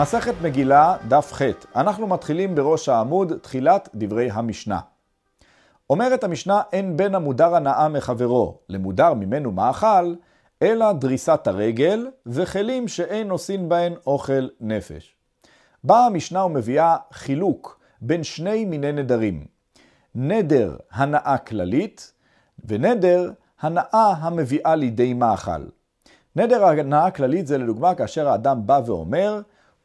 מסכת 0.00 0.34
מגילה, 0.42 0.96
דף 1.08 1.32
ח'. 1.32 1.42
אנחנו 1.76 2.06
מתחילים 2.06 2.54
בראש 2.54 2.88
העמוד, 2.88 3.32
תחילת 3.42 3.88
דברי 3.94 4.30
המשנה. 4.30 4.80
אומרת 5.90 6.24
המשנה, 6.24 6.62
אין 6.72 6.96
בין 6.96 7.14
המודר 7.14 7.54
הנאה 7.54 7.88
מחברו 7.88 8.58
למודר 8.68 9.14
ממנו 9.14 9.52
מאכל, 9.52 10.14
אלא 10.62 10.92
דריסת 10.92 11.46
הרגל 11.46 12.08
וכלים 12.26 12.88
שאין 12.88 13.30
עושים 13.30 13.68
בהן 13.68 13.92
אוכל 14.06 14.48
נפש. 14.60 15.16
באה 15.84 16.06
המשנה 16.06 16.44
ומביאה 16.44 16.96
חילוק 17.12 17.80
בין 18.00 18.24
שני 18.24 18.64
מיני 18.64 18.92
נדרים. 18.92 19.46
נדר 20.14 20.76
הנאה 20.92 21.38
כללית 21.38 22.12
ונדר 22.64 23.30
הנאה 23.60 24.12
המביאה 24.18 24.74
לידי 24.74 25.14
מאכל. 25.14 25.64
נדר 26.36 26.64
הנאה 26.64 27.10
כללית 27.10 27.46
זה 27.46 27.58
לדוגמה 27.58 27.94
כאשר 27.94 28.28
האדם 28.28 28.66
בא 28.66 28.80
ואומר, 28.86 29.40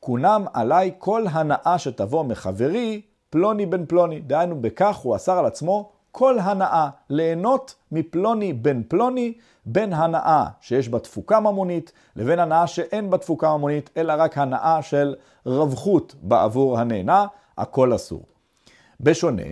כונם 0.05 0.45
עליי 0.53 0.91
כל 0.97 1.25
הנאה 1.31 1.77
שתבוא 1.77 2.23
מחברי 2.23 3.01
פלוני 3.29 3.65
בן 3.65 3.85
פלוני. 3.85 4.19
דהיינו, 4.19 4.61
בכך 4.61 4.95
הוא 4.95 5.15
אסר 5.15 5.37
על 5.37 5.45
עצמו 5.45 5.91
כל 6.11 6.39
הנאה, 6.39 6.89
ליהנות 7.09 7.75
מפלוני 7.91 8.53
בן 8.53 8.81
פלוני, 8.87 9.33
בין 9.65 9.93
הנאה 9.93 10.45
שיש 10.61 10.89
בה 10.89 10.99
תפוקה 10.99 11.39
ממונית, 11.39 11.91
לבין 12.15 12.39
הנאה 12.39 12.67
שאין 12.67 13.09
בה 13.09 13.17
תפוקה 13.17 13.57
ממונית, 13.57 13.89
אלא 13.97 14.13
רק 14.17 14.37
הנאה 14.37 14.81
של 14.81 15.15
רווחיות 15.45 16.15
בעבור 16.21 16.79
הנהנה, 16.79 17.25
הכל 17.57 17.95
אסור. 17.95 18.23
בשונה 18.99 19.43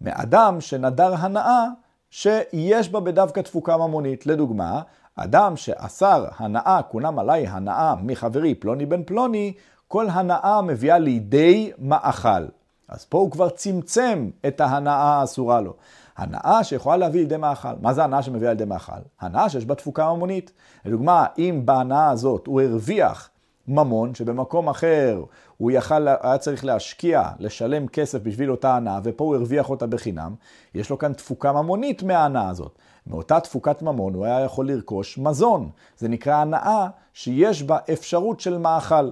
מאדם 0.00 0.60
שנדר 0.60 1.14
הנאה 1.14 1.66
שיש 2.10 2.88
בה 2.88 3.00
בדווקא 3.00 3.40
תפוקה 3.40 3.76
ממונית. 3.76 4.26
לדוגמה, 4.26 4.82
אדם 5.16 5.56
שאסר 5.56 6.26
הנאה, 6.36 6.80
כונם 6.82 7.18
עליי 7.18 7.46
הנאה 7.46 7.94
מחברי 8.02 8.54
פלוני 8.54 8.86
בן 8.86 9.02
פלוני, 9.02 9.52
כל 9.92 10.08
הנאה 10.10 10.62
מביאה 10.62 10.98
לידי 10.98 11.72
מאכל. 11.78 12.46
אז 12.88 13.04
פה 13.04 13.18
הוא 13.18 13.30
כבר 13.30 13.48
צמצם 13.48 14.30
את 14.46 14.60
ההנאה 14.60 14.94
האסורה 14.94 15.60
לו. 15.60 15.74
הנאה 16.16 16.64
שיכולה 16.64 16.96
להביא 16.96 17.20
לידי 17.20 17.36
מאכל. 17.36 17.68
מה 17.80 17.94
זה 17.94 18.04
הנאה 18.04 18.22
שמביאה 18.22 18.52
לידי 18.52 18.64
מאכל? 18.64 19.00
הנאה 19.20 19.48
שיש 19.48 19.66
בה 19.66 19.74
תפוקה 19.74 20.12
ממונית. 20.14 20.52
לדוגמה, 20.84 21.26
אם 21.38 21.62
בהנאה 21.64 22.10
הזאת 22.10 22.46
הוא 22.46 22.60
הרוויח 22.60 23.30
ממון, 23.68 24.14
שבמקום 24.14 24.68
אחר 24.68 25.24
הוא 25.56 25.70
יכל, 25.70 26.08
היה 26.08 26.38
צריך 26.38 26.64
להשקיע, 26.64 27.22
לשלם 27.38 27.88
כסף 27.88 28.18
בשביל 28.22 28.50
אותה 28.50 28.76
הנאה, 28.76 29.00
ופה 29.04 29.24
הוא 29.24 29.34
הרוויח 29.34 29.70
אותה 29.70 29.86
בחינם, 29.86 30.34
יש 30.74 30.90
לו 30.90 30.98
כאן 30.98 31.12
תפוקה 31.12 31.52
ממונית 31.52 32.02
מההנאה 32.02 32.48
הזאת. 32.48 32.78
מאותה 33.06 33.40
תפוקת 33.40 33.82
ממון 33.82 34.14
הוא 34.14 34.24
היה 34.24 34.40
יכול 34.40 34.68
לרכוש 34.68 35.18
מזון. 35.18 35.70
זה 35.98 36.08
נקרא 36.08 36.34
הנאה 36.34 36.86
שיש 37.12 37.62
בה 37.62 37.78
אפשרות 37.92 38.40
של 38.40 38.58
מאכל. 38.58 39.10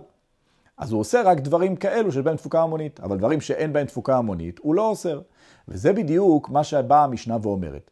אז 0.81 0.93
הוא 0.93 1.01
עושה 1.01 1.23
רק 1.23 1.41
דברים 1.41 1.77
כאלו 1.77 2.13
שיש 2.13 2.23
בהם 2.23 2.37
תפוקה 2.37 2.63
המונית, 2.63 3.01
אבל 3.01 3.19
דברים 3.19 3.41
שאין 3.41 3.73
בהם 3.73 3.87
תפוקה 3.87 4.17
המונית, 4.17 4.59
הוא 4.63 4.75
לא 4.75 4.89
אוסר. 4.89 5.21
וזה 5.69 5.93
בדיוק 5.93 6.49
מה 6.49 6.65
שבאה 6.65 7.05
המשנה 7.05 7.37
ואומרת. 7.43 7.91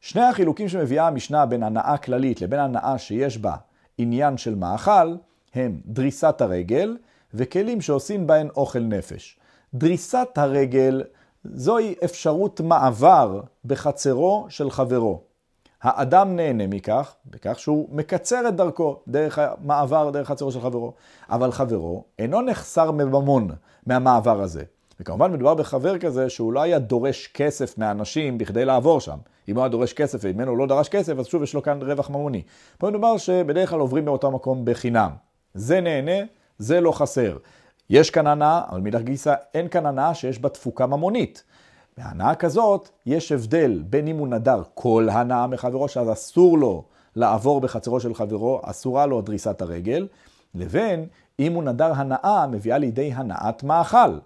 שני 0.00 0.22
החילוקים 0.22 0.68
שמביאה 0.68 1.06
המשנה 1.06 1.46
בין 1.46 1.62
הנאה 1.62 1.96
כללית 1.96 2.40
לבין 2.40 2.60
הנאה 2.60 2.98
שיש 2.98 3.38
בה 3.38 3.54
עניין 3.98 4.36
של 4.36 4.54
מאכל, 4.54 5.16
הם 5.54 5.80
דריסת 5.86 6.40
הרגל 6.40 6.96
וכלים 7.34 7.80
שעושים 7.80 8.26
בהן 8.26 8.48
אוכל 8.56 8.78
נפש. 8.78 9.38
דריסת 9.74 10.28
הרגל 10.36 11.02
זוהי 11.44 11.94
אפשרות 12.04 12.60
מעבר 12.60 13.40
בחצרו 13.64 14.46
של 14.48 14.70
חברו. 14.70 15.22
האדם 15.82 16.36
נהנה 16.36 16.66
מכך, 16.66 17.14
בכך 17.26 17.58
שהוא 17.58 17.88
מקצר 17.92 18.48
את 18.48 18.56
דרכו 18.56 19.00
דרך 19.08 19.38
המעבר, 19.38 20.10
דרך 20.10 20.28
חצרו 20.28 20.52
של 20.52 20.60
חברו. 20.60 20.92
אבל 21.30 21.52
חברו 21.52 22.04
אינו 22.18 22.40
נחסר 22.40 22.90
מממון 22.90 23.48
מהמעבר 23.86 24.40
הזה. 24.40 24.62
וכמובן 25.00 25.32
מדובר 25.32 25.54
בחבר 25.54 25.98
כזה 25.98 26.30
שהוא 26.30 26.52
לא 26.52 26.62
היה 26.62 26.78
דורש 26.78 27.26
כסף 27.34 27.78
מהאנשים 27.78 28.38
בכדי 28.38 28.64
לעבור 28.64 29.00
שם. 29.00 29.16
אם 29.48 29.54
הוא 29.54 29.62
היה 29.62 29.68
דורש 29.68 29.92
כסף 29.92 30.18
וממנו 30.22 30.50
הוא 30.50 30.58
לא 30.58 30.66
דרש 30.66 30.88
כסף, 30.88 31.18
אז 31.18 31.26
שוב 31.26 31.42
יש 31.42 31.54
לו 31.54 31.62
כאן 31.62 31.82
רווח 31.82 32.10
ממוני. 32.10 32.42
פה 32.78 32.90
מדובר 32.90 33.16
שבדרך 33.16 33.70
כלל 33.70 33.80
עוברים 33.80 34.04
באותו 34.04 34.30
מקום 34.30 34.64
בחינם. 34.64 35.10
זה 35.54 35.80
נהנה, 35.80 36.26
זה 36.58 36.80
לא 36.80 36.92
חסר. 36.92 37.36
יש 37.90 38.10
כאן 38.10 38.26
הנאה, 38.26 38.60
אבל 38.70 38.80
מאידך 38.80 39.00
גיסא 39.00 39.34
אין 39.54 39.68
כאן 39.68 39.86
הנאה 39.86 40.14
שיש 40.14 40.38
בה 40.38 40.48
תפוקה 40.48 40.86
ממונית. 40.86 41.44
בהנאה 41.98 42.34
כזאת 42.34 42.88
יש 43.06 43.32
הבדל 43.32 43.82
בין 43.86 44.08
אם 44.08 44.18
הוא 44.18 44.28
נדר 44.28 44.62
כל 44.74 45.08
הנאה 45.12 45.46
מחברו, 45.46 45.88
שאז 45.88 46.12
אסור 46.12 46.58
לו 46.58 46.84
לעבור 47.16 47.60
בחצרו 47.60 48.00
של 48.00 48.14
חברו, 48.14 48.60
אסורה 48.64 49.06
לו 49.06 49.20
דריסת 49.20 49.62
הרגל, 49.62 50.08
לבין 50.54 51.06
אם 51.38 51.52
הוא 51.52 51.62
נדר 51.62 51.92
הנאה 51.92 52.46
מביאה 52.46 52.78
לידי 52.78 53.12
הנאת 53.12 53.62
מאכל, 53.62 54.18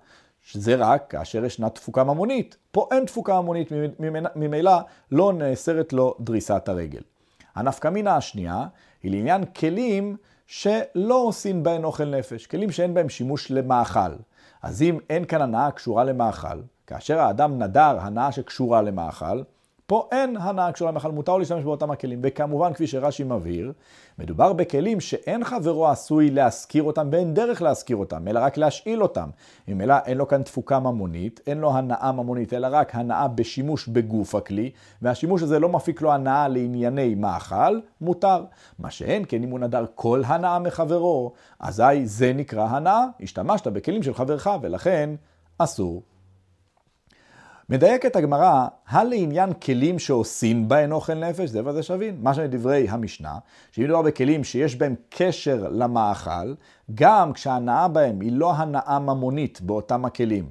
שזה 0.43 0.75
רק 0.75 1.05
כאשר 1.09 1.45
ישנה 1.45 1.71
תפוקה 1.71 2.05
ממונית. 2.05 2.57
פה 2.73 2.89
אין 2.91 3.05
תפוקה 3.05 3.41
ממונית, 3.41 3.69
ממילא 4.37 4.79
לא 5.13 5.33
נאסרת 5.33 5.93
לו 5.93 6.15
דריסת 6.21 6.69
הרגל. 6.69 7.03
הנפקא 7.55 7.89
מינה 7.89 8.17
השנייה 8.17 8.67
היא 9.03 9.13
לעניין 9.13 9.45
כלים 9.45 10.17
שלא 10.47 11.15
עושים 11.15 11.63
בהן 11.63 11.85
אוכל 11.85 12.05
נפש, 12.05 12.47
כלים 12.47 12.71
שאין 12.71 12.95
בהם 12.95 13.09
שימוש 13.09 13.51
למאכל. 13.51 14.15
אז 14.63 14.83
אם 14.83 14.99
אין 15.11 15.25
כאן 15.25 15.43
הנאה 15.43 15.71
קשורה 15.71 16.05
למאכל, 16.05 16.61
כאשר 16.91 17.19
האדם 17.19 17.63
נדר 17.63 17.99
הנאה 18.01 18.33
שקשורה 18.33 18.83
למאכל, 18.83 19.43
פה 19.87 20.09
אין 20.13 20.37
הנאה 20.37 20.73
קשורה 20.73 20.91
למאכל, 20.91 21.11
מותר 21.11 21.37
להשתמש 21.37 21.65
באותם 21.65 21.91
הכלים. 21.91 22.21
וכמובן, 22.23 22.73
כפי 22.73 22.87
שרש"י 22.87 23.25
מבהיר, 23.25 23.73
מדובר 24.19 24.53
בכלים 24.53 25.01
שאין 25.01 25.45
חברו 25.45 25.89
עשוי 25.89 26.31
להשכיר 26.31 26.83
אותם 26.83 27.09
ואין 27.13 27.35
דרך 27.35 27.63
להשכיר 27.63 27.97
אותם, 27.97 28.29
אלא 28.29 28.41
רק 28.43 28.57
להשאיל 28.57 29.03
אותם. 29.03 29.29
ממילא 29.69 29.95
אין 30.07 30.19
לו 30.19 30.29
כאן 30.29 30.43
תפוקה 30.43 30.81
ממונית, 30.81 31.41
אין 31.47 31.59
לו 31.59 31.73
הנאה 31.73 32.13
ממונית, 32.13 32.55
אלא 32.55 32.69
רק 32.71 32.95
הנאה 32.95 33.29
בשימוש 33.29 33.89
בגוף 33.89 34.35
הכלי, 34.35 34.71
והשימוש 35.03 35.43
הזה 35.43 35.59
לא 35.59 35.69
מפיק 35.69 36.03
לו 36.03 36.13
הנאה 36.13 36.49
לענייני 36.49 37.15
מאכל, 37.15 37.81
מותר. 38.01 38.45
מה 38.79 38.91
שאין 38.91 39.25
כן, 39.29 39.43
אם 39.43 39.51
הוא 39.51 39.59
נדר 39.59 39.85
כל 39.95 40.23
הנאה 40.27 40.59
מחברו, 40.59 41.33
אזי 41.61 42.07
זה 42.07 42.33
נקרא 42.33 42.67
הנאה, 42.67 43.05
השתמשת 43.21 43.67
בכלים 43.67 44.03
של 44.03 44.15
חברך, 44.15 44.49
ולכן 44.63 45.11
אסור. 45.59 46.03
מדייקת 47.71 48.17
הגמרא, 48.17 48.67
הלעניין 48.89 49.53
כלים 49.53 49.99
שעושים 49.99 50.69
בהן 50.69 50.93
אוכל 50.93 51.15
נפש, 51.15 51.51
זה 51.51 51.67
וזה 51.67 51.83
שווין. 51.83 52.17
מה 52.23 52.35
שמדברי 52.35 52.89
המשנה, 52.89 53.39
שאם 53.73 53.85
מדובר 53.85 54.03
בכלים 54.03 54.45
שיש 54.45 54.77
בהם 54.77 54.95
קשר 55.09 55.69
למאכל, 55.71 56.55
גם 56.95 57.33
כשהנאה 57.33 57.89
בהם 57.89 58.21
היא 58.21 58.33
לא 58.33 58.53
הנאה 58.55 58.99
ממונית 58.99 59.61
באותם 59.61 60.05
הכלים, 60.05 60.51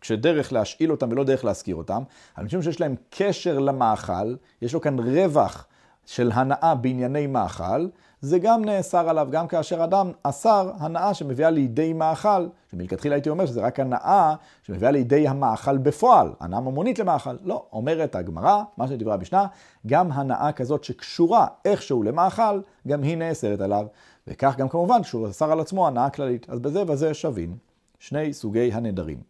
כשדרך 0.00 0.52
להשאיל 0.52 0.90
אותם 0.90 1.08
ולא 1.10 1.24
דרך 1.24 1.44
להשכיר 1.44 1.76
אותם, 1.76 2.02
אנשים 2.38 2.62
שיש 2.62 2.80
להם 2.80 2.94
קשר 3.10 3.58
למאכל, 3.58 4.34
יש 4.62 4.74
לו 4.74 4.80
כאן 4.80 4.98
רווח 4.98 5.66
של 6.06 6.30
הנאה 6.34 6.74
בענייני 6.74 7.26
מאכל, 7.26 7.86
זה 8.20 8.38
גם 8.38 8.64
נאסר 8.64 9.08
עליו, 9.08 9.28
גם 9.30 9.46
כאשר 9.48 9.84
אדם 9.84 10.12
אסר 10.22 10.72
הנאה 10.78 11.14
שמביאה 11.14 11.50
לידי 11.50 11.92
מאכל, 11.92 12.46
שמלכתחילה 12.70 13.14
הייתי 13.14 13.30
אומר 13.30 13.46
שזה 13.46 13.60
רק 13.60 13.80
הנאה 13.80 14.34
שמביאה 14.62 14.90
לידי 14.90 15.28
המאכל 15.28 15.78
בפועל, 15.78 16.32
הנאה 16.40 16.60
ממונית 16.60 16.98
למאכל. 16.98 17.36
לא, 17.44 17.66
אומרת 17.72 18.16
הגמרא, 18.16 18.62
מה 18.76 18.88
שדברה 18.88 19.14
המשנה, 19.14 19.46
גם 19.86 20.12
הנאה 20.12 20.52
כזאת 20.52 20.84
שקשורה 20.84 21.46
איכשהו 21.64 22.02
למאכל, 22.02 22.60
גם 22.88 23.02
היא 23.02 23.16
נאסרת 23.16 23.60
עליו. 23.60 23.86
וכך 24.26 24.54
גם 24.58 24.68
כמובן 24.68 25.02
כשהוא 25.02 25.28
אסר 25.28 25.52
על 25.52 25.60
עצמו 25.60 25.86
הנאה 25.86 26.10
כללית. 26.10 26.50
אז 26.50 26.58
בזה 26.58 26.82
וזה 26.86 27.14
שווים 27.14 27.56
שני 27.98 28.32
סוגי 28.32 28.72
הנדרים. 28.72 29.22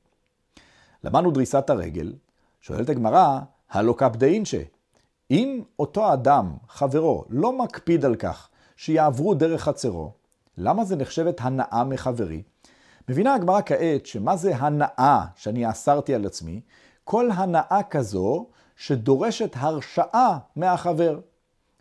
למדנו 1.04 1.30
דריסת 1.30 1.70
הרגל, 1.70 2.12
שואלת 2.60 2.88
הגמרא, 2.88 3.38
הלא 3.70 3.94
קפדאינשה. 3.98 4.62
אם 5.30 5.62
אותו 5.78 6.12
אדם, 6.12 6.56
חברו, 6.68 7.24
לא 7.28 7.58
מקפיד 7.58 8.04
על 8.04 8.16
כך 8.16 8.47
שיעברו 8.78 9.34
דרך 9.34 9.62
חצרו, 9.62 10.12
למה 10.58 10.84
זה 10.84 10.96
נחשבת 10.96 11.40
הנאה 11.40 11.84
מחברי? 11.84 12.42
מבינה 13.08 13.34
הגמרא 13.34 13.60
כעת 13.66 14.06
שמה 14.06 14.36
זה 14.36 14.56
הנאה 14.56 15.24
שאני 15.36 15.70
אסרתי 15.70 16.14
על 16.14 16.26
עצמי? 16.26 16.60
כל 17.04 17.30
הנאה 17.30 17.80
כזו 17.90 18.46
שדורשת 18.76 19.52
הרשאה 19.56 20.38
מהחבר. 20.56 21.20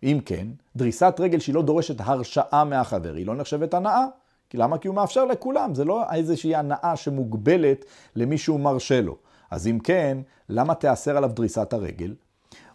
אם 0.04 0.20
כן, 0.26 0.48
דריסת 0.76 1.16
רגל 1.20 1.40
שהיא 1.40 1.56
לא 1.56 1.62
דורשת 1.62 1.96
הרשאה 2.00 2.64
מהחבר, 2.64 3.14
היא 3.14 3.26
לא 3.26 3.36
נחשבת 3.36 3.74
הנאה. 3.74 4.06
כי 4.50 4.58
למה? 4.58 4.78
כי 4.78 4.88
הוא 4.88 4.96
מאפשר 4.96 5.26
לכולם, 5.26 5.76
זה 5.76 5.86
לא 5.86 6.14
איזושהי 6.14 6.56
הנאה 6.56 6.96
שמוגבלת 6.96 7.86
למי 8.16 8.38
שהוא 8.38 8.60
מרשה 8.60 9.02
לו. 9.02 9.16
אז 9.52 9.68
אם 9.68 9.80
כן, 9.80 10.18
למה 10.50 10.76
תיאסר 10.76 11.18
עליו 11.18 11.30
דריסת 11.34 11.74
הרגל? 11.74 12.16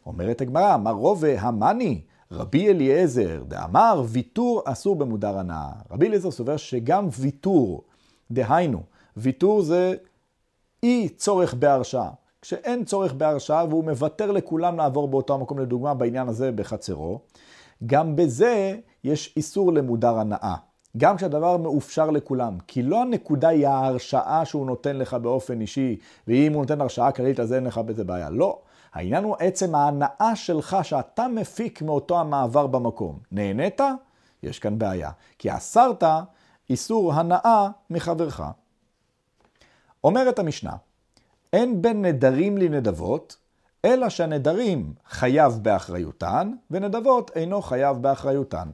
אומרת 0.07 0.41
הגמרא, 0.41 0.75
אמר 0.75 0.93
רובה 0.93 1.41
המאני, 1.41 2.01
רבי 2.33 2.69
אליעזר, 2.69 3.43
דאמר 3.49 4.03
ויתור 4.09 4.63
אסור 4.65 4.97
במודר 4.97 5.39
הנאה. 5.39 5.71
רבי 5.91 6.07
אליעזר 6.07 6.31
סובר 6.31 6.57
שגם 6.57 7.09
ויתור, 7.19 7.85
דהיינו, 8.31 8.83
ויתור 9.17 9.63
זה 9.63 9.95
אי 10.83 11.09
צורך 11.09 11.55
בהרשאה. 11.55 12.11
כשאין 12.43 12.85
צורך 12.85 13.13
בהרשאה 13.13 13.65
והוא 13.69 13.85
מוותר 13.85 14.31
לכולם 14.33 14.77
לעבור 14.77 15.09
באותו 15.09 15.35
המקום, 15.35 15.59
לדוגמה 15.59 15.95
בעניין 15.95 16.29
הזה 16.29 16.53
בחצרו, 16.53 17.21
גם 17.87 18.17
בזה 18.17 18.77
יש 19.05 19.35
איסור 19.37 19.73
למודר 19.73 20.19
הנאה. 20.19 20.55
גם 20.97 21.17
כשהדבר 21.17 21.57
מאופשר 21.57 22.11
לכולם. 22.11 22.57
כי 22.67 22.83
לא 22.83 23.03
הנקודה 23.03 23.49
היא 23.49 23.67
ההרשאה 23.67 24.45
שהוא 24.45 24.67
נותן 24.67 24.97
לך 24.97 25.15
באופן 25.15 25.61
אישי, 25.61 25.97
ואם 26.29 26.53
הוא 26.53 26.61
נותן 26.61 26.81
הרשאה 26.81 27.13
כללית 27.13 27.41
אז 27.41 27.53
אין 27.53 27.65
לך 27.65 27.79
בזה 27.79 28.05
בעיה. 28.05 28.31
לא. 28.31 28.59
העניין 28.93 29.25
הוא 29.25 29.37
עצם 29.39 29.75
ההנאה 29.75 30.37
שלך 30.37 30.77
שאתה 30.83 31.29
מפיק 31.29 31.83
מאותו 31.83 32.21
המעבר 32.21 32.67
במקום. 32.67 33.19
נהנית? 33.33 33.81
יש 34.43 34.59
כאן 34.59 34.79
בעיה. 34.79 35.11
כי 35.39 35.57
אסרת 35.57 36.03
איסור 36.71 37.13
הנאה 37.13 37.69
מחברך. 37.91 38.43
אומרת 40.05 40.39
המשנה, 40.39 40.73
אין 41.53 41.83
בין 41.83 42.05
נדרים 42.05 42.59
לנדבות, 42.59 43.37
אלא 43.85 44.09
שהנדרים 44.09 44.95
חייב 45.09 45.59
באחריותן, 45.63 46.53
ונדבות 46.71 47.31
אינו 47.35 47.63
חייב 47.63 47.97
באחריותן. 47.97 48.69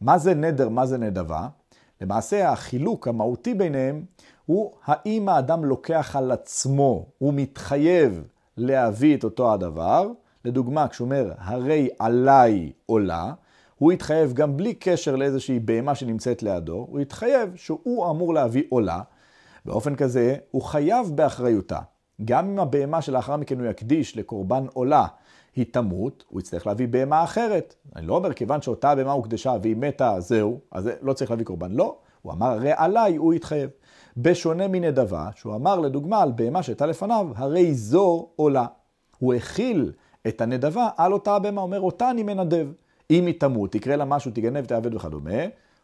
מה 0.00 0.18
זה 0.18 0.34
נדר, 0.34 0.68
מה 0.68 0.86
זה 0.86 0.98
נדבה? 0.98 1.48
למעשה 2.00 2.50
החילוק 2.50 3.08
המהותי 3.08 3.54
ביניהם 3.54 4.04
הוא 4.46 4.72
האם 4.84 5.28
האדם 5.28 5.64
לוקח 5.64 6.16
על 6.16 6.32
עצמו, 6.32 7.06
הוא 7.18 7.34
מתחייב 7.34 8.28
להביא 8.56 9.16
את 9.16 9.24
אותו 9.24 9.52
הדבר. 9.52 10.10
לדוגמה, 10.44 10.88
כשהוא 10.88 11.04
אומר, 11.04 11.32
הרי 11.38 11.88
עליי 11.98 12.72
עולה, 12.86 13.32
הוא 13.78 13.92
יתחייב 13.92 14.32
גם 14.32 14.56
בלי 14.56 14.74
קשר 14.74 15.16
לאיזושהי 15.16 15.58
בהמה 15.58 15.94
שנמצאת 15.94 16.42
לידו, 16.42 16.86
הוא 16.90 17.00
יתחייב 17.00 17.56
שהוא 17.56 18.10
אמור 18.10 18.34
להביא 18.34 18.62
עולה. 18.68 19.00
באופן 19.64 19.96
כזה, 19.96 20.36
הוא 20.50 20.62
חייב 20.62 21.10
באחריותה. 21.14 21.78
גם 22.24 22.48
אם 22.48 22.58
הבהמה 22.58 23.02
שלאחר 23.02 23.36
מכן 23.36 23.60
הוא 23.60 23.66
יקדיש 23.66 24.16
לקורבן 24.16 24.66
עולה, 24.72 25.06
היא 25.56 25.66
תמות, 25.70 26.24
הוא 26.28 26.40
יצטרך 26.40 26.66
להביא 26.66 26.88
בהמה 26.88 27.24
אחרת. 27.24 27.74
אני 27.96 28.06
לא 28.06 28.14
אומר, 28.14 28.32
כיוון 28.32 28.62
שאותה 28.62 28.94
בהמה 28.94 29.12
הוקדשה 29.12 29.56
והיא 29.62 29.76
מתה, 29.76 30.20
זהו, 30.20 30.60
אז 30.70 30.90
לא 31.02 31.12
צריך 31.12 31.30
להביא 31.30 31.44
קורבן. 31.44 31.72
לא, 31.72 31.96
הוא 32.22 32.32
אמר, 32.32 32.46
הרי 32.46 32.72
עליי 32.76 33.16
הוא 33.16 33.34
יתחייב. 33.34 33.70
בשונה 34.16 34.68
מנדבה, 34.68 35.28
שהוא 35.36 35.54
אמר 35.54 35.80
לדוגמה 35.80 36.22
על 36.22 36.32
בהמה 36.32 36.62
שהייתה 36.62 36.86
לפניו, 36.86 37.26
הרי 37.36 37.74
זו 37.74 38.28
עולה. 38.36 38.66
הוא 39.18 39.34
הכיל 39.34 39.92
את 40.28 40.40
הנדבה 40.40 40.88
על 40.96 41.12
אותה 41.12 41.36
הבהמה, 41.36 41.60
אומר, 41.60 41.80
אותה 41.80 42.10
אני 42.10 42.22
מנדב. 42.22 42.68
אם 43.10 43.26
היא 43.26 43.40
תמות, 43.40 43.74
יקרה 43.74 43.96
לה 43.96 44.04
משהו, 44.04 44.30
תגנב, 44.30 44.64
תעבד 44.64 44.94
וכדומה, 44.94 45.30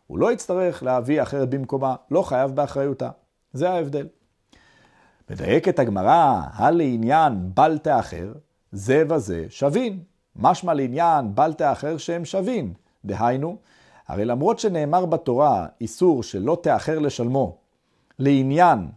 הוא 0.06 0.18
לא 0.18 0.32
יצטרך 0.32 0.82
להביא 0.82 1.22
אחרת 1.22 1.50
במקומה, 1.50 1.94
לא 2.10 2.22
חייב 2.22 2.50
באחריותה. 2.50 3.10
זה 3.52 3.70
ההבדל. 3.70 4.06
מדייקת 5.30 5.78
הגמרא, 5.78 6.40
הלעניין 6.52 7.34
בל 7.54 7.78
תאחר, 7.78 8.32
זה 8.72 9.02
וזה 9.08 9.46
שווין. 9.48 9.98
משמע 10.36 10.74
לעניין 10.74 11.34
בל 11.34 11.52
תאחר 11.52 11.96
שהם 11.96 12.24
שווין. 12.24 12.72
דהיינו, 13.04 13.56
הרי 14.08 14.24
למרות 14.24 14.58
שנאמר 14.58 15.06
בתורה 15.06 15.66
איסור 15.80 16.22
שלא 16.22 16.58
תאחר 16.62 16.98
לשלמו 16.98 17.56
לעניין 18.20 18.88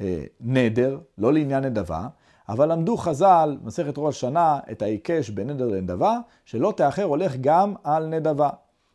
אה, 0.00 0.24
נדר, 0.40 0.98
לא 1.18 1.32
לעניין 1.32 1.64
נדבה, 1.64 2.08
אבל 2.48 2.72
למדו 2.72 2.96
חז"ל, 2.96 3.56
מסכת 3.64 3.94
ראש 3.96 4.16
השנה, 4.16 4.60
את 4.72 4.82
ההיקש 4.82 5.30
בין 5.30 5.50
נדר 5.50 5.68
לנדבה, 5.68 6.18
שלא 6.44 6.72
תאחר 6.76 7.04
הולך 7.04 7.36
גם 7.40 7.74
על 7.84 8.06
נדבה. 8.06 8.50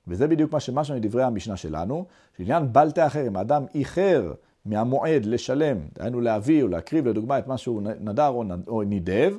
וזה 0.08 0.28
בדיוק 0.28 0.54
מה 0.54 0.60
שמשמע 0.60 0.96
מדברי 0.96 1.24
המשנה 1.24 1.58
שלנו, 1.58 2.06
שעניין 2.38 2.74
בל 2.74 2.92
תאחר, 2.92 3.28
אם 3.28 3.36
האדם 3.36 3.66
איחר 3.76 4.34
מהמועד 4.66 5.26
לשלם, 5.26 5.78
דהיינו 5.98 6.22
להביא 6.22 6.64
או 6.64 6.68
להקריב 6.68 7.08
לדוגמה 7.08 7.40
את 7.40 7.48
מה 7.48 7.58
שהוא 7.58 7.82
נדר 7.82 8.28
או 8.68 8.84
נידב, 8.84 9.34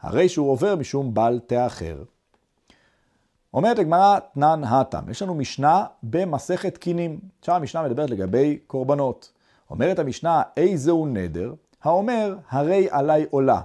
הרי 0.00 0.28
שהוא 0.28 0.50
עובר 0.50 0.76
משום 0.76 1.14
בל 1.14 1.40
תאחר. 1.46 2.02
אומרת 3.54 3.78
הגמרא 3.78 4.18
תנן 4.34 4.64
התם, 4.64 5.10
יש 5.10 5.22
לנו 5.22 5.34
משנה 5.34 5.84
במסכת 6.02 6.78
קינים. 6.78 7.18
שם 7.42 7.52
המשנה 7.52 7.82
מדברת 7.82 8.10
לגבי 8.10 8.58
קורבנות. 8.66 9.32
אומרת 9.74 9.98
המשנה, 9.98 10.42
איזהו 10.56 11.06
נדר, 11.06 11.54
האומר, 11.82 12.36
הרי 12.50 12.88
עליי 12.90 13.26
עולה. 13.30 13.60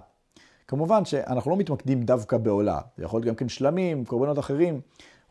כמובן 0.68 1.06
שאנחנו 1.06 1.52
לא 1.52 1.58
מתמקדים 1.58 2.04
דווקא 2.04 2.38
בעולה, 2.38 2.80
זה 2.98 3.04
יכול 3.04 3.20
להיות 3.20 3.28
גם 3.28 3.36
כן 3.36 3.50
שלמים, 3.50 4.06
קורבנות 4.06 4.40
אחרים. 4.40 4.82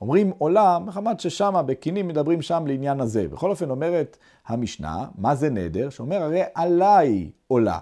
אומרים 0.01 0.33
עולה, 0.39 0.79
מחמת 0.79 1.21
ששם, 1.21 1.63
בקינים 1.67 2.09
מדברים 2.09 2.43
שם 2.43 2.67
לעניין 2.67 3.01
הזה. 3.01 3.29
בכל 3.29 3.51
אופן 3.51 3.71
אומרת 3.71 4.17
המשנה, 4.47 5.07
מה 5.19 5.35
זה 5.35 5.51
נדר? 5.51 5.91
שאומר, 5.91 6.23
הרי 6.23 6.43
עליי 6.55 7.31
עולה. 7.47 7.79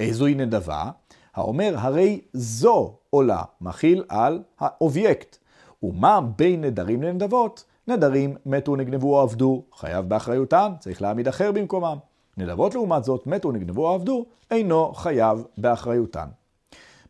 איזוהי 0.00 0.34
נדבה? 0.34 0.90
האומר, 1.34 1.74
הרי 1.76 2.20
זו 2.32 2.96
עולה, 3.10 3.42
מכיל 3.60 4.04
על 4.08 4.42
האובייקט. 4.60 5.36
ומה 5.82 6.20
בין 6.36 6.60
נדרים 6.60 7.02
לנדבות? 7.02 7.64
נדרים 7.88 8.36
מתו, 8.46 8.76
נגנבו 8.76 9.16
או 9.16 9.20
עבדו, 9.20 9.62
חייב 9.74 10.08
באחריותן, 10.08 10.72
צריך 10.78 11.02
להעמיד 11.02 11.28
אחר 11.28 11.52
במקומם. 11.52 11.98
נדבות 12.36 12.74
לעומת 12.74 13.04
זאת, 13.04 13.26
מתו, 13.26 13.52
נגנבו 13.52 13.88
או 13.88 13.94
עבדו, 13.94 14.26
אינו 14.50 14.92
חייב 14.94 15.44
באחריותן. 15.58 16.28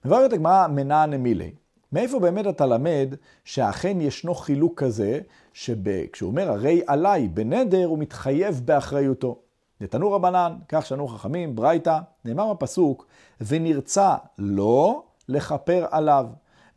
מבארת 0.04 0.32
הגמרא 0.32 0.66
מנע 0.66 1.06
נמילי. 1.06 1.50
מאיפה 1.92 2.18
באמת 2.20 2.46
אתה 2.46 2.66
למד 2.66 3.14
שאכן 3.44 4.00
ישנו 4.00 4.34
חילוק 4.34 4.82
כזה, 4.82 5.20
שכשהוא 5.52 6.30
אומר 6.30 6.50
הרי 6.50 6.82
עליי 6.86 7.28
בנדר, 7.28 7.86
הוא 7.86 7.98
מתחייב 7.98 8.60
באחריותו. 8.64 9.38
נתנו 9.80 10.12
רבנן, 10.12 10.52
כך 10.68 10.86
שנו 10.86 11.08
חכמים, 11.08 11.56
ברייתא, 11.56 11.98
נאמר 12.24 12.52
בפסוק, 12.52 13.06
ונרצה 13.40 14.14
לו 14.38 15.02
לכפר 15.28 15.86
עליו. 15.90 16.26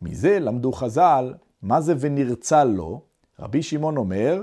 מזה 0.02 0.38
למדו 0.38 0.72
חז"ל, 0.72 1.34
מה 1.62 1.80
זה 1.80 1.94
ונרצה 2.00 2.64
לו? 2.64 3.00
רבי 3.40 3.62
שמעון 3.62 3.96
אומר, 3.96 4.42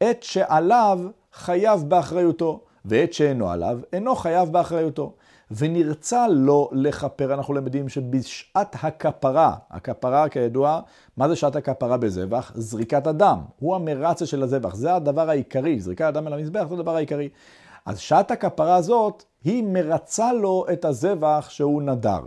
עת 0.00 0.22
שעליו 0.22 1.00
חייב 1.32 1.84
באחריותו, 1.88 2.64
ועת 2.84 3.12
שאינו 3.12 3.50
עליו 3.50 3.78
אינו 3.92 4.16
חייב 4.16 4.52
באחריותו. 4.52 5.14
ונרצה 5.50 6.28
לו 6.28 6.70
לכפר, 6.72 7.34
אנחנו 7.34 7.54
למדים 7.54 7.88
שבשעת 7.88 8.76
הכפרה, 8.82 9.54
הכפרה 9.70 10.28
כידוע, 10.28 10.80
מה 11.16 11.28
זה 11.28 11.36
שעת 11.36 11.56
הכפרה 11.56 11.96
בזבח? 11.96 12.52
זריקת 12.54 13.06
הדם, 13.06 13.38
הוא 13.58 13.76
המרצה 13.76 14.26
של 14.26 14.42
הזבח, 14.42 14.74
זה 14.74 14.94
הדבר 14.94 15.30
העיקרי, 15.30 15.80
זריקת 15.80 16.04
הדם 16.04 16.26
אל 16.26 16.32
המזבח 16.32 16.66
זה 16.68 16.74
הדבר 16.74 16.96
העיקרי. 16.96 17.28
אז 17.86 17.98
שעת 17.98 18.30
הכפרה 18.30 18.76
הזאת, 18.76 19.24
היא 19.44 19.64
מרצה 19.64 20.32
לו 20.32 20.66
את 20.72 20.84
הזבח 20.84 21.46
שהוא 21.50 21.82
נדר. 21.82 22.20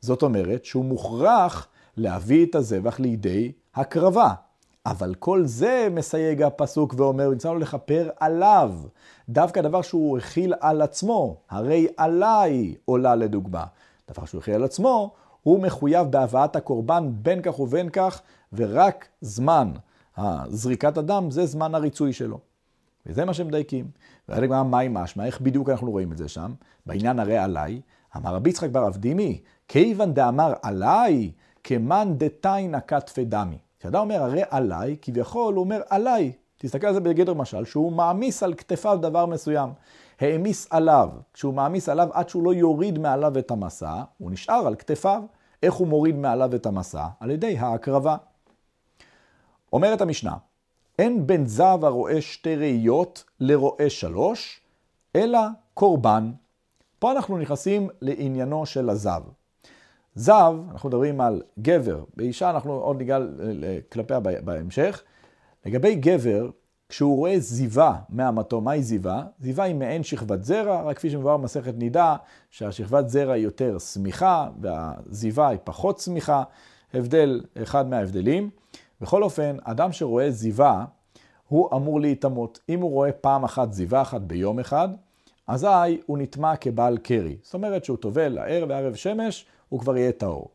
זאת 0.00 0.22
אומרת 0.22 0.64
שהוא 0.64 0.84
מוכרח 0.84 1.68
להביא 1.96 2.46
את 2.46 2.54
הזבח 2.54 3.00
לידי 3.00 3.52
הקרבה. 3.74 4.32
אבל 4.86 5.14
כל 5.14 5.46
זה 5.46 5.88
מסייג 5.90 6.42
הפסוק 6.42 6.94
ואומר, 6.96 7.30
לו 7.44 7.58
לכפר 7.58 8.10
עליו. 8.20 8.72
דווקא 9.28 9.60
דבר 9.60 9.82
שהוא 9.82 10.18
הכיל 10.18 10.54
על 10.60 10.82
עצמו, 10.82 11.36
הרי 11.50 11.86
עליי 11.96 12.74
עולה 12.84 13.14
לדוגמה. 13.14 13.64
דבר 14.10 14.24
שהוא 14.24 14.38
הכיל 14.38 14.54
על 14.54 14.64
עצמו, 14.64 15.12
הוא 15.42 15.62
מחויב 15.62 16.06
בהבאת 16.06 16.56
הקורבן 16.56 17.10
בין 17.12 17.42
כך 17.42 17.60
ובין 17.60 17.88
כך, 17.88 18.20
ורק 18.52 19.08
זמן 19.20 19.72
זריקת 20.48 20.96
הדם 20.96 21.30
זה 21.30 21.46
זמן 21.46 21.74
הריצוי 21.74 22.12
שלו. 22.12 22.38
וזה 23.06 23.24
מה 23.24 23.34
שמדייקים. 23.34 23.90
גמרא, 24.30 24.62
מהי 24.62 24.88
משמע? 24.90 25.26
איך 25.26 25.40
בדיוק 25.40 25.68
אנחנו 25.68 25.90
רואים 25.90 26.12
את 26.12 26.16
זה 26.18 26.28
שם? 26.28 26.52
בעניין 26.86 27.18
הרי 27.18 27.38
עליי, 27.38 27.80
אמר 28.16 28.34
רבי 28.34 28.50
יצחק 28.50 28.70
בר 28.70 28.86
אבדימי, 28.86 29.40
כיוון 29.68 30.14
דאמר 30.14 30.52
עליי, 30.62 31.32
כמאן 31.64 32.14
דתיינא 32.18 32.78
כתפי 32.86 33.24
דמי. 33.24 33.58
כשאדם 33.82 34.00
אומר 34.00 34.22
הרי 34.22 34.42
עליי, 34.50 34.96
כביכול 35.02 35.54
הוא 35.54 35.64
אומר 35.64 35.80
עליי. 35.88 36.32
תסתכל 36.56 36.86
על 36.86 36.94
זה 36.94 37.00
בגדר 37.00 37.34
משל, 37.34 37.64
שהוא 37.64 37.92
מעמיס 37.92 38.42
על 38.42 38.54
כתפיו 38.54 38.98
דבר 39.02 39.26
מסוים. 39.26 39.70
העמיס 40.20 40.66
עליו. 40.70 41.10
כשהוא 41.34 41.54
מעמיס 41.54 41.88
עליו 41.88 42.08
עד 42.12 42.28
שהוא 42.28 42.44
לא 42.44 42.54
יוריד 42.54 42.98
מעליו 42.98 43.38
את 43.38 43.50
המסע, 43.50 44.02
הוא 44.18 44.30
נשאר 44.30 44.66
על 44.66 44.74
כתפיו. 44.74 45.22
איך 45.62 45.74
הוא 45.74 45.88
מוריד 45.88 46.16
מעליו 46.16 46.54
את 46.54 46.66
המסע? 46.66 47.06
על 47.20 47.30
ידי 47.30 47.58
ההקרבה. 47.58 48.16
אומרת 49.72 50.00
המשנה, 50.00 50.36
אין 50.98 51.26
בן 51.26 51.46
זב 51.46 51.78
הרואה 51.82 52.20
שתי 52.20 52.56
ראיות 52.56 53.24
לרואה 53.40 53.90
שלוש, 53.90 54.60
אלא 55.16 55.40
קורבן. 55.74 56.32
פה 56.98 57.12
אנחנו 57.12 57.38
נכנסים 57.38 57.88
לעניינו 58.00 58.66
של 58.66 58.90
הזב. 58.90 59.22
זב, 60.14 60.54
אנחנו 60.72 60.88
מדברים 60.88 61.20
על 61.20 61.42
גבר, 61.58 62.04
באישה 62.16 62.50
אנחנו 62.50 62.72
עוד 62.72 62.98
ניגע 62.98 63.18
כלפיה 63.92 64.20
בהמשך. 64.20 65.02
לגבי 65.66 65.94
גבר, 65.94 66.50
כשהוא 66.88 67.16
רואה 67.16 67.38
זיווה 67.38 67.98
מאמתו, 68.10 68.60
מהי 68.60 68.82
זיווה? 68.82 69.24
זיווה 69.40 69.64
היא 69.64 69.74
מעין 69.74 70.02
שכבת 70.02 70.44
זרע, 70.44 70.82
רק 70.82 70.96
כפי 70.96 71.10
שמבואר 71.10 71.36
במסכת 71.36 71.74
נידה, 71.76 72.16
שהשכבת 72.50 73.08
זרע 73.08 73.32
היא 73.32 73.44
יותר 73.44 73.78
סמיכה 73.78 74.48
והזיווה 74.60 75.48
היא 75.48 75.58
פחות 75.64 76.00
סמיכה, 76.00 76.42
הבדל, 76.94 77.40
אחד 77.62 77.88
מההבדלים. 77.88 78.50
בכל 79.00 79.22
אופן, 79.22 79.56
אדם 79.64 79.92
שרואה 79.92 80.30
זיווה, 80.30 80.84
הוא 81.48 81.68
אמור 81.76 82.00
להיטמות. 82.00 82.60
אם 82.68 82.80
הוא 82.80 82.90
רואה 82.90 83.12
פעם 83.12 83.44
אחת 83.44 83.72
זיווה 83.72 84.02
אחת 84.02 84.20
ביום 84.20 84.58
אחד, 84.58 84.88
אזי 85.46 85.66
הוא 86.06 86.18
נטמע 86.18 86.56
כבעל 86.56 86.98
קרי. 86.98 87.36
זאת 87.42 87.54
אומרת 87.54 87.84
שהוא 87.84 87.96
טובל 87.96 88.38
הערב 88.38 88.70
וערב 88.70 88.94
שמש, 88.94 89.46
הוא 89.72 89.80
כבר 89.80 89.96
יהיה 89.96 90.12
טהור. 90.12 90.50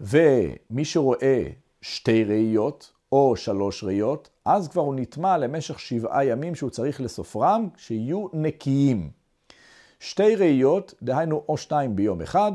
ומי 0.00 0.84
שרואה 0.84 1.42
שתי 1.80 2.24
ראיות 2.24 2.92
או 3.12 3.36
שלוש 3.36 3.84
ראיות, 3.84 4.30
אז 4.44 4.68
כבר 4.68 4.82
הוא 4.82 4.94
נטמע 4.94 5.38
למשך 5.38 5.80
שבעה 5.80 6.24
ימים 6.24 6.54
שהוא 6.54 6.70
צריך 6.70 7.00
לסופרם, 7.00 7.68
שיהיו 7.76 8.26
נקיים. 8.32 9.10
שתי 10.00 10.36
ראיות, 10.36 10.94
דהיינו 11.02 11.44
או 11.48 11.56
שתיים 11.56 11.96
ביום 11.96 12.20
אחד, 12.20 12.52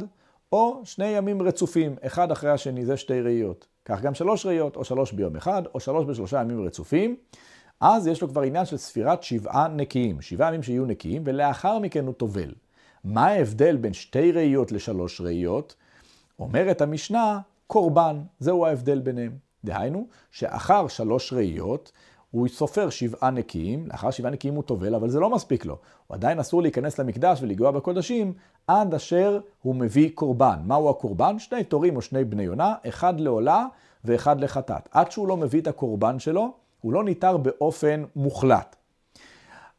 או 0.51 0.81
שני 0.83 1.07
ימים 1.07 1.41
רצופים, 1.41 1.95
אחד 2.01 2.31
אחרי 2.31 2.51
השני, 2.51 2.85
זה 2.85 2.97
שתי 2.97 3.21
ראיות. 3.21 3.67
כך 3.85 4.01
גם 4.01 4.13
שלוש 4.13 4.45
ראיות, 4.45 4.75
או 4.75 4.83
שלוש 4.83 5.11
ביום 5.11 5.35
אחד, 5.35 5.63
או 5.73 5.79
שלוש 5.79 6.05
בשלושה 6.05 6.41
ימים 6.41 6.65
רצופים. 6.65 7.15
אז 7.79 8.07
יש 8.07 8.21
לו 8.21 8.27
כבר 8.27 8.41
עניין 8.41 8.65
של 8.65 8.77
ספירת 8.77 9.23
שבעה 9.23 9.67
נקיים, 9.67 10.21
שבעה 10.21 10.47
ימים 10.47 10.63
שיהיו 10.63 10.85
נקיים, 10.85 11.23
ולאחר 11.25 11.79
מכן 11.79 12.05
הוא 12.05 12.13
טובל. 12.13 12.53
מה 13.03 13.25
ההבדל 13.25 13.75
בין 13.75 13.93
שתי 13.93 14.31
ראיות 14.31 14.71
לשלוש 14.71 15.21
ראיות? 15.21 15.75
אומרת 16.43 16.81
המשנה, 16.81 17.39
קורבן, 17.67 18.21
זהו 18.39 18.65
ההבדל 18.65 18.99
ביניהם. 18.99 19.31
דהיינו, 19.63 20.07
שאחר 20.31 20.87
שלוש 20.87 21.33
ראיות, 21.33 21.91
הוא 22.31 22.47
סופר 22.47 22.89
שבעה 22.89 23.29
נקיים, 23.29 23.87
לאחר 23.87 24.11
שבעה 24.11 24.31
נקיים 24.31 24.55
הוא 24.55 24.63
טובל, 24.63 24.95
אבל 24.95 25.09
זה 25.09 25.19
לא 25.19 25.29
מספיק 25.29 25.65
לו. 25.65 25.77
הוא 26.07 26.15
עדיין 26.15 26.39
אסור 26.39 26.61
להיכנס 26.61 26.99
למקדש 26.99 27.39
ולגוע 27.41 27.71
בקודשים, 27.71 28.33
עד 28.67 28.93
אשר 28.93 29.39
הוא 29.61 29.75
מביא 29.75 30.09
קורבן. 30.15 30.59
מהו 30.65 30.89
הקורבן? 30.89 31.39
שני 31.39 31.63
תורים 31.63 31.95
או 31.95 32.01
שני 32.01 32.23
בני 32.23 32.43
יונה, 32.43 32.75
אחד 32.87 33.19
לעולה 33.19 33.65
ואחד 34.05 34.41
לחטאת. 34.41 34.89
עד 34.91 35.11
שהוא 35.11 35.27
לא 35.27 35.37
מביא 35.37 35.61
את 35.61 35.67
הקורבן 35.67 36.19
שלו, 36.19 36.51
הוא 36.81 36.93
לא 36.93 37.03
ניתר 37.03 37.37
באופן 37.37 38.03
מוחלט. 38.15 38.75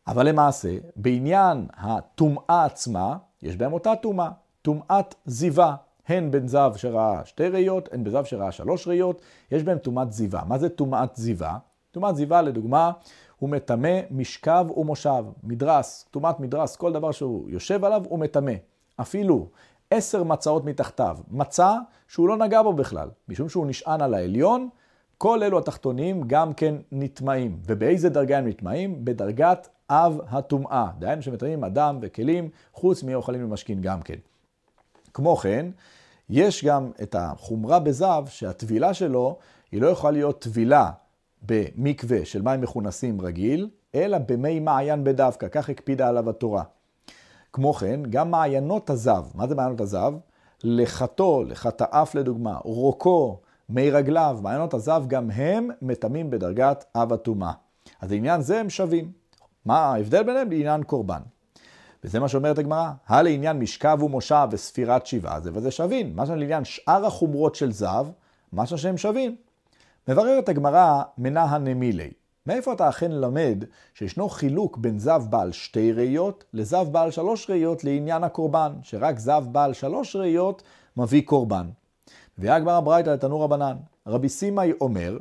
אבל 0.06 0.28
למעשה, 0.28 0.76
בעניין 0.96 1.66
הטומאה 1.76 2.64
עצמה, 2.64 3.16
יש 3.42 3.56
בהם 3.56 3.72
אותה 3.72 3.92
טומאה, 4.02 4.28
טומאת 4.62 5.14
זיווה. 5.26 5.76
הן 6.08 6.30
בן 6.30 6.48
זב 6.48 6.72
שראה 6.76 7.20
שתי 7.24 7.48
ראיות, 7.48 7.88
הן 7.92 8.04
בזב 8.04 8.24
שראה 8.24 8.52
שלוש 8.52 8.88
ראיות, 8.88 9.22
יש 9.50 9.62
בהם 9.62 9.78
טומאת 9.78 10.12
זיווה. 10.12 10.42
מה 10.46 10.58
זה 10.58 10.68
טומאת 10.68 11.16
זיווה? 11.16 11.58
טומאת 11.90 12.16
זיווה, 12.16 12.42
לדוגמה, 12.42 12.92
הוא 13.38 13.50
מטמא 13.50 14.00
משכב 14.10 14.66
ומושב, 14.76 15.24
מדרס, 15.42 16.06
טומאת 16.10 16.40
מדרס, 16.40 16.76
כל 16.76 16.92
דבר 16.92 17.10
שהוא 17.12 17.50
יושב 17.50 17.84
עליו 17.84 18.02
הוא 18.08 18.18
מטמא. 18.18 18.52
אפילו 18.96 19.48
עשר 19.90 20.24
מצעות 20.24 20.64
מתחתיו, 20.64 21.18
מצע 21.30 21.78
שהוא 22.08 22.28
לא 22.28 22.36
נגע 22.36 22.62
בו 22.62 22.72
בכלל, 22.72 23.08
משום 23.28 23.48
שהוא 23.48 23.66
נשען 23.66 24.00
על 24.00 24.14
העליון, 24.14 24.68
כל 25.18 25.42
אלו 25.42 25.58
התחתונים 25.58 26.22
גם 26.26 26.54
כן 26.54 26.74
נטמעים. 26.92 27.58
ובאיזה 27.66 28.08
דרגה 28.08 28.38
הם 28.38 28.48
נטמעים? 28.48 29.04
בדרגת 29.04 29.68
אב 29.90 30.20
הטומאה. 30.28 30.86
דהיינו 30.98 31.22
שמטמאים 31.22 31.64
אדם 31.64 31.98
וכלים, 32.02 32.48
חוץ 32.72 33.02
מאוכלים 33.02 33.44
ומשכין 33.44 33.80
גם 33.80 34.02
כן. 34.02 34.18
כמו 35.14 35.36
כן, 35.36 35.66
יש 36.30 36.64
גם 36.64 36.90
את 37.02 37.16
החומרה 37.18 37.78
בזב, 37.78 38.24
שהטבילה 38.28 38.94
שלו 38.94 39.38
היא 39.72 39.82
לא 39.82 39.86
יכולה 39.86 40.12
להיות 40.12 40.42
טבילה 40.42 40.90
במקווה 41.42 42.24
של 42.24 42.42
מים 42.42 42.60
מכונסים 42.60 43.20
רגיל, 43.20 43.68
אלא 43.94 44.18
במי 44.18 44.60
מעיין 44.60 45.04
בדווקא, 45.04 45.48
כך 45.48 45.70
הקפידה 45.70 46.08
עליו 46.08 46.30
התורה. 46.30 46.62
כמו 47.52 47.74
כן, 47.74 48.00
גם 48.10 48.30
מעיינות 48.30 48.90
הזב, 48.90 49.24
מה 49.34 49.46
זה 49.46 49.54
מעיינות 49.54 49.80
הזב? 49.80 50.12
לחתו, 50.64 51.44
לחת 51.44 51.80
האף 51.80 52.14
לדוגמה, 52.14 52.58
רוקו, 52.64 53.40
מי 53.68 53.90
רגליו, 53.90 54.38
מעיינות 54.42 54.74
הזב, 54.74 55.04
גם 55.06 55.30
הם 55.30 55.68
מטמאים 55.82 56.30
בדרגת 56.30 56.84
אב 56.94 57.12
הטומאה. 57.12 57.52
אז 58.00 58.12
לעניין 58.12 58.42
זה 58.42 58.60
הם 58.60 58.70
שווים. 58.70 59.12
מה 59.64 59.78
ההבדל 59.78 60.22
ביניהם? 60.22 60.50
לעניין 60.50 60.82
קורבן. 60.82 61.20
וזה 62.04 62.20
מה 62.20 62.28
שאומרת 62.28 62.58
הגמרא, 62.58 62.90
הלעניין 63.06 63.58
משכב 63.58 63.98
ומושב 64.02 64.48
וספירת 64.50 65.06
שבעה 65.06 65.40
זה 65.40 65.50
וזה 65.54 65.70
שווין. 65.70 66.12
מה 66.14 66.26
שלעניין 66.26 66.64
שאר 66.64 67.06
החומרות 67.06 67.54
של 67.54 67.72
זב, 67.72 68.06
מה 68.52 68.66
שהם 68.66 68.96
שווים. 68.96 69.36
מבררת 70.08 70.48
הגמרא 70.48 71.02
מנה 71.18 71.42
הנמילי. 71.42 72.10
מאיפה 72.46 72.72
אתה 72.72 72.88
אכן 72.88 73.12
למד 73.12 73.64
שישנו 73.94 74.28
חילוק 74.28 74.76
בין 74.76 74.98
זב 74.98 75.22
בעל 75.30 75.52
שתי 75.52 75.92
ראיות 75.92 76.44
לזב 76.52 76.86
בעל 76.92 77.10
שלוש 77.10 77.50
ראיות 77.50 77.84
לעניין 77.84 78.24
הקורבן, 78.24 78.72
שרק 78.82 79.18
זב 79.18 79.44
בעל 79.52 79.72
שלוש 79.72 80.16
ראיות 80.16 80.62
מביא 80.96 81.22
קורבן. 81.24 81.66
מביאה 82.38 82.54
הגמרא 82.54 82.80
ברייתא 82.80 83.10
לתנור 83.10 83.44
רבנן. 83.44 83.76
רבי 84.06 84.28
סימאי 84.28 84.72
אומר, 84.80 85.18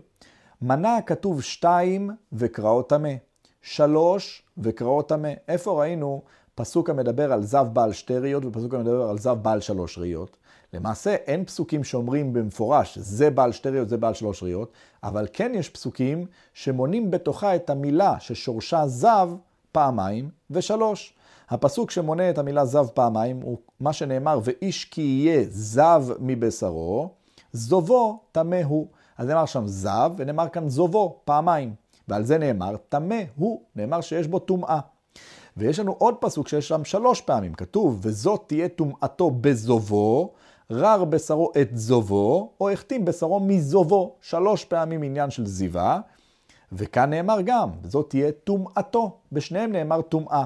מנה 0.62 1.02
כתוב 1.06 1.42
שתיים 1.42 2.10
וקראות 2.34 2.90
טמא, 2.90 3.14
שלוש 3.62 4.44
וקראות 4.58 5.10
טמא. 5.10 5.32
איפה 5.48 5.80
ראינו 5.82 6.22
פסוק 6.56 6.90
המדבר 6.90 7.34
על 7.34 7.44
זב 7.44 7.68
בעל 7.74 7.94
שתי 7.94 8.18
ראיות 8.18 8.46
ופסוק 8.46 8.74
המדבר 8.74 9.10
על 9.10 9.18
זב 9.18 9.38
בעל 9.42 9.60
שלוש 9.60 9.98
ראיות. 9.98 10.38
למעשה 10.74 11.16
אין 11.16 11.46
פסוקים 11.46 11.84
שאומרים 11.84 12.34
במפורש 12.34 12.98
זה 12.98 13.30
בעל 13.30 13.52
שתי 13.52 13.70
ראיות, 13.70 13.90
זה 13.90 13.98
בעל 13.98 14.14
שלוש 14.14 14.44
ראיות, 14.44 14.72
אבל 15.04 15.28
כן 15.34 15.52
יש 15.56 15.70
פסוקים 15.70 16.26
שמונים 16.54 17.12
בתוכה 17.12 17.56
את 17.56 17.70
המילה 17.70 18.16
ששורשה 18.20 18.88
זב 18.88 19.30
פעמיים 19.72 20.30
ושלוש. 20.52 21.14
הפסוק 21.50 21.92
שמונה 21.92 22.30
את 22.30 22.38
המילה 22.38 22.66
זב 22.66 22.88
פעמיים 22.88 23.42
הוא 23.42 23.58
מה 23.80 23.94
שנאמר 23.94 24.40
ואיש 24.44 24.86
כי 24.86 25.02
יהיה 25.02 25.44
זב 25.50 26.06
מבשרו, 26.20 27.10
זובו 27.52 28.20
טמא 28.32 28.62
הוא. 28.64 28.88
אז 29.18 29.28
נאמר 29.28 29.46
שם 29.46 29.68
זב 29.68 30.12
ונאמר 30.18 30.50
כאן 30.50 30.70
זובו 30.70 31.20
פעמיים. 31.26 31.74
ועל 32.08 32.24
זה 32.24 32.38
נאמר 32.38 32.76
טמא 32.90 33.22
הוא, 33.36 33.62
נאמר 33.76 34.02
שיש 34.02 34.28
בו 34.28 34.40
טומאה. 34.40 34.80
ויש 35.58 35.80
לנו 35.80 35.96
עוד 35.98 36.16
פסוק 36.20 36.48
שיש 36.48 36.68
שם 36.68 36.86
שלוש 36.86 37.22
פעמים, 37.22 37.54
כתוב, 37.54 38.00
וזאת 38.02 38.44
תהיה 38.48 38.70
טומאתו 38.70 39.32
בזובו, 39.32 40.34
רר 40.72 41.04
בשרו 41.04 41.52
את 41.62 41.70
זובו, 41.74 42.52
או 42.62 42.70
החתים 42.70 43.06
בשרו 43.06 43.40
מזובו, 43.40 44.16
שלוש 44.22 44.66
פעמים 44.66 45.04
עניין 45.04 45.30
של 45.30 45.46
זיווה, 45.46 46.00
וכאן 46.72 47.10
נאמר 47.10 47.38
גם, 47.46 47.70
וזאת 47.82 48.10
תהיה 48.10 48.32
טומאתו, 48.32 49.18
בשניהם 49.32 49.72
נאמר 49.72 50.02
טומאה. 50.02 50.44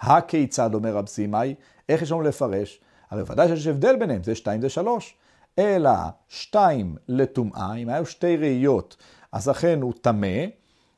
הכיצד, 0.00 0.74
אומר 0.74 0.96
רב 0.96 1.06
סימאי, 1.06 1.54
איך 1.88 2.02
יש 2.02 2.12
לנו 2.12 2.22
לפרש? 2.22 2.80
הרי 3.10 3.22
ודאי 3.26 3.48
שיש 3.48 3.66
הבדל 3.66 3.96
ביניהם, 3.96 4.22
זה 4.22 4.34
שתיים 4.34 4.60
זה 4.60 4.68
שלוש. 4.68 5.14
אלא 5.58 5.90
שתיים 6.28 6.96
לטומאה, 7.08 7.74
אם 7.74 7.88
היו 7.88 8.06
שתי 8.06 8.36
ראיות, 8.36 8.96
אז 9.32 9.50
אכן 9.50 9.82
הוא 9.82 9.92
טמא, 10.00 10.44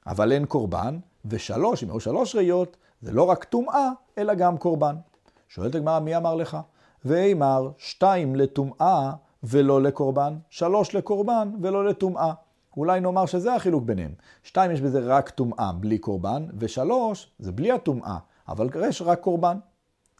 אבל 0.06 0.32
אין 0.32 0.46
קורבן, 0.46 0.98
ושלוש, 1.24 1.84
אם 1.84 1.90
היו 1.90 2.00
שלוש 2.00 2.34
ראיות, 2.34 2.76
זה 3.02 3.12
לא 3.12 3.22
רק 3.22 3.44
טומאה, 3.44 3.88
אלא 4.18 4.34
גם 4.34 4.58
קורבן. 4.58 4.96
שואלת 5.48 5.74
הגמרא, 5.74 6.00
מי 6.00 6.16
אמר 6.16 6.34
לך? 6.34 6.58
ואימר, 7.04 7.70
שתיים 7.78 8.36
לטומאה 8.36 9.12
ולא 9.42 9.82
לקורבן, 9.82 10.38
שלוש 10.50 10.94
לקורבן 10.94 11.52
ולא 11.62 11.84
לטומאה. 11.84 12.32
אולי 12.76 13.00
נאמר 13.00 13.26
שזה 13.26 13.54
החילוק 13.54 13.84
ביניהם. 13.84 14.12
שתיים 14.42 14.70
יש 14.70 14.80
בזה 14.80 15.00
רק 15.00 15.30
טומאה 15.30 15.72
בלי 15.72 15.98
קורבן, 15.98 16.46
ושלוש 16.58 17.30
זה 17.38 17.52
בלי 17.52 17.72
הטומאה, 17.72 18.18
אבל 18.48 18.68
יש 18.88 19.02
רק 19.02 19.20
קורבן. 19.20 19.58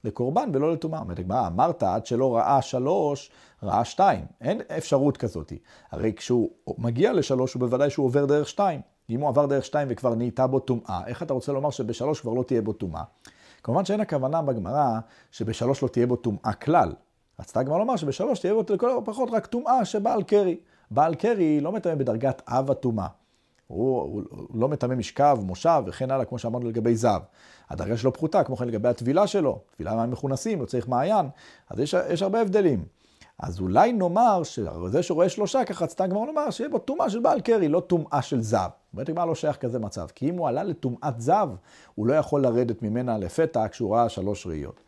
לקורבן 0.04 0.50
ולא 0.52 0.72
לטומאה. 0.72 1.00
אומרת 1.00 1.18
הגמרא, 1.18 1.46
אמרת 1.46 1.82
עד 1.82 2.06
שלא 2.06 2.36
ראה 2.36 2.62
שלוש, 2.62 3.30
ראה 3.62 3.84
שתיים. 3.84 4.24
אין 4.40 4.60
אפשרות 4.78 5.16
כזאת. 5.16 5.52
הרי 5.90 6.12
כשהוא 6.12 6.50
מגיע 6.78 7.12
לשלוש, 7.12 7.54
הוא 7.54 7.60
בוודאי 7.60 7.90
שהוא 7.90 8.06
עובר 8.06 8.26
דרך 8.26 8.48
שתיים. 8.48 8.80
אם 9.10 9.20
הוא 9.20 9.28
עבר 9.28 9.46
דרך 9.46 9.64
שתיים 9.64 9.88
וכבר 9.90 10.14
נהייתה 10.14 10.46
בו 10.46 10.58
טומאה, 10.58 11.00
איך 11.06 11.22
אתה 11.22 11.34
רוצה 11.34 11.52
לומר 11.52 11.70
שבשלוש 11.70 12.20
כבר 12.20 12.32
לא 12.32 12.42
תהיה 12.42 12.62
בו 12.62 12.72
טומאה? 12.72 13.02
כמובן 13.62 13.84
שאין 13.84 14.00
הכוונה 14.00 14.42
בגמרא 14.42 14.98
שבשלוש 15.30 15.82
לא 15.82 15.88
תהיה 15.88 16.06
בו 16.06 16.16
טומאה 16.16 16.52
כלל. 16.52 16.92
רצתה 17.40 17.60
הגמרא 17.60 17.78
לומר 17.78 17.96
שבשלוש 17.96 18.38
תהיה 18.38 18.54
בו 18.54 18.62
לכל 18.70 18.98
הפחות 18.98 19.28
רק 19.32 19.46
טומאה 19.46 19.84
שבעל 19.84 20.22
קרי. 20.22 20.56
בעל 20.90 21.14
קרי 21.14 21.60
לא 21.60 21.72
מטמא 21.72 21.94
בדרגת 21.94 22.42
אב 22.46 22.70
הטומאה. 22.70 23.06
הוא, 23.66 24.00
הוא, 24.02 24.22
הוא 24.30 24.60
לא 24.60 24.68
מטמא 24.68 24.94
משכב, 24.94 25.38
מושב 25.42 25.82
וכן 25.86 26.10
הלאה, 26.10 26.24
כמו 26.24 26.38
שאמרנו 26.38 26.68
לגבי 26.68 26.96
זב. 26.96 27.20
הדרגה 27.70 27.96
שלו 27.96 28.12
פחותה, 28.12 28.44
כמו 28.44 28.56
כן 28.56 28.68
לגבי 28.68 28.88
הטבילה 28.88 29.26
שלו, 29.26 29.58
טבילה 29.76 29.96
מים 29.96 30.10
מכונסים, 30.10 30.60
לא 30.60 30.66
צריך 30.66 30.88
מעיין, 30.88 31.26
אז 31.70 31.80
יש, 31.80 31.94
יש 32.10 32.22
הרבה 32.22 32.40
הבדלים. 32.40 32.84
אז 33.42 33.60
אולי 33.60 33.92
נאמר 33.92 34.42
שזה 34.42 35.02
שרואה 35.02 35.28
שלושה, 35.28 35.64
ככה 35.64 35.84
רצתה 35.84 36.08
כבר 36.08 36.24
לומר 36.24 36.50
שיהיה 36.50 36.70
בו 36.70 36.78
טומאה 36.78 37.10
של 37.10 37.18
בעל 37.18 37.40
קרי, 37.40 37.68
לא 37.68 37.80
טומאה 37.80 38.22
של 38.22 38.40
זב. 38.40 38.68
אומרת 38.92 39.08
הגמרא 39.08 39.24
לא 39.24 39.34
שייך 39.34 39.56
כזה 39.56 39.78
מצב, 39.78 40.06
כי 40.14 40.30
אם 40.30 40.38
הוא 40.38 40.48
עלה 40.48 40.62
לטומאת 40.62 41.20
זב, 41.20 41.48
הוא 41.94 42.06
לא 42.06 42.14
יכול 42.14 42.42
לרדת 42.42 42.82
ממנה 42.82 43.18
לפתע 43.18 43.68
כשהוא 43.68 43.94
ראה 43.94 44.08
שלוש 44.08 44.46
ראיות. 44.46 44.80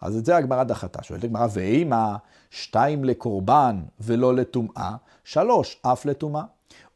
אז 0.00 0.16
את 0.16 0.24
זה 0.24 0.36
הגמרא 0.36 0.64
דחתה. 0.64 1.02
שואלת 1.02 1.24
הגמרא, 1.24 1.46
ואימה 1.50 2.16
שתיים 2.50 3.04
לקורבן 3.04 3.82
ולא 4.00 4.34
לטומאה, 4.34 4.96
שלוש 5.24 5.80
אף 5.82 6.06
לטומאה. 6.06 6.42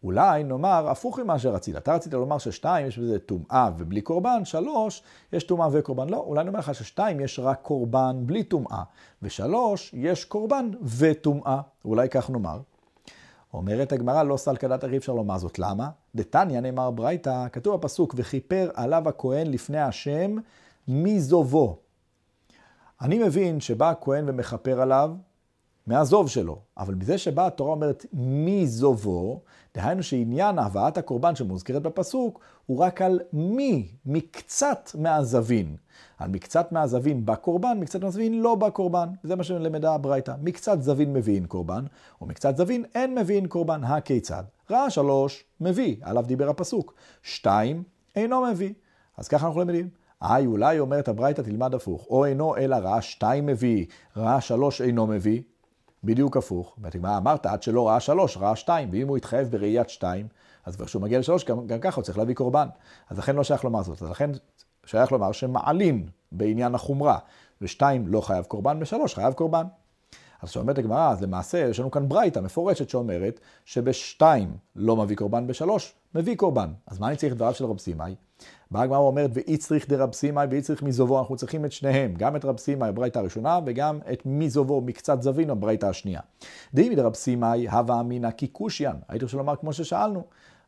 אולי 0.04 0.44
נאמר 0.44 0.88
הפוך 0.90 1.18
ממה 1.18 1.38
שרצית. 1.38 1.76
אתה 1.76 1.94
רצית 1.94 2.12
לומר 2.12 2.38
ששתיים 2.38 2.86
יש 2.86 2.98
בזה 2.98 3.18
טומאה 3.18 3.70
ובלי 3.78 4.00
קורבן, 4.00 4.44
שלוש 4.44 5.02
יש 5.32 5.44
טומאה 5.44 5.68
וקורבן. 5.72 6.08
לא, 6.08 6.16
אולי 6.16 6.44
נאמר 6.44 6.58
לך 6.58 6.74
ששתיים 6.74 7.20
יש 7.20 7.38
רק 7.38 7.58
קורבן 7.62 8.16
בלי 8.26 8.42
טומאה, 8.42 8.82
ושלוש 9.22 9.94
יש 9.94 10.24
קורבן 10.24 10.70
וטומאה. 10.98 11.60
אולי 11.84 12.08
כך 12.08 12.30
נאמר. 12.30 12.58
אומרת 13.54 13.92
הגמרא, 13.92 14.22
לא 14.22 14.36
סל 14.36 14.56
כדת 14.56 14.84
אי 14.84 14.96
אפשר 14.96 15.12
לומר 15.12 15.38
זאת. 15.38 15.58
למה? 15.58 15.90
דתניא 16.14 16.60
נאמר 16.60 16.90
ברייתא, 16.90 17.46
כתוב 17.52 17.76
בפסוק, 17.76 18.14
וכיפר 18.16 18.70
עליו 18.74 19.08
הכהן 19.08 19.46
לפני 19.46 19.80
השם 19.80 20.36
מזובו. 20.88 21.78
אני 23.00 23.18
מבין 23.18 23.60
שבא 23.60 23.90
הכהן 23.90 24.28
ומכפר 24.28 24.80
עליו, 24.80 25.10
מהזוב 25.86 26.28
שלו. 26.28 26.58
אבל 26.78 26.94
מזה 26.94 27.18
שבאה 27.18 27.46
התורה 27.46 27.70
אומרת 27.70 28.06
מי 28.12 28.66
זובו, 28.66 29.40
דהיינו 29.74 30.02
שעניין 30.02 30.58
הבאת 30.58 30.98
הקורבן 30.98 31.34
שמוזכרת 31.36 31.82
בפסוק, 31.82 32.40
הוא 32.66 32.78
רק 32.78 33.02
על 33.02 33.20
מי, 33.32 33.88
מקצת 34.06 34.90
מהזווין. 34.98 35.76
על 36.18 36.30
מקצת 36.30 36.72
מהזווין 36.72 37.26
בקורבן, 37.26 37.78
מקצת 37.80 38.02
מהזווין 38.02 38.40
לא 38.40 38.54
בקורבן. 38.54 39.08
זה 39.22 39.36
מה 39.36 39.44
שלמדה 39.44 39.94
הברייתא. 39.94 40.34
מקצת 40.42 40.82
זווין 40.82 41.12
מביאים 41.12 41.46
קורבן, 41.46 41.84
או 42.20 42.26
מקצת 42.26 42.56
זווין 42.56 42.84
אין 42.94 43.14
מביאים 43.14 43.46
קורבן. 43.46 43.84
הכיצד? 43.84 44.42
ראה 44.70 44.90
שלוש, 44.90 45.44
מביא, 45.60 45.96
עליו 46.02 46.24
דיבר 46.26 46.48
הפסוק. 46.48 46.94
שתיים, 47.22 47.82
אינו 48.16 48.46
מביא. 48.46 48.72
אז 49.16 49.28
ככה 49.28 49.46
אנחנו 49.46 49.60
למדים. 49.60 49.88
היי, 50.20 50.46
אולי 50.46 50.78
אומרת 50.78 51.08
הברייתא 51.08 51.42
תלמד 51.42 51.74
הפוך. 51.74 52.06
או 52.10 52.24
אינו 52.24 52.56
אלא 52.56 52.76
ראה 52.76 53.02
שתיים 53.02 53.46
מביא, 53.46 53.86
ראה 54.16 54.40
שלוש 54.40 54.82
אינו 54.82 55.06
מביא. 55.06 55.42
בדיוק 56.04 56.36
הפוך. 56.36 56.76
מה 57.00 57.18
אמרת? 57.18 57.46
עד 57.46 57.62
שלא 57.62 57.88
ראה 57.88 58.00
שלוש, 58.00 58.36
ראה 58.36 58.56
שתיים. 58.56 58.88
ואם 58.92 59.08
הוא 59.08 59.16
התחייב 59.16 59.50
בראיית 59.50 59.88
שתיים, 59.88 60.26
אז 60.64 60.76
כבר 60.76 60.86
כשהוא 60.86 61.02
מגיע 61.02 61.18
לשלוש, 61.18 61.44
גם, 61.44 61.66
גם 61.66 61.80
ככה 61.80 61.96
הוא 61.96 62.04
צריך 62.04 62.18
להביא 62.18 62.34
קורבן. 62.34 62.68
אז 63.10 63.18
לכן 63.18 63.36
לא 63.36 63.44
שייך 63.44 63.64
לומר 63.64 63.82
זאת. 63.82 64.02
אז 64.02 64.10
לכן 64.10 64.30
שייך 64.86 65.12
לומר 65.12 65.32
שמעלין 65.32 66.08
בעניין 66.32 66.74
החומרה. 66.74 67.18
ושתיים 67.60 68.08
לא 68.08 68.20
חייב 68.20 68.44
קורבן, 68.44 68.78
ושלוש 68.80 69.14
חייב 69.14 69.32
קורבן. 69.32 69.64
אז 70.42 70.50
כשאומרת 70.50 70.78
הגמרא, 70.78 71.10
אז 71.10 71.22
למעשה 71.22 71.58
יש 71.58 71.80
לנו 71.80 71.90
כאן 71.90 72.08
ברייתא 72.08 72.40
מפורשת 72.40 72.88
שאומרת 72.88 73.40
שבשתיים 73.64 74.56
לא 74.76 74.96
מביא 74.96 75.16
קורבן, 75.16 75.46
בשלוש 75.46 75.94
מביא 76.14 76.36
קורבן. 76.36 76.72
אז 76.86 76.98
מה 76.98 77.08
אני 77.08 77.16
צריך 77.16 77.32
את 77.32 77.36
דבריו 77.36 77.54
של 77.54 77.64
רב 77.64 77.78
סימאי? 77.78 78.14
באה 78.72 78.82
הגמרא 78.82 78.98
ואומרת, 78.98 79.30
ואי 79.32 79.56
צריך 79.56 79.88
דרב 79.88 80.12
סימאי 80.12 80.46
ואי 80.50 80.62
צריך 80.62 80.82
מזובו, 80.82 81.18
אנחנו 81.18 81.36
צריכים 81.36 81.64
את 81.64 81.72
שניהם, 81.72 82.14
גם 82.14 82.36
את 82.36 82.44
רב 82.44 82.58
סימאי 82.58 82.88
הברייתא 82.88 83.18
הראשונה, 83.18 83.58
וגם 83.66 83.98
את 84.12 84.22
מזובו, 84.26 84.80
מקצת 84.80 85.22
זווין, 85.22 85.50
הברייתא 85.50 85.86
השנייה. 85.86 86.20
דאי 86.74 86.94
דרב 86.94 87.14
סימאי, 87.14 87.68
הווה 87.68 88.00
אמינא 88.00 88.30
קיקושיאן. 88.30 88.96
הייתי 89.08 89.24
רוצה 89.24 89.36
לומר 89.36 89.56
כמו 89.56 89.72
ששאלנו. 89.72 90.22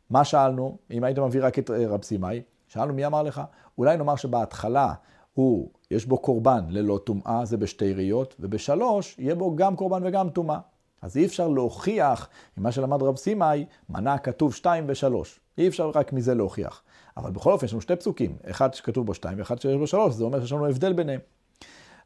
מה 0.09 0.23
שאלנו, 0.23 0.77
אם 0.91 1.03
היית 1.03 1.19
מביא 1.19 1.41
רק 1.43 1.59
את 1.59 1.69
רב 1.69 2.03
סימאי, 2.03 2.41
שאלנו 2.67 2.93
מי 2.93 3.05
אמר 3.05 3.23
לך? 3.23 3.41
אולי 3.77 3.97
נאמר 3.97 4.15
שבהתחלה 4.15 4.93
הוא, 5.33 5.69
יש 5.91 6.05
בו 6.05 6.17
קורבן 6.17 6.65
ללא 6.69 6.99
טומאה, 7.03 7.45
זה 7.45 7.57
בשתי 7.57 7.93
ראיות, 7.93 8.35
ובשלוש 8.39 9.15
יהיה 9.19 9.35
בו 9.35 9.55
גם 9.55 9.75
קורבן 9.75 10.01
וגם 10.05 10.29
טומאה. 10.29 10.59
אז 11.01 11.17
אי 11.17 11.25
אפשר 11.25 11.47
להוכיח, 11.47 12.29
ממה 12.57 12.71
שלמד 12.71 13.01
רב 13.01 13.17
סימאי, 13.17 13.65
מנה 13.89 14.17
כתוב 14.17 14.53
שתיים 14.53 14.83
ושלוש. 14.87 15.39
אי 15.57 15.67
אפשר 15.67 15.91
רק 15.95 16.13
מזה 16.13 16.35
להוכיח. 16.35 16.81
אבל 17.17 17.31
בכל 17.31 17.51
אופן 17.51 17.65
יש 17.65 17.71
לנו 17.71 17.81
שתי 17.81 17.95
פסוקים, 17.95 18.35
אחד 18.49 18.73
שכתוב 18.73 19.05
בו 19.05 19.13
שתיים 19.13 19.39
ואחד 19.39 19.61
שיש 19.61 19.77
בו 19.77 19.87
שלוש, 19.87 20.13
זה 20.13 20.23
אומר 20.23 20.41
שיש 20.41 20.51
לנו 20.51 20.67
הבדל 20.67 20.93
ביניהם. 20.93 21.19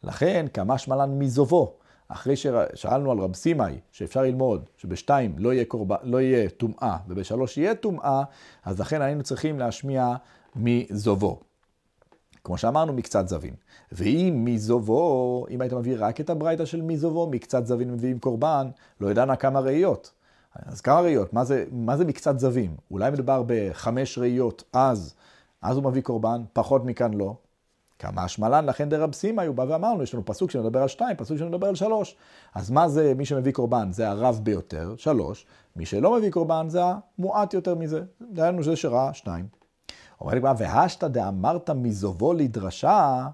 לכן, 0.04 0.46
כמה 0.54 0.78
שמלן 0.78 1.20
מזובו, 1.20 1.74
אחרי 2.08 2.36
ששאלנו 2.36 3.12
על 3.12 3.20
רב 3.20 3.36
סימאי, 3.36 3.80
שאפשר 3.92 4.22
ללמוד 4.22 4.70
שבשתיים 4.78 5.36
לא 5.38 5.54
יהיה, 5.54 5.66
קורב... 5.66 5.92
לא 6.04 6.22
יהיה 6.22 6.50
טומאה 6.50 6.98
ובשלוש 7.08 7.58
יהיה 7.58 7.76
טומאה, 7.76 8.24
אז 8.66 8.80
לכן 8.80 9.02
היינו 9.02 9.24
צריכים 9.24 9.60
להשמיע 9.60 10.16
מזובו. 10.56 11.40
כמו 12.44 12.58
שאמרנו, 12.58 12.94
מקצת 12.94 13.28
זווין. 13.28 13.54
ואם 13.92 14.42
מזובו, 14.46 15.46
אם 15.50 15.62
היית 15.62 15.74
מביא 15.74 15.96
רק 16.00 16.22
את 16.22 16.30
הברייתא 16.30 16.66
של 16.66 16.82
מזובו, 16.82 17.30
מקצת 17.30 17.66
זווין 17.66 17.92
מביאים 17.92 18.20
קורבן, 18.20 18.70
לא 19.02 19.12
ידענה 19.12 19.36
כמה 19.36 19.60
ראיות. 19.60 20.12
אז 20.56 20.82
כמה 20.82 21.02
ראיות? 21.02 21.34
מה 21.34 21.44
זה, 21.44 21.66
מה 21.72 21.98
זה 21.98 22.06
מקצת 22.06 22.40
זווים? 22.40 22.76
אולי 22.92 23.12
מדובר 23.12 23.44
בחמש 23.48 24.18
ראיות, 24.18 24.64
אז, 24.74 25.16
אז 25.62 25.78
הוא 25.78 25.84
מביא 25.84 26.02
קורבן, 26.02 26.42
פחות 26.54 26.86
מכאן 26.86 27.14
לא. 27.14 27.36
כמה 28.00 28.24
השמלן, 28.24 28.66
לכן 28.66 28.90
דרב 28.90 29.14
סימא, 29.14 29.42
הוא 29.42 29.56
בא 29.56 29.66
ואמרנו, 29.68 30.04
יש 30.04 30.14
לנו 30.14 30.26
פסוק 30.26 30.52
שמדבר 30.52 30.82
על 30.82 30.88
שתיים, 30.88 31.18
פסוק 31.18 31.38
שמדבר 31.38 31.68
על 31.68 31.76
שלוש. 31.76 32.16
אז 32.56 32.72
מה 32.72 32.90
זה 32.90 33.14
מי 33.18 33.26
שמביא 33.26 33.52
קורבן? 33.52 33.92
זה 33.92 34.10
הרב 34.10 34.40
ביותר, 34.44 34.94
שלוש. 34.98 35.46
מי 35.76 35.86
שלא 35.86 36.18
מביא 36.18 36.32
קורבן 36.32 36.70
זה 36.70 36.82
המועט 36.84 37.54
יותר 37.54 37.76
מזה. 37.76 38.02
דהיינו 38.22 38.64
שזה 38.64 38.76
שראה 38.76 39.14
שתיים. 39.14 39.46
אומר 40.22 40.34
לי, 40.34 40.40
והשתא 40.58 41.08
דאמרת 41.08 41.70
מזובו 41.70 42.34
לדרשה, 42.34 43.28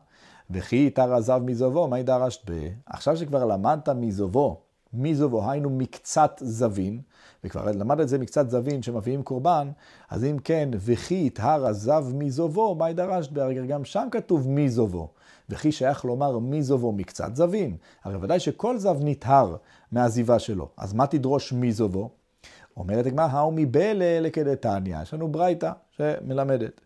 וכי 0.49 0.85
איתר 0.85 1.13
עזב 1.13 1.41
מזובו, 1.45 1.87
מה 1.87 2.03
דרשת 2.03 2.51
ב... 2.51 2.69
עכשיו 2.85 3.17
שכבר 3.17 3.45
למדת 3.45 3.89
מזובו, 3.89 4.61
מזובו, 4.97 5.49
היינו 5.51 5.69
מקצת 5.69 6.41
זווין, 6.43 7.01
וכבר 7.43 7.65
למד 7.65 7.99
את 7.99 8.09
זה 8.09 8.17
מקצת 8.17 8.49
זווין 8.49 8.81
שמביאים 8.81 9.23
קורבן, 9.23 9.69
אז 10.09 10.23
אם 10.23 10.37
כן, 10.43 10.69
וכי 10.73 11.23
יטהר 11.27 11.65
עזב 11.65 12.05
מזובו, 12.13 12.75
מה 12.75 12.93
דרשת 12.93 13.31
בהרגר? 13.31 13.65
גם 13.65 13.85
שם 13.85 14.07
כתוב 14.11 14.49
מזובו. 14.49 15.09
וכי 15.49 15.71
שייך 15.71 16.05
לומר 16.05 16.39
מזובו 16.39 16.91
מקצת 16.91 17.35
זווין. 17.35 17.77
הרי 18.03 18.15
ודאי 18.21 18.39
שכל 18.39 18.77
זב 18.77 18.97
נטהר 19.01 19.55
מהעזיבה 19.91 20.39
שלו. 20.39 20.69
אז 20.77 20.93
מה 20.93 21.07
תדרוש 21.07 21.53
מזובו? 21.53 22.09
אומרת 22.77 23.05
הגמרא, 23.05 23.25
האו 23.25 23.51
מבלה 23.51 24.19
לכדתניא. 24.19 25.01
יש 25.01 25.13
לנו 25.13 25.27
ברייתא 25.27 25.71
שמלמדת. 25.91 26.81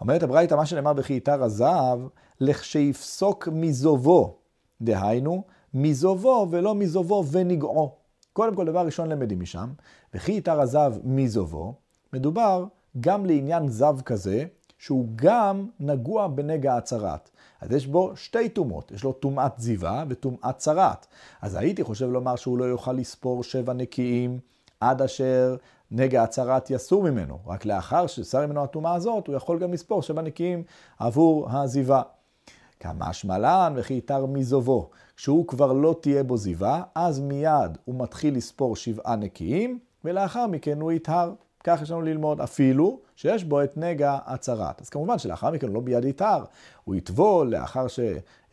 אומרת 0.00 0.22
הברייתא, 0.22 0.54
מה 0.54 0.66
שנאמר 0.66 0.92
בכי 0.92 1.16
יתר 1.16 1.42
הזהב, 1.42 2.00
לכשיפסוק 2.40 3.48
מזובו. 3.52 4.36
דהיינו, 4.80 5.42
מזובו 5.74 6.46
ולא 6.50 6.74
מזובו 6.74 7.24
ונגעו. 7.30 7.94
קודם 8.32 8.54
כל, 8.54 8.66
דבר 8.66 8.80
ראשון 8.86 9.08
למדים 9.08 9.40
משם, 9.40 9.72
וכי 10.14 10.32
יתר 10.32 10.60
הזהב 10.60 10.92
מזובו, 11.04 11.74
מדובר 12.12 12.64
גם 13.00 13.26
לעניין 13.26 13.68
זב 13.68 14.00
כזה, 14.04 14.44
שהוא 14.78 15.08
גם 15.14 15.66
נגוע 15.80 16.28
בנגע 16.28 16.76
הצרת. 16.76 17.30
אז 17.60 17.72
יש 17.72 17.86
בו 17.86 18.16
שתי 18.16 18.48
טומאות, 18.48 18.90
יש 18.90 19.04
לו 19.04 19.12
טומאת 19.12 19.52
זיווה 19.58 20.04
וטומאת 20.08 20.56
צרת. 20.56 21.06
אז 21.42 21.54
הייתי 21.54 21.84
חושב 21.84 22.10
לומר 22.10 22.36
שהוא 22.36 22.58
לא 22.58 22.64
יוכל 22.64 22.92
לספור 22.92 23.42
שבע 23.42 23.72
נקיים 23.72 24.38
עד 24.80 25.02
אשר 25.02 25.56
נגע 25.90 26.22
הצרת 26.22 26.70
יסור 26.70 27.02
ממנו. 27.02 27.38
רק 27.46 27.64
לאחר 27.64 28.06
שסר 28.06 28.46
ממנו 28.46 28.64
הטומאה 28.64 28.94
הזאת, 28.94 29.26
הוא 29.26 29.36
יכול 29.36 29.58
גם 29.58 29.72
לספור 29.72 30.02
שבע 30.02 30.22
נקיים 30.22 30.62
עבור 30.98 31.50
הזיווה. 31.50 32.02
כמה 32.84 33.12
שמלן 33.12 33.74
וכי 33.76 33.94
יתר 33.94 34.26
מזובו. 34.26 34.90
כשהוא 35.16 35.48
כבר 35.48 35.72
לא 35.72 35.96
תהיה 36.00 36.22
בו 36.22 36.36
זיווה, 36.36 36.82
אז 36.94 37.20
מיד 37.20 37.78
הוא 37.84 37.94
מתחיל 37.98 38.36
לספור 38.36 38.76
שבעה 38.76 39.16
נקיים, 39.16 39.78
ולאחר 40.04 40.46
מכן 40.46 40.80
הוא 40.80 40.92
יטהר. 40.92 41.32
כך 41.64 41.82
יש 41.82 41.90
לנו 41.90 42.02
ללמוד, 42.02 42.40
אפילו 42.40 43.00
שיש 43.16 43.44
בו 43.44 43.62
את 43.62 43.76
נגע 43.76 44.18
הצרת. 44.26 44.80
אז 44.80 44.88
כמובן 44.88 45.18
שלאחר 45.18 45.50
מכן 45.50 45.66
הוא 45.66 45.74
לא 45.74 45.80
ביד 45.80 46.04
יטהר, 46.04 46.44
הוא 46.84 46.94
יטבול 46.94 47.50
לאחר 47.50 47.88
ש... 47.88 48.00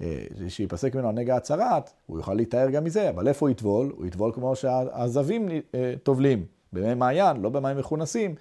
אה, 0.01 0.23
שיפסק 0.47 0.95
ממנו 0.95 1.09
הנגע 1.09 1.35
הצרת, 1.35 1.91
הוא 2.05 2.17
יוכל 2.17 2.33
להיטהר 2.33 2.69
גם 2.69 2.83
מזה, 2.83 3.09
אבל 3.09 3.27
איפה 3.27 3.45
הוא 3.45 3.51
יטבול? 3.51 3.93
הוא 3.97 4.05
יטבול 4.05 4.31
כמו 4.33 4.55
שהזבים 4.55 5.49
אה, 5.75 5.93
טובלים, 6.03 6.45
במי 6.73 6.93
מעיין, 6.93 7.41
לא 7.41 7.49
במים 7.49 7.77
מכונסים, 7.77 8.35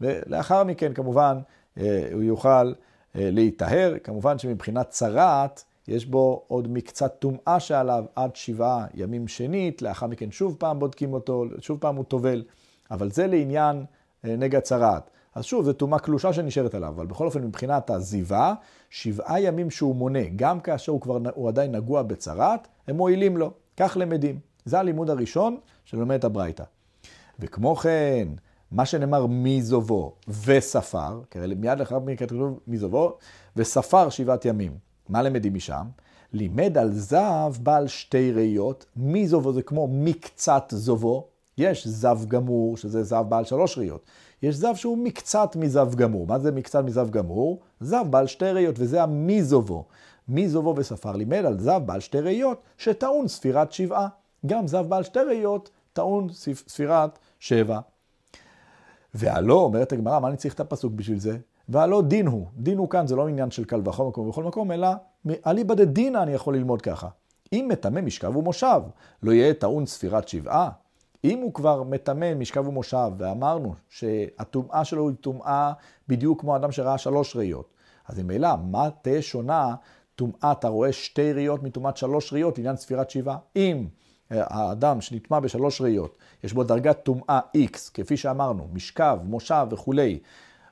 ולאחר 0.00 0.64
מכן 0.64 0.92
כמובן 0.94 1.38
אה, 1.78 2.08
הוא 2.12 2.22
יוכל 2.22 2.72
להיטהר, 3.14 3.94
כמובן 4.04 4.38
שמבחינת 4.38 4.90
צרת, 4.90 5.62
יש 5.88 6.06
בו 6.06 6.44
עוד 6.48 6.68
מקצת 6.68 7.16
טומאה 7.18 7.60
שעליו 7.60 8.04
עד 8.16 8.36
שבעה 8.36 8.86
ימים 8.94 9.28
שנית, 9.28 9.82
לאחר 9.82 10.06
מכן 10.06 10.30
שוב 10.30 10.56
פעם 10.58 10.78
בודקים 10.78 11.12
אותו, 11.12 11.44
שוב 11.60 11.78
פעם 11.80 11.96
הוא 11.96 12.04
טובל, 12.04 12.44
אבל 12.90 13.10
זה 13.10 13.26
לעניין 13.26 13.84
נגע 14.24 14.60
צרת. 14.60 15.10
אז 15.34 15.44
שוב, 15.44 15.64
זו 15.64 15.72
טומאה 15.72 15.98
קלושה 15.98 16.32
שנשארת 16.32 16.74
עליו, 16.74 16.88
אבל 16.88 17.06
בכל 17.06 17.26
אופן 17.26 17.42
מבחינת 17.42 17.90
הזיווה, 17.90 18.54
שבעה 18.90 19.40
ימים 19.40 19.70
שהוא 19.70 19.96
מונה, 19.96 20.28
גם 20.36 20.60
כאשר 20.60 20.92
הוא 20.92 21.00
כבר, 21.00 21.18
הוא 21.34 21.48
עדיין 21.48 21.74
נגוע 21.74 22.02
בצרת, 22.02 22.68
הם 22.88 22.96
מועילים 22.96 23.36
לו, 23.36 23.50
כך 23.76 23.96
למדים. 24.00 24.38
זה 24.64 24.78
הלימוד 24.78 25.10
הראשון 25.10 25.56
שלומד 25.84 26.16
את 26.16 26.24
הברייתא. 26.24 26.64
וכמו 27.38 27.76
כן, 27.76 28.28
מה 28.72 28.86
שנאמר 28.86 29.26
מזובו 29.28 30.12
וספר, 30.44 31.20
כי 31.30 31.38
מיד 31.56 31.78
לאחר 31.78 31.98
מכן 31.98 32.26
כתוב 32.26 32.60
מזובו, 32.66 33.16
וספר 33.56 34.08
שבעת 34.08 34.44
ימים. 34.44 34.72
מה 35.08 35.22
למדים 35.22 35.54
משם? 35.54 35.86
לימד 36.32 36.78
על 36.78 36.92
זב 36.92 37.54
בעל 37.62 37.88
שתי 37.88 38.32
ראיות, 38.32 38.86
מזובו 38.96 39.52
זה 39.52 39.62
כמו 39.62 39.88
מקצת 39.90 40.64
זובו, 40.76 41.26
יש 41.58 41.86
זב 41.86 42.18
גמור, 42.28 42.76
שזה 42.76 43.02
זב 43.02 43.24
בעל 43.28 43.44
שלוש 43.44 43.78
ראיות. 43.78 44.06
יש 44.42 44.54
זב 44.54 44.74
שהוא 44.74 44.98
מקצת 44.98 45.56
מזב 45.56 45.94
גמור. 45.94 46.26
מה 46.26 46.38
זה 46.38 46.52
מקצת 46.52 46.84
מזב 46.84 47.10
גמור? 47.10 47.60
זב 47.80 48.04
בעל 48.10 48.26
שתי 48.26 48.44
ראיות, 48.44 48.74
וזה 48.78 49.02
המיזובו. 49.02 49.84
מיזובו 50.28 50.74
וספר 50.76 51.12
לימד 51.12 51.44
על 51.44 51.58
זב 51.58 51.80
בעל 51.86 52.00
שתי 52.00 52.20
ראיות, 52.20 52.62
שטעון 52.78 53.28
ספירת 53.28 53.72
שבעה. 53.72 54.08
גם 54.46 54.66
זב 54.66 54.86
בעל 54.88 55.02
שתי 55.02 55.20
ראיות 55.20 55.70
טעון 55.92 56.28
ספירת 56.68 57.18
שבע. 57.40 57.80
והלא, 59.14 59.54
אומרת 59.54 59.92
הגמרא, 59.92 60.20
מה 60.20 60.28
אני 60.28 60.36
צריך 60.36 60.54
את 60.54 60.60
הפסוק 60.60 60.92
בשביל 60.92 61.18
זה? 61.18 61.38
והלא 61.68 62.02
דין 62.02 62.26
הוא. 62.26 62.46
דין 62.56 62.78
הוא 62.78 62.90
כאן, 62.90 63.06
זה 63.06 63.16
לא 63.16 63.28
עניין 63.28 63.50
של 63.50 63.64
קל 63.64 63.80
וחום 63.84 64.08
מקום 64.08 64.28
בכל 64.28 64.44
מקום, 64.44 64.72
אלא 64.72 64.88
אליבא 65.46 65.74
דדינא 65.74 66.18
אני 66.18 66.32
יכול 66.32 66.56
ללמוד 66.56 66.82
ככה. 66.82 67.08
אם 67.52 67.66
מטמא 67.70 68.00
משכב 68.00 68.36
ומושב, 68.36 68.80
לא 69.22 69.32
יהיה 69.32 69.54
טעון 69.54 69.86
ספירת 69.86 70.28
שבעה? 70.28 70.70
אם 71.24 71.38
הוא 71.38 71.54
כבר 71.54 71.82
מטמא 71.82 72.34
משכב 72.34 72.68
ומושב, 72.68 73.10
ואמרנו 73.18 73.74
שהטומאה 73.88 74.84
שלו 74.84 75.08
היא 75.08 75.16
טומאה 75.16 75.72
בדיוק 76.08 76.40
כמו 76.40 76.56
אדם 76.56 76.72
שראה 76.72 76.98
שלוש 76.98 77.36
ראיות, 77.36 77.74
אז 78.08 78.18
ממילא, 78.18 78.48
מה 78.64 78.88
תהיה 79.02 79.22
שונה 79.22 79.74
טומאת 80.14 80.64
הרואה 80.64 80.92
שתי 80.92 81.32
ראיות 81.32 81.62
מטומאת 81.62 81.96
שלוש 81.96 82.32
ראיות 82.32 82.58
לעניין 82.58 82.76
ספירת 82.76 83.10
שבעה? 83.10 83.36
אם 83.56 83.86
האדם 84.30 85.00
שנטמע 85.00 85.40
בשלוש 85.40 85.80
ראיות, 85.80 86.18
יש 86.44 86.52
בו 86.52 86.64
דרגת 86.64 87.02
טומאה 87.02 87.40
X, 87.56 87.90
כפי 87.94 88.16
שאמרנו, 88.16 88.68
משכב, 88.72 89.18
מושב 89.24 89.66
וכולי, 89.70 90.18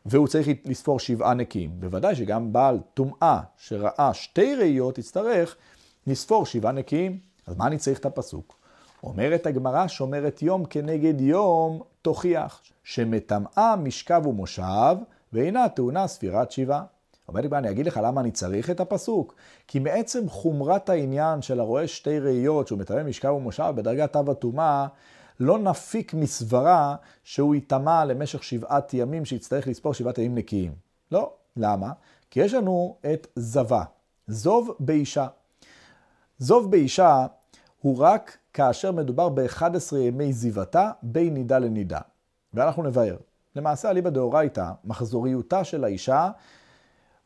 והוא 0.06 0.28
צריך 0.28 0.48
לספור 0.64 0.98
שבעה 0.98 1.34
נקיים. 1.34 1.70
בוודאי 1.80 2.14
שגם 2.14 2.52
בעל 2.52 2.78
טומאה 2.94 3.40
שראה 3.56 4.14
שתי 4.14 4.54
ראיות 4.54 4.98
יצטרך 4.98 5.56
לספור 6.06 6.46
שבעה 6.46 6.72
נקיים. 6.72 7.18
אז 7.46 7.56
מה 7.56 7.66
אני 7.66 7.78
צריך 7.78 7.98
את 7.98 8.06
הפסוק? 8.06 8.56
אומרת 9.02 9.46
הגמרא, 9.46 9.86
שומרת 9.86 10.42
יום 10.42 10.64
כנגד 10.64 11.20
יום, 11.20 11.82
תוכיח 12.02 12.60
שמטמאה 12.84 13.76
משכב 13.76 14.26
ומושב, 14.26 14.96
ואינה 15.32 15.68
טעונה 15.68 16.06
ספירת 16.06 16.50
שבעה. 16.50 16.84
אומרת 17.30 17.44
הגמרא, 17.44 17.58
אני 17.58 17.70
אגיד 17.70 17.86
לך 17.86 18.00
למה 18.02 18.20
אני 18.20 18.30
צריך 18.30 18.70
את 18.70 18.80
הפסוק. 18.80 19.34
כי 19.66 19.78
מעצם 19.78 20.28
חומרת 20.28 20.88
העניין 20.88 21.42
של 21.42 21.60
הרואה 21.60 21.88
שתי 21.88 22.18
ראיות, 22.18 22.66
שהוא 22.66 22.78
מטמא 22.78 23.02
משכב 23.02 23.28
ומושב 23.28 23.72
בדרגת 23.76 24.16
אב 24.16 24.30
הטומאה, 24.30 24.86
לא 25.40 25.58
נפיק 25.58 26.14
מסברה 26.14 26.96
שהוא 27.24 27.54
ייטמע 27.54 28.04
למשך 28.04 28.44
שבעת 28.44 28.94
ימים, 28.94 29.24
שיצטרך 29.24 29.68
לספור 29.68 29.94
שבעת 29.94 30.18
ימים 30.18 30.34
נקיים. 30.34 30.72
לא. 31.12 31.32
למה? 31.56 31.92
כי 32.30 32.40
יש 32.40 32.54
לנו 32.54 32.96
את 33.12 33.26
זבה, 33.36 33.82
זוב 34.26 34.70
באישה. 34.80 35.26
זוב 36.38 36.70
באישה 36.70 37.26
הוא 37.80 37.98
רק 37.98 38.38
כאשר 38.52 38.92
מדובר 38.92 39.28
ב-11 39.28 39.96
ימי 39.96 40.32
זיוותה 40.32 40.90
בין 41.02 41.34
נידה 41.34 41.58
לנידה. 41.58 42.00
ואנחנו 42.54 42.82
נבהר. 42.82 43.16
למעשה, 43.56 43.90
אליבא 43.90 44.10
דאורייתא, 44.10 44.70
מחזוריותה 44.84 45.64
של 45.64 45.84
האישה 45.84 46.30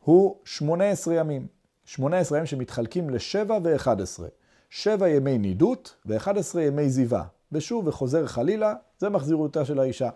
הוא 0.05 0.35
18 0.43 1.15
ימים. 1.15 1.47
18 1.85 2.37
ימים 2.37 2.45
שמתחלקים 2.45 3.09
ל-7 3.09 3.51
ו-11. 3.63 4.23
7 4.69 5.09
ימי 5.09 5.37
נידות 5.37 5.95
ו-11 6.05 6.59
ימי 6.59 6.89
זיווה. 6.89 7.23
ושוב 7.51 7.87
וחוזר 7.87 8.27
חלילה, 8.27 8.73
זה 8.99 9.09
מחזירותה 9.09 9.65
של 9.65 9.79
האישה. 9.79 10.09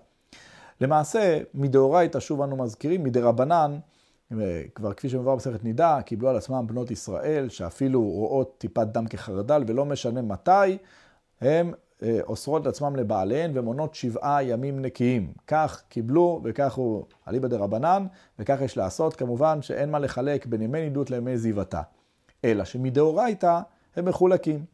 למעשה, 0.82 1.40
מדאורייתא, 1.54 2.20
שוב 2.20 2.42
אנו 2.42 2.58
מזכירים, 2.58 3.04
מדרבנן, 3.04 3.80
כבר 4.76 4.94
כפי 4.94 5.10
שמבואר 5.10 5.36
במסכת 5.36 5.64
נידה, 5.64 6.02
קיבלו 6.06 6.30
על 6.30 6.38
עצמם 6.38 6.68
בנות 6.68 6.92
ישראל, 6.92 7.50
שאפילו 7.50 8.02
רואות 8.02 8.56
טיפת 8.58 8.88
דם 8.88 9.08
כחרדל, 9.08 9.64
ולא 9.68 9.86
משנה 9.86 10.22
מתי, 10.22 10.78
הם 11.42 11.68
אה, 11.68 11.80
אוסרות 12.04 12.62
את 12.62 12.68
עצמם 12.68 12.96
לבעליהן 12.96 13.52
ומונות 13.54 13.96
שבעה 13.96 14.44
ימים 14.44 14.82
נקיים. 14.82 15.34
כך 15.48 15.84
קיבלו 15.90 16.42
וכך 16.44 16.74
הוא 16.74 17.06
אליבא 17.28 17.48
דרבנן, 17.48 18.06
וכך 18.40 18.62
יש 18.62 18.78
לעשות. 18.78 19.16
כמובן 19.16 19.62
שאין 19.62 19.92
מה 19.92 20.00
לחלק 20.00 20.46
בין 20.46 20.62
ימי 20.62 20.82
נידות 20.82 21.12
לימי 21.12 21.38
זיוותה. 21.38 21.82
אלא 22.46 22.64
שמדאורייתא 22.64 23.60
הם 23.96 24.06
מחולקים. 24.06 24.66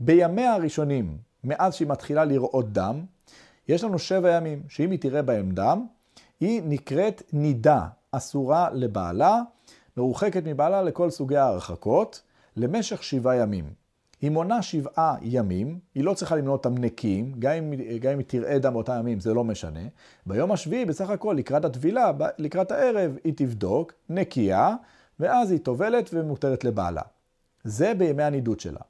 בימיה 0.00 0.54
הראשונים, 0.54 1.18
מאז 1.44 1.74
שהיא 1.74 1.88
מתחילה 1.88 2.24
לראות 2.24 2.72
דם, 2.72 3.04
יש 3.68 3.84
לנו 3.84 3.98
שבע 3.98 4.30
ימים, 4.30 4.62
שאם 4.68 4.90
היא 4.90 4.98
תראה 4.98 5.22
בהם 5.22 5.50
דם, 5.50 5.86
היא 6.40 6.62
נקראת 6.64 7.22
נידה, 7.32 7.86
אסורה 8.12 8.70
לבעלה, 8.72 9.40
מרוחקת 9.96 10.42
מבעלה 10.46 10.82
לכל 10.82 11.10
סוגי 11.10 11.36
ההרחקות, 11.36 12.22
למשך 12.56 13.02
שבעה 13.02 13.36
ימים. 13.36 13.81
היא 14.22 14.30
מונה 14.30 14.62
שבעה 14.62 15.16
ימים, 15.22 15.78
היא 15.94 16.04
לא 16.04 16.14
צריכה 16.14 16.36
למנות 16.36 16.66
אותם 16.66 16.78
נקיים, 16.78 17.32
גם 17.38 17.72
גם 18.00 18.12
אם 18.12 18.18
היא 18.18 18.26
תראה 18.26 18.58
דם 18.58 18.72
באותם 18.72 18.96
ימים, 18.98 19.20
זה 19.20 19.34
לא 19.34 19.44
משנה. 19.44 19.80
ביום 20.26 20.52
השביעי, 20.52 20.84
בסך 20.84 21.10
הכל, 21.10 21.34
לקראת 21.38 21.64
הטבילה, 21.64 22.12
לקראת 22.38 22.70
הערב, 22.70 23.16
היא 23.24 23.32
תבדוק, 23.36 23.92
נקייה, 24.08 24.74
ואז 25.20 25.50
היא 25.50 25.58
טובלת 25.58 26.10
ומותרת 26.12 26.64
לבעלה. 26.64 27.02
זה 27.64 27.94
בימי 27.94 28.22
הנידות 28.22 28.60
שלה. 28.60 28.80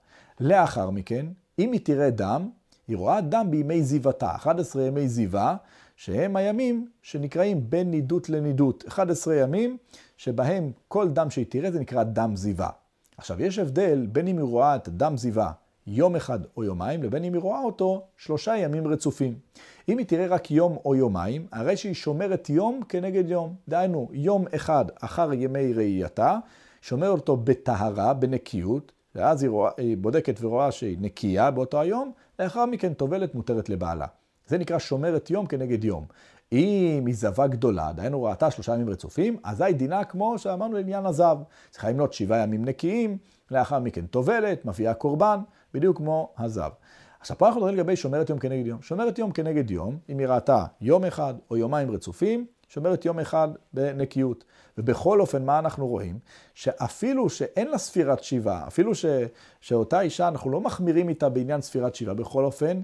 לאחר 0.40 0.90
מכן, 0.90 1.27
אם 1.59 1.73
היא 1.73 1.81
תראה 1.85 2.11
דם, 2.11 2.49
היא 2.88 2.97
רואה 2.97 3.21
דם 3.21 3.47
בימי 3.51 3.83
זיוותה, 3.83 4.35
11 4.35 4.83
ימי 4.83 5.09
זיווה, 5.09 5.57
שהם 5.97 6.37
הימים 6.37 6.88
שנקראים 7.03 7.71
בין 7.71 7.90
נידות 7.90 8.29
לנידות. 8.29 8.85
11 8.88 9.35
ימים 9.35 9.77
שבהם 10.16 10.73
כל 10.88 11.09
דם 11.09 11.31
שהיא 11.31 11.47
תראה 11.49 11.71
זה 11.71 11.81
נקרא 11.81 12.03
דם 12.03 12.37
זיווה. 12.37 12.82
עכשיו, 13.16 13.42
יש 13.42 13.59
הבדל 13.59 14.07
בין 14.12 14.29
אם 14.29 14.37
היא 14.37 14.44
רואה 14.44 14.77
את 14.77 14.88
דם 14.88 15.16
זיווה 15.16 15.53
יום 15.87 16.16
אחד 16.16 16.38
או 16.57 16.64
יומיים, 16.64 17.03
לבין 17.03 17.25
אם 17.25 17.33
היא 17.33 17.42
רואה 17.42 17.61
אותו 17.61 18.03
שלושה 18.16 18.57
ימים 18.57 18.87
רצופים. 18.87 19.35
אם 19.88 19.98
היא 19.98 20.07
תראה 20.07 20.27
רק 20.27 20.51
יום 20.51 20.77
או 20.85 20.94
יומיים, 20.94 21.46
הרי 21.53 21.77
שהיא 21.77 21.94
שומרת 21.94 22.51
יום 22.51 22.81
כנגד 22.88 23.29
יום. 23.29 23.55
דהיינו, 23.68 24.09
יום 24.12 24.44
אחד 24.55 24.85
אחר 25.01 25.33
ימי 25.33 25.72
ראייתה, 25.72 26.38
שומרת 26.83 27.18
אותו 27.18 27.37
בטהרה, 27.37 28.14
בנקיות, 28.14 28.92
ואז 29.14 29.42
היא, 29.42 29.51
רואה, 29.51 29.70
היא 29.77 29.96
בודקת 29.96 30.37
ורואה 30.40 30.72
שהיא 30.72 30.96
נקייה 31.01 31.51
באותו 31.51 31.81
היום, 31.81 32.12
לאחר 32.38 32.66
מכן 32.66 32.94
טובלת 32.94 33.35
מותרת 33.35 33.68
לבעלה. 33.68 34.07
זה 34.46 34.59
נקרא 34.59 34.79
שומרת 34.79 35.31
יום 35.31 35.46
כנגד 35.46 35.85
יום. 35.85 36.05
אם 36.53 37.07
היא 37.07 37.15
זבה 37.15 37.47
גדולה, 37.47 37.93
דהיינו 37.93 38.23
ראתה 38.23 38.51
שלושה 38.51 38.75
ימים 38.75 38.91
רצופים, 38.91 39.37
אזי 39.45 39.73
דינה 39.73 40.05
כמו 40.05 40.38
שאמרנו 40.38 40.77
לעניין 40.77 41.07
הזב. 41.07 41.37
צריכה 41.71 41.91
למנות 41.91 42.12
שבעה 42.12 42.38
ימים 42.38 42.65
נקיים, 42.65 43.19
לאחר 43.51 43.79
מכן 43.79 44.07
טובלת, 44.07 44.65
מביאה 44.65 44.95
קורבן, 44.95 45.41
בדיוק 45.75 45.97
כמו 45.97 46.33
הזב. 46.38 46.71
עכשיו 47.21 47.38
פה 47.38 47.47
אנחנו 47.47 47.61
מדברים 47.61 47.79
לגבי 47.79 47.97
שומרת 47.97 48.31
יום 48.31 48.38
כנגד 48.38 48.67
יום. 48.67 48.83
שומרת 48.83 49.19
יום 49.19 49.33
כנגד 49.33 49.71
יום, 49.71 49.99
אם 50.09 50.19
היא 50.19 50.27
ראתה 50.27 50.65
יום 50.81 51.05
אחד 51.05 51.35
או 51.51 51.57
יומיים 51.57 51.91
רצופים, 51.91 52.47
שומרת 52.69 53.05
יום 53.05 53.19
אחד 53.21 53.49
בנקיות. 53.73 54.45
ובכל 54.79 55.21
אופן, 55.21 55.45
מה 55.45 55.59
אנחנו 55.59 55.87
רואים? 55.87 56.19
שאפילו 56.55 57.31
שאין 57.31 57.69
לה 57.71 57.79
ספירת 57.79 58.23
שיבה, 58.23 58.65
אפילו 58.67 58.95
ש, 58.95 59.05
שאותה 59.61 60.01
אישה, 60.01 60.29
אנחנו 60.29 60.51
לא 60.51 60.61
מחמירים 60.61 61.09
איתה 61.09 61.29
בעניין 61.29 61.61
ספירת 61.61 61.95
שיבה, 61.95 62.15
בכל 62.15 62.45
אופן, 62.45 62.83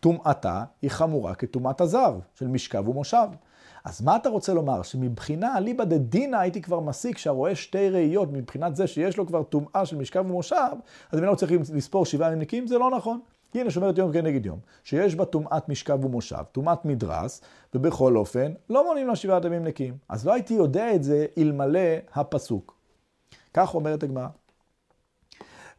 טומאתה 0.00 0.64
היא 0.82 0.90
חמורה 0.90 1.34
כטומאת 1.34 1.80
הזב, 1.80 2.14
של 2.34 2.48
משכב 2.48 2.88
ומושב. 2.88 3.26
אז 3.84 4.02
מה 4.02 4.16
אתה 4.16 4.28
רוצה 4.28 4.54
לומר? 4.54 4.82
שמבחינה 4.82 5.56
אליבא 5.56 5.84
דדינא 5.84 6.36
הייתי 6.36 6.62
כבר 6.62 6.80
מסיק 6.80 7.18
שהרואה 7.18 7.54
שתי 7.54 7.88
ראיות 7.88 8.32
מבחינת 8.32 8.76
זה 8.76 8.86
שיש 8.86 9.16
לו 9.16 9.26
כבר 9.26 9.42
טומאה 9.42 9.86
של 9.86 9.96
משכב 9.96 10.24
ומושב, 10.30 10.72
אז 11.12 11.18
אם 11.18 11.24
לא 11.24 11.34
צריכים 11.34 11.62
לספור 11.74 12.06
שבעה 12.06 12.28
ימים 12.28 12.40
נקיים, 12.40 12.66
זה 12.66 12.78
לא 12.78 12.90
נכון. 12.90 13.20
הנה 13.54 13.70
שומרת 13.70 13.98
יום 13.98 14.12
כנגד 14.12 14.46
יום, 14.46 14.58
שיש 14.84 15.14
בה 15.14 15.24
טומאת 15.24 15.68
משכב 15.68 16.04
ומושב, 16.04 16.42
טומאת 16.52 16.84
מדרס, 16.84 17.40
ובכל 17.74 18.16
אופן 18.16 18.52
לא 18.70 18.86
מונים 18.86 19.06
לה 19.06 19.16
שבעת 19.16 19.44
ימים 19.44 19.64
נקיים. 19.64 19.96
אז 20.08 20.26
לא 20.26 20.32
הייתי 20.32 20.54
יודע 20.54 20.94
את 20.94 21.02
זה 21.04 21.26
אלמלא 21.38 21.80
הפסוק. 22.14 22.76
כך 23.54 23.74
אומרת 23.74 24.02
הגמרא. 24.02 24.26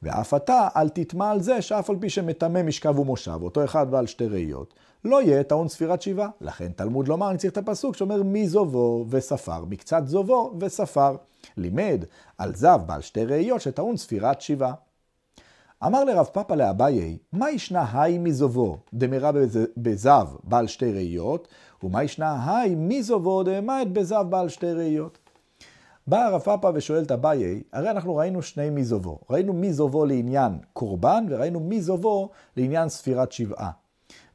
ואף 0.04 0.34
אתה 0.34 0.68
אל 0.76 0.89
תטמע 0.89 1.32
על 1.32 1.42
זה 1.42 1.62
שאף 1.62 1.89
על 1.89 1.96
פי 2.00 2.10
שמטמא 2.10 2.63
משכב 2.63 3.00
ומושב, 3.00 3.39
אותו 3.42 3.63
אחד 3.63 3.92
בעל 3.92 4.08
שתי 4.08 4.28
ראיות, 4.28 4.74
לא 5.06 5.22
יהיה 5.22 5.44
טעון 5.44 5.68
ספירת 5.68 6.02
שבעה. 6.02 6.30
לכן 6.42 6.72
תלמוד 6.76 7.08
לומר, 7.08 7.30
אני 7.30 7.38
צריך 7.38 7.54
את 7.54 7.58
הפסוק 7.58 7.96
שאומר 7.96 8.24
מי 8.24 8.48
זובו 8.48 9.06
וספר, 9.10 9.66
מקצת 9.66 10.04
זובו 10.06 10.54
וספר. 10.60 11.16
לימד 11.58 12.06
על 12.38 12.56
זב 12.56 12.80
בעל 12.86 13.02
שתי 13.02 13.26
ראיות 13.26 13.62
שטעון 13.62 13.98
ספירת 13.98 14.42
שבעה. 14.42 14.74
אמר 15.86 16.04
לרב 16.04 16.26
פאפא 16.26 16.54
לאביי, 16.54 17.18
מה 17.34 17.52
ישנה 17.52 17.86
היי 17.94 18.18
מזובו 18.18 18.78
דמרה 18.94 19.32
בזב 19.78 20.28
בעל 20.44 20.68
שתי 20.68 20.92
ראיות, 20.92 21.48
ומה 21.84 22.04
ישנה 22.04 22.60
היי 22.60 22.76
מזובו 22.76 23.44
דמית 23.44 23.94
בזב 23.94 24.26
בעל 24.30 24.50
שתי 24.50 24.72
ראיות? 24.72 25.18
בא 26.08 26.26
הרב 26.26 26.42
פאפא 26.42 26.72
ושואל 26.74 27.04
את 27.04 27.12
אביי, 27.12 27.63
הרי 27.74 27.89
אנחנו 27.89 28.16
ראינו 28.16 28.42
שני 28.42 28.70
מזובו. 28.70 29.20
ראינו 29.30 29.54
מזובו 29.54 30.06
לעניין 30.06 30.58
קורבן, 30.74 31.26
וראינו 31.30 31.60
מזובו 31.60 32.30
לעניין 32.58 32.89
ספירת 32.89 33.32
שבעה. 33.32 33.72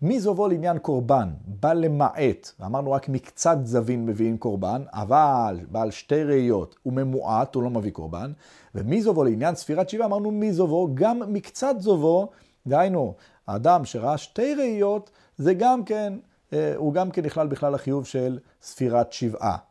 מזובו 0.03 0.49
לעניין 0.49 0.79
קורבן, 0.79 1.29
בא 1.47 1.73
למעט, 1.73 2.53
ואמרנו 2.61 2.93
רק 2.93 3.09
מקצת 3.09 3.59
זווין 3.65 4.07
מביאים 4.07 4.39
קורבן, 4.39 4.83
אבל 4.93 5.61
בעל 5.71 5.91
שתי 5.91 6.25
ראיות 6.25 6.77
הוא 6.83 6.93
ממועט, 6.93 7.55
הוא 7.55 7.63
לא 7.63 7.71
מביא 7.71 7.91
קורבן, 7.91 8.33
ומזובו 8.75 9.25
לעניין 9.25 9.55
ספירת 9.55 9.89
שבעה, 9.89 10.07
אמרנו 10.07 10.31
מזובו, 10.31 10.89
גם 10.95 11.21
מקצת 11.33 11.75
זובו, 11.79 12.29
דהיינו, 12.67 13.15
האדם 13.47 13.85
שראה 13.85 14.19
שתי 14.19 14.55
ראיות, 14.55 15.11
זה 15.37 15.55
גם 15.55 15.85
כן, 15.85 16.13
אה, 16.53 16.73
הוא 16.77 16.93
גם 16.93 17.11
כן 17.11 17.25
נכלל 17.25 17.47
בכלל 17.47 17.75
החיוב 17.75 18.07
של 18.07 18.39
ספירת 18.63 19.13
שבעה. 19.13 19.68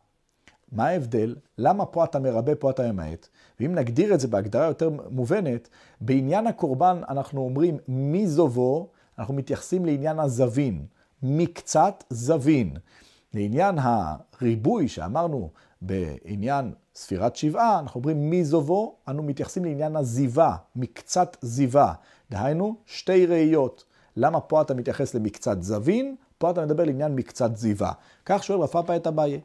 מה 0.72 0.86
ההבדל? 0.86 1.36
למה 1.58 1.86
פה 1.86 2.04
אתה 2.04 2.18
מרבה, 2.18 2.54
פה 2.54 2.70
אתה 2.70 2.92
ממעט? 2.92 3.28
ואם 3.60 3.74
נגדיר 3.74 4.14
את 4.14 4.20
זה 4.20 4.28
בהגדרה 4.28 4.66
יותר 4.66 4.90
מובנת, 5.10 5.68
בעניין 6.00 6.46
הקורבן 6.46 7.00
אנחנו 7.08 7.40
אומרים 7.40 7.78
מי 7.88 8.26
זובו, 8.26 8.88
אנחנו 9.18 9.34
מתייחסים 9.34 9.86
לעניין 9.86 10.18
הזווין, 10.18 10.86
מקצת 11.22 12.04
זווין. 12.10 12.76
לעניין 13.34 13.78
הריבוי 13.78 14.88
שאמרנו 14.88 15.50
בעניין 15.82 16.72
ספירת 16.94 17.36
שבעה, 17.36 17.78
אנחנו 17.78 17.98
אומרים 17.98 18.30
מי 18.30 18.44
זובו, 18.44 18.96
אנו 19.08 19.22
מתייחסים 19.22 19.64
לעניין 19.64 19.96
הזיווה, 19.96 20.56
מקצת 20.76 21.36
זיווה. 21.40 21.92
דהיינו, 22.30 22.76
שתי 22.86 23.26
ראיות. 23.26 23.84
למה 24.16 24.40
פה 24.40 24.62
אתה 24.62 24.74
מתייחס 24.74 25.14
למקצת 25.14 25.62
זווין, 25.62 26.16
פה 26.38 26.50
אתה 26.50 26.64
מדבר 26.66 26.84
לעניין 26.84 27.14
מקצת 27.14 27.56
זיווה. 27.56 27.92
כך 28.26 28.44
שואל 28.44 28.60
רפאפה 28.60 28.96
את 28.96 29.06
אביי. 29.06 29.40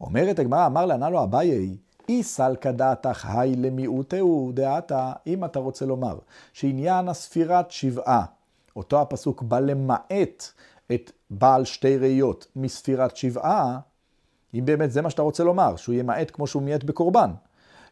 אומרת 0.00 0.38
הגמרא, 0.38 0.66
אמר 0.66 0.86
לענה 0.86 1.10
לו 1.10 1.22
אביי, 1.22 1.76
אי 2.08 2.22
סלקא 2.22 2.70
דעתך 2.70 3.26
היי 3.30 3.56
למיעוטהו 3.56 4.50
דעתה, 4.54 5.12
אם 5.26 5.44
אתה 5.44 5.58
רוצה 5.58 5.86
לומר 5.86 6.18
שעניין 6.52 7.08
הספירת 7.08 7.70
שבעה, 7.70 8.24
אותו 8.76 9.00
הפסוק 9.00 9.42
בא 9.42 9.60
למעט 9.60 10.44
את 10.94 11.12
בעל 11.30 11.64
שתי 11.64 11.96
ראיות 11.96 12.46
מספירת 12.56 13.16
שבעה, 13.16 13.78
אם 14.54 14.64
באמת 14.64 14.90
זה 14.90 15.02
מה 15.02 15.10
שאתה 15.10 15.22
רוצה 15.22 15.44
לומר, 15.44 15.76
שהוא 15.76 15.94
ימעט 15.94 16.30
כמו 16.30 16.46
שהוא 16.46 16.62
מיעט 16.62 16.84
בקורבן. 16.84 17.30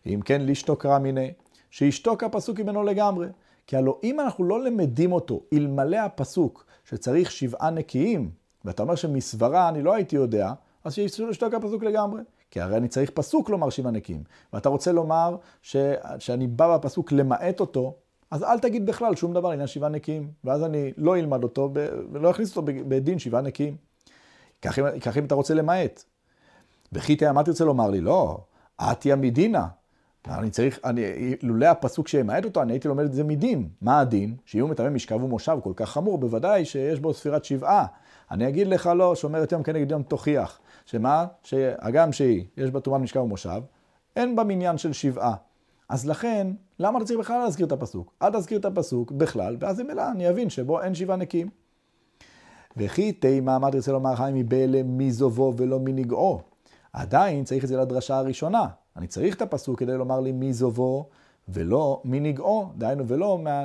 אם 0.07 0.21
כן, 0.25 0.40
לשתוק 0.47 0.87
רע 0.87 0.99
מיני, 0.99 1.33
שישתוק 1.71 2.23
הפסוק 2.23 2.61
ממנו 2.61 2.83
לגמרי. 2.83 3.29
כי 3.66 3.77
הלוא 3.77 3.95
אם 4.03 4.21
אנחנו 4.21 4.45
לא 4.45 4.64
למדים 4.64 5.12
אותו, 5.12 5.40
אלמלא 5.53 5.97
הפסוק 5.97 6.66
שצריך 6.88 7.31
שבעה 7.31 7.71
נקיים, 7.71 8.31
ואתה 8.64 8.83
אומר 8.83 8.95
שמסברה 8.95 9.69
אני 9.69 9.83
לא 9.83 9.95
הייתי 9.95 10.16
יודע, 10.16 10.53
אז 10.87 10.94
שישתוק 10.94 11.55
הפסוק 11.55 11.83
לגמרי. 11.83 12.22
כי 12.51 12.61
הרי 12.61 12.77
אני 12.77 12.88
צריך 12.88 13.11
פסוק 13.11 13.51
לומר 13.51 13.70
שבעה 13.70 13.92
נקיים. 13.92 14.22
ואתה 14.53 14.68
רוצה 14.68 14.92
לומר 14.92 15.37
ש... 15.62 15.77
שאני 16.18 16.46
בא 16.46 16.77
בפסוק 16.77 17.12
למעט 17.12 17.61
אותו, 17.61 17.94
אז 18.31 18.42
אל 18.42 18.59
תגיד 18.59 18.87
בכלל 18.87 19.16
שום 19.16 19.35
דבר 19.35 19.51
עניין 19.51 19.66
שבעה 19.66 19.90
נקיים, 19.90 20.31
ואז 20.44 20.64
אני 20.64 20.92
לא 20.96 21.16
אלמד 21.16 21.42
אותו 21.42 21.70
ולא 22.12 22.31
אכניס 22.31 22.57
אותו 22.57 22.62
בדין 22.64 23.18
שבעה 23.18 23.42
נקיים. 23.42 23.77
כך 25.01 25.18
אם 25.18 25.25
אתה 25.25 25.35
רוצה 25.35 25.55
למעט. 25.55 26.05
וכי 26.92 27.16
תהיה, 27.16 27.33
מה 27.33 27.42
תרצה 27.42 27.64
לומר 27.64 27.90
לי? 27.90 28.01
לא, 28.01 28.38
עטיה 28.79 29.16
מדינה. 29.16 29.66
אני 30.29 30.51
צריך, 30.51 30.81
אני, 30.85 31.03
לולא 31.42 31.66
הפסוק 31.66 32.09
שימעט 32.09 32.44
אותו, 32.44 32.62
אני 32.62 32.72
הייתי 32.72 32.88
לומד 32.88 33.05
את 33.05 33.12
זה 33.12 33.25
מדין. 33.25 33.68
מה 33.81 34.01
הדין? 34.01 34.37
שיהיו 34.44 34.68
מטמא 34.68 34.88
משכב 34.88 35.22
ומושב 35.22 35.59
כל 35.64 35.72
כך 35.77 35.90
חמור, 35.90 36.18
בוודאי 36.18 36.64
שיש 36.64 37.01
בו 37.01 37.14
ספירת 37.14 37.44
שבעה. 37.44 37.87
אני 38.31 38.49
אגיד 38.49 38.66
לך 38.66 38.90
לא, 38.96 39.14
שומרת 39.14 39.53
יום 39.53 39.62
כנגד 39.62 39.90
יום 39.90 40.03
תוכיח. 40.03 40.61
שמה? 40.87 41.27
שהגם 41.42 42.12
שהיא, 42.12 42.44
יש 42.57 42.70
בה 42.70 42.81
טומאת 42.81 43.01
משכב 43.01 43.20
ומושב, 43.20 43.62
אין 44.16 44.37
בה 44.37 44.44
מניין 44.44 44.79
של 44.79 44.92
שבעה. 44.92 45.35
אז 45.88 46.07
לכן, 46.07 46.46
למה 46.79 46.99
אתה 46.99 47.07
צריך 47.07 47.20
בכלל 47.20 47.38
להזכיר 47.38 47.66
את 47.66 47.72
הפסוק? 47.72 48.12
אל 48.22 48.33
תזכיר 48.33 48.59
את 48.59 48.64
הפסוק 48.64 49.12
בכלל, 49.12 49.57
ואז 49.61 49.81
ממילא 49.81 50.11
אני 50.11 50.31
אבין 50.31 50.51
שבו 50.51 50.83
אין 50.83 50.94
שבעה 50.94 51.16
נקיים. 51.16 51.49
וכי 52.77 53.12
תימה, 53.12 53.59
מה 53.59 53.70
תרצה 53.70 53.92
לומר, 53.92 54.16
חיים 54.16 54.35
מבלה 54.35 54.83
מזובו 54.85 55.53
ולא 55.57 55.81
מנגעו? 55.81 56.40
עדיין 56.92 57.44
צריך 57.44 57.64
את 57.64 57.68
זה 57.68 57.77
לדרשה 57.77 58.16
הראשונה. 58.16 58.66
אני 58.96 59.07
צריך 59.07 59.37
את 59.37 59.42
הפסוק 59.42 59.79
כדי 59.79 59.96
לומר 59.96 60.20
לי 60.20 60.33
מי 60.33 60.53
זובו 60.53 61.09
ולא 61.49 62.03
מי 62.05 62.20
נגעו, 62.20 62.68
דהיינו 62.77 63.07
ולא, 63.07 63.38
מה... 63.38 63.64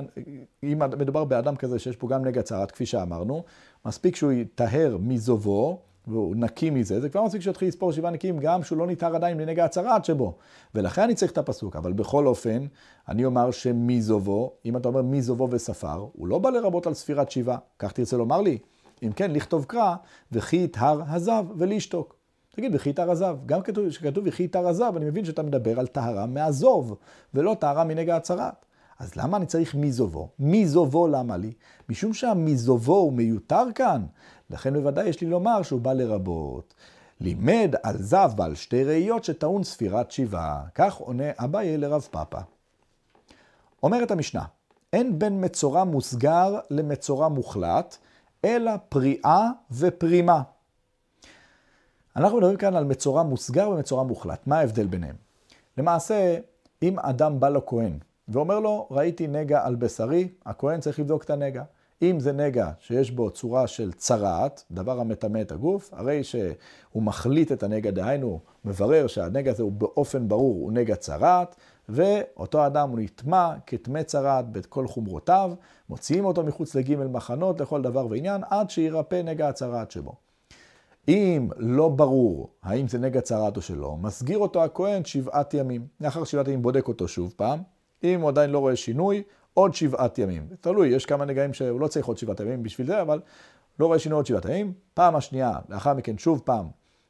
אם 0.64 0.80
מדובר 1.00 1.26
באדם 1.26 1.56
כזה 1.56 1.80
שיש 1.80 1.96
פה 1.96 2.08
גם 2.08 2.26
נגע 2.26 2.42
צרת, 2.42 2.72
כפי 2.72 2.86
שאמרנו, 2.86 3.44
מספיק 3.86 4.16
שהוא 4.16 4.32
יטהר 4.32 4.98
מזובו, 5.00 5.80
והוא 6.08 6.36
נקי 6.36 6.70
מזה, 6.70 7.02
זה 7.02 7.10
כבר 7.10 7.24
מספיק 7.24 7.42
שיתחיל 7.42 7.68
לספור 7.68 7.92
שבעה 7.92 8.12
נקיים, 8.12 8.40
גם 8.40 8.64
שהוא 8.64 8.78
לא 8.78 8.88
ניטהר 8.88 9.16
עדיין 9.16 9.38
מנגע 9.38 9.66
הצרת 9.66 10.06
שבו. 10.06 10.38
ולכן 10.76 11.02
אני 11.02 11.16
צריך 11.16 11.32
את 11.32 11.38
הפסוק, 11.38 11.76
אבל 11.76 11.94
בכל 11.94 12.28
אופן, 12.28 12.66
אני 13.10 13.26
אומר 13.26 13.52
שמזובו, 13.52 14.54
אם 14.66 14.78
אתה 14.78 14.88
אומר 14.88 15.02
מזובו 15.02 15.48
וספר, 15.52 16.06
הוא 16.14 16.28
לא 16.28 16.40
בא 16.40 16.50
לרבות 16.50 16.88
על 16.88 16.94
ספירת 16.94 17.32
שבעה, 17.32 17.58
כך 17.80 17.92
תרצה 17.92 18.18
לומר 18.18 18.42
לי. 18.42 18.58
אם 19.04 19.12
כן, 19.12 19.32
לכתוב 19.32 19.66
קרא, 19.66 19.96
וכי 20.32 20.58
יטהר 20.58 21.02
הזב 21.08 21.46
ולשתוק. 21.58 22.22
תגיד, 22.56 22.76
וכי 22.76 22.90
יתר 22.90 23.12
עזב. 23.12 23.38
גם 23.46 23.60
כשכתוב 23.62 24.24
וכי 24.28 24.44
יתר 24.44 24.68
עזב, 24.68 24.94
אני 24.96 25.06
מבין 25.06 25.26
שאתה 25.26 25.44
מדבר 25.44 25.80
על 25.80 25.88
טהרה 25.88 26.26
מעזוב, 26.26 26.96
ולא 27.34 27.56
טהרה 27.60 27.84
מנגע 27.84 28.16
הצרת. 28.16 28.66
אז 29.00 29.16
למה 29.16 29.38
אני 29.38 29.46
צריך 29.46 29.76
מזובו? 29.76 30.30
מזובו 30.40 31.08
למה 31.08 31.38
לי? 31.38 31.54
משום 31.90 32.14
שהמזובו 32.14 32.96
הוא 32.96 33.14
מיותר 33.14 33.64
כאן. 33.76 34.06
לכן 34.52 34.74
בוודאי 34.74 35.10
יש 35.10 35.22
לי 35.22 35.28
לומר 35.28 35.62
שהוא 35.62 35.82
בא 35.82 35.94
לרבות. 35.94 36.74
לימד 37.22 37.76
על 37.84 37.98
זב 37.98 38.32
בעל 38.36 38.56
שתי 38.56 38.84
ראיות 38.84 39.24
שטעון 39.24 39.64
ספירת 39.64 40.12
שבעה. 40.12 40.64
כך 40.76 40.96
עונה 40.96 41.24
אביי 41.38 41.78
לרב 41.78 42.08
פאפא. 42.12 42.40
אומרת 43.84 44.12
המשנה, 44.12 44.44
אין 44.94 45.20
בין 45.20 45.46
מצורע 45.46 45.84
מוסגר 45.84 46.60
למצורע 46.70 47.28
מוחלט, 47.28 47.98
אלא 48.46 48.72
פריאה 48.90 49.50
ופרימה. 49.72 50.42
אנחנו 52.16 52.38
מדברים 52.38 52.58
כאן 52.58 52.76
על 52.76 52.84
מצורע 52.84 53.24
מוסגר 53.24 53.70
ומצורע 53.70 54.04
מוחלט. 54.04 54.48
מה 54.48 54.60
ההבדל 54.60 54.88
ביניהם? 54.88 55.16
למעשה, 55.78 56.38
אם 56.84 57.00
אדם 57.00 57.40
בא 57.40 57.50
לכהן 57.50 57.98
ואומר 58.28 58.60
לו, 58.60 58.88
ראיתי 58.92 59.28
נגע 59.28 59.66
על 59.66 59.76
בשרי, 59.76 60.28
הכהן 60.46 60.80
צריך 60.80 61.00
לבדוק 61.00 61.24
את 61.24 61.30
הנגע. 61.30 61.64
אם 62.02 62.20
זה 62.20 62.32
נגע 62.32 62.70
שיש 62.80 63.12
בו 63.12 63.30
צורה 63.30 63.68
של 63.68 63.92
צרעת, 63.92 64.64
דבר 64.72 65.00
המטמא 65.00 65.42
את 65.42 65.52
הגוף, 65.52 65.90
הרי 65.94 66.24
שהוא 66.24 67.04
מחליט 67.04 67.52
את 67.52 67.64
הנגע, 67.64 67.92
דהיינו, 67.92 68.40
מברר 68.66 69.08
שהנגע 69.08 69.52
הזה 69.52 69.64
הוא 69.64 69.72
באופן 69.72 70.28
ברור, 70.28 70.56
הוא 70.56 70.72
נגע 70.72 70.96
צרעת, 70.96 71.56
ואותו 71.90 72.66
אדם 72.66 72.90
הוא 72.90 73.00
נטמע 73.00 73.54
כטמא 73.68 74.04
צרעת 74.04 74.52
בכל 74.52 74.88
חומרותיו, 74.88 75.52
מוציאים 75.90 76.26
אותו 76.26 76.44
מחוץ 76.44 76.76
לגימל 76.76 77.08
מחנות 77.08 77.62
לכל 77.62 77.82
דבר 77.82 78.08
ועניין, 78.10 78.42
עד 78.50 78.70
שירפא 78.70 79.22
נגע 79.22 79.50
הצרעת 79.50 79.92
שבו. 79.92 80.16
אם 81.08 81.50
לא 81.58 81.90
ברור 81.90 82.50
האם 82.64 82.88
זה 82.88 82.98
נגע 82.98 83.22
צרת 83.22 83.58
או 83.58 83.62
שלא, 83.62 83.98
מסגיר 84.02 84.38
אותו 84.38 84.64
הכהן 84.64 85.06
שבעת 85.06 85.54
ימים. 85.54 85.88
לאחר 86.02 86.24
שבעת 86.24 86.48
ימים 86.48 86.62
בודק 86.62 86.88
אותו 86.88 87.08
שוב 87.08 87.34
פעם. 87.38 87.60
אם 88.04 88.22
הוא 88.22 88.30
עדיין 88.30 88.50
לא 88.50 88.60
רואה 88.60 88.76
שינוי, 88.76 89.24
עוד 89.54 89.74
שבעת 89.74 90.18
ימים. 90.18 90.48
תלוי, 90.62 90.88
יש 90.88 91.06
כמה 91.06 91.26
נגעים 91.26 91.54
שהוא 91.54 91.80
לא 91.80 91.88
צריך 91.88 92.06
עוד 92.06 92.18
שבעת 92.18 92.40
ימים 92.40 92.64
בשביל 92.64 92.88
זה, 92.88 93.02
אבל 93.02 93.22
לא 93.80 93.86
רואה 93.86 94.00
שינוי 94.00 94.16
עוד 94.16 94.26
שבעת 94.26 94.46
ימים. 94.46 94.74
פעם 94.94 95.16
השנייה, 95.16 95.54
לאחר 95.70 95.94
מכן 95.94 96.18
שוב 96.18 96.42
פעם 96.46 96.68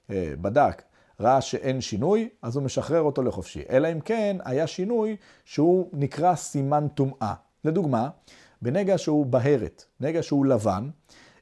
אה, 0.10 0.34
בדק, 0.42 0.82
ראה 1.20 1.42
שאין 1.42 1.82
שינוי, 1.82 2.30
אז 2.42 2.56
הוא 2.56 2.64
משחרר 2.64 3.02
אותו 3.02 3.24
לחופשי. 3.24 3.64
אלא 3.70 3.92
אם 3.92 4.00
כן 4.00 4.38
היה 4.46 4.68
שינוי 4.68 5.16
שהוא 5.46 5.90
נקרא 5.94 6.36
סימן 6.36 6.88
טומאה. 6.88 7.34
לדוגמה, 7.66 8.10
בנגע 8.62 8.98
שהוא 8.98 9.26
בהרת, 9.26 9.86
נגע 10.00 10.24
שהוא 10.24 10.46
לבן, 10.46 10.90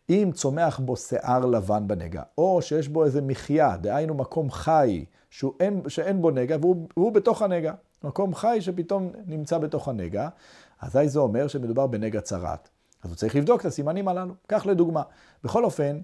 אם 0.09 0.31
צומח 0.33 0.79
בו 0.79 0.97
שיער 0.97 1.45
לבן 1.45 1.87
בנגע, 1.87 2.23
או 2.37 2.61
שיש 2.61 2.87
בו 2.87 3.05
איזה 3.05 3.21
מחיה, 3.21 3.77
דהיינו 3.77 4.13
מקום 4.13 4.51
חי, 4.51 5.05
שאין, 5.29 5.81
שאין 5.87 6.21
בו 6.21 6.31
נגע, 6.31 6.57
והוא, 6.61 6.87
והוא 6.97 7.11
בתוך 7.11 7.41
הנגע, 7.41 7.73
מקום 8.03 8.35
חי 8.35 8.57
שפתאום 8.61 9.11
נמצא 9.25 9.57
בתוך 9.57 9.87
הנגע, 9.87 10.29
אזי 10.81 11.09
זה 11.09 11.19
אומר 11.19 11.47
שמדובר 11.47 11.87
בנגע 11.87 12.21
צרת. 12.21 12.69
אז 13.03 13.09
הוא 13.09 13.17
צריך 13.17 13.35
לבדוק 13.35 13.61
את 13.61 13.65
הסימנים 13.65 14.07
הללו. 14.07 14.33
כך 14.47 14.65
לדוגמה. 14.65 15.01
בכל 15.43 15.65
אופן, 15.65 15.99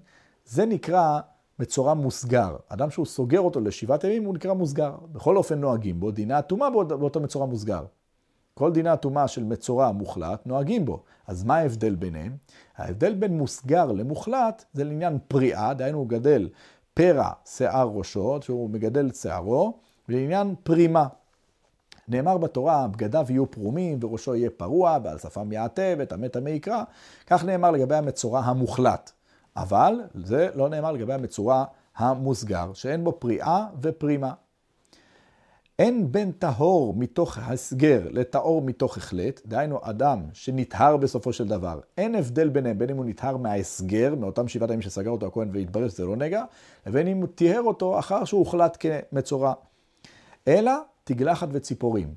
זה 0.45 0.65
נקרא 0.65 1.19
מצורע 1.59 1.93
מוסגר. 1.93 2.55
אדם 2.69 2.89
שהוא 2.89 3.05
סוגר 3.05 3.39
אותו 3.39 3.59
לשבעת 3.59 4.03
ימים, 4.03 4.25
הוא 4.25 4.33
נקרא 4.33 4.53
מוסגר. 4.53 4.95
בכל 5.11 5.38
אופן 5.38 5.59
נוהגים 5.59 5.99
בו 5.99 6.11
דיני 6.11 6.33
הטומאה 6.33 6.69
באותו 6.69 7.19
מצורע 7.19 7.45
מוסגר. 7.45 7.85
כל 8.53 8.71
דיני 8.71 8.89
הטומאה 8.89 9.27
של 9.27 9.43
מצורע 9.43 9.91
מוחלט 9.91 10.45
נוהגים 10.45 10.85
בו. 10.85 11.03
אז 11.27 11.43
מה 11.43 11.57
ההבדל 11.57 11.95
ביניהם? 11.95 12.38
ההבדל 12.77 13.13
בין 13.13 13.38
מוסגר 13.38 13.91
למוחלט 13.91 14.65
זה 14.73 14.83
לעניין 14.83 15.17
פריאה, 15.27 15.73
דהיינו 15.73 15.97
הוא 15.97 16.09
גדל 16.09 16.49
פרע 16.93 17.29
שיער 17.45 17.88
ראשו, 17.88 18.38
שהוא 18.41 18.69
מגדל 18.69 19.11
שערו, 19.11 19.79
ולעניין 20.09 20.55
פרימה. 20.63 21.07
נאמר 22.07 22.37
בתורה, 22.37 22.87
בגדיו 22.87 23.25
יהיו 23.29 23.51
פרומים 23.51 23.97
וראשו 24.01 24.35
יהיה 24.35 24.49
פרוע 24.49 24.97
ועל 25.03 25.17
שפם 25.17 25.51
יעטה 25.51 25.93
וטמא 25.97 26.27
טמא 26.27 26.49
יקרא. 26.49 26.83
כך 27.27 27.45
נאמר 27.45 27.71
לגבי 27.71 27.95
המצורע 27.95 28.39
המוחלט. 28.39 29.11
אבל 29.55 30.01
זה 30.23 30.49
לא 30.55 30.69
נאמר 30.69 30.91
לגבי 30.91 31.13
המצורע 31.13 31.63
המוסגר, 31.97 32.73
שאין 32.73 33.03
בו 33.03 33.19
פריאה 33.19 33.65
ופרימה. 33.81 34.33
אין 35.79 36.11
בין 36.11 36.31
טהור 36.31 36.93
מתוך 36.97 37.37
הסגר 37.37 38.01
לטהור 38.11 38.61
מתוך 38.61 38.97
החלט, 38.97 39.41
דהיינו 39.45 39.79
אדם 39.81 40.21
שנטהר 40.33 40.97
בסופו 40.97 41.33
של 41.33 41.47
דבר, 41.47 41.79
אין 41.97 42.15
הבדל 42.15 42.49
ביניהם, 42.49 42.77
בין 42.77 42.89
אם 42.89 42.97
הוא 42.97 43.05
נטהר 43.05 43.37
מההסגר, 43.37 44.15
מאותם 44.15 44.47
שבעת 44.47 44.69
הימים 44.69 44.81
שסגר 44.81 45.09
אותו 45.09 45.25
הכהן 45.25 45.49
והתברר 45.53 45.87
שזה 45.89 46.05
לא 46.05 46.15
נגע, 46.15 46.43
לבין 46.85 47.07
אם 47.07 47.17
הוא 47.17 47.27
טיהר 47.35 47.61
אותו 47.61 47.99
אחר 47.99 48.25
שהוא 48.25 48.39
הוחלט 48.39 48.77
כמצורע. 48.79 49.53
אלא 50.47 50.71
תגלחת 51.05 51.47
וציפורים. 51.51 52.13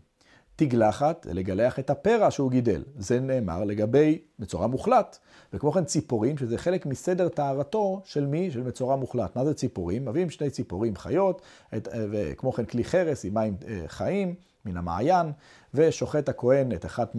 תגלחת, 0.57 1.27
לגלח 1.31 1.79
את 1.79 1.90
הפרע 1.90 2.31
שהוא 2.31 2.51
גידל. 2.51 2.85
זה 2.96 3.20
נאמר 3.20 3.64
לגבי 3.64 4.18
מצורע 4.38 4.66
מוחלט. 4.66 5.18
וכמו 5.53 5.72
כן 5.72 5.85
ציפורים, 5.85 6.38
שזה 6.38 6.59
חלק 6.59 6.87
מסדר 6.87 7.29
טהרתו 7.29 8.01
של 8.05 8.27
מי? 8.27 8.51
של 8.51 8.62
מצורע 8.62 8.96
מוחלט. 8.96 9.37
מה 9.37 9.44
זה 9.44 9.55
ציפורים? 9.55 10.05
מביאים 10.05 10.31
שני 10.31 10.51
ציפורים 10.51 10.96
חיות, 10.96 11.42
את, 11.77 11.88
וכמו 12.11 12.53
כן 12.53 12.64
כלי 12.64 12.85
חרס 12.85 13.24
עם 13.24 13.35
מים 13.35 13.57
אה, 13.68 13.83
חיים 13.87 14.35
מן 14.64 14.77
המעיין, 14.77 15.33
ושוחט 15.74 16.29
הכהן 16.29 16.72
את 16.72 16.85
אחת 16.85 17.16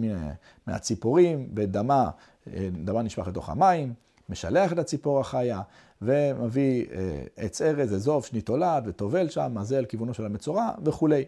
מהציפורים, 0.66 1.48
ודמה, 1.56 2.10
אה, 2.52 2.68
דמה 2.84 3.02
נשפך 3.02 3.28
לתוך 3.28 3.50
המים, 3.50 3.94
משלח 4.28 4.72
את 4.72 4.78
הציפור 4.78 5.20
החיה, 5.20 5.60
ומביא 6.02 6.86
אה, 6.92 7.22
עץ 7.36 7.62
ארז, 7.62 7.94
אזוב, 7.94 8.24
שנית 8.24 8.46
תולד, 8.46 8.84
וטובל 8.86 9.28
שם, 9.28 9.52
מזל 9.54 9.84
כיוונו 9.84 10.14
של 10.14 10.26
המצורע 10.26 10.70
וכולי. 10.84 11.24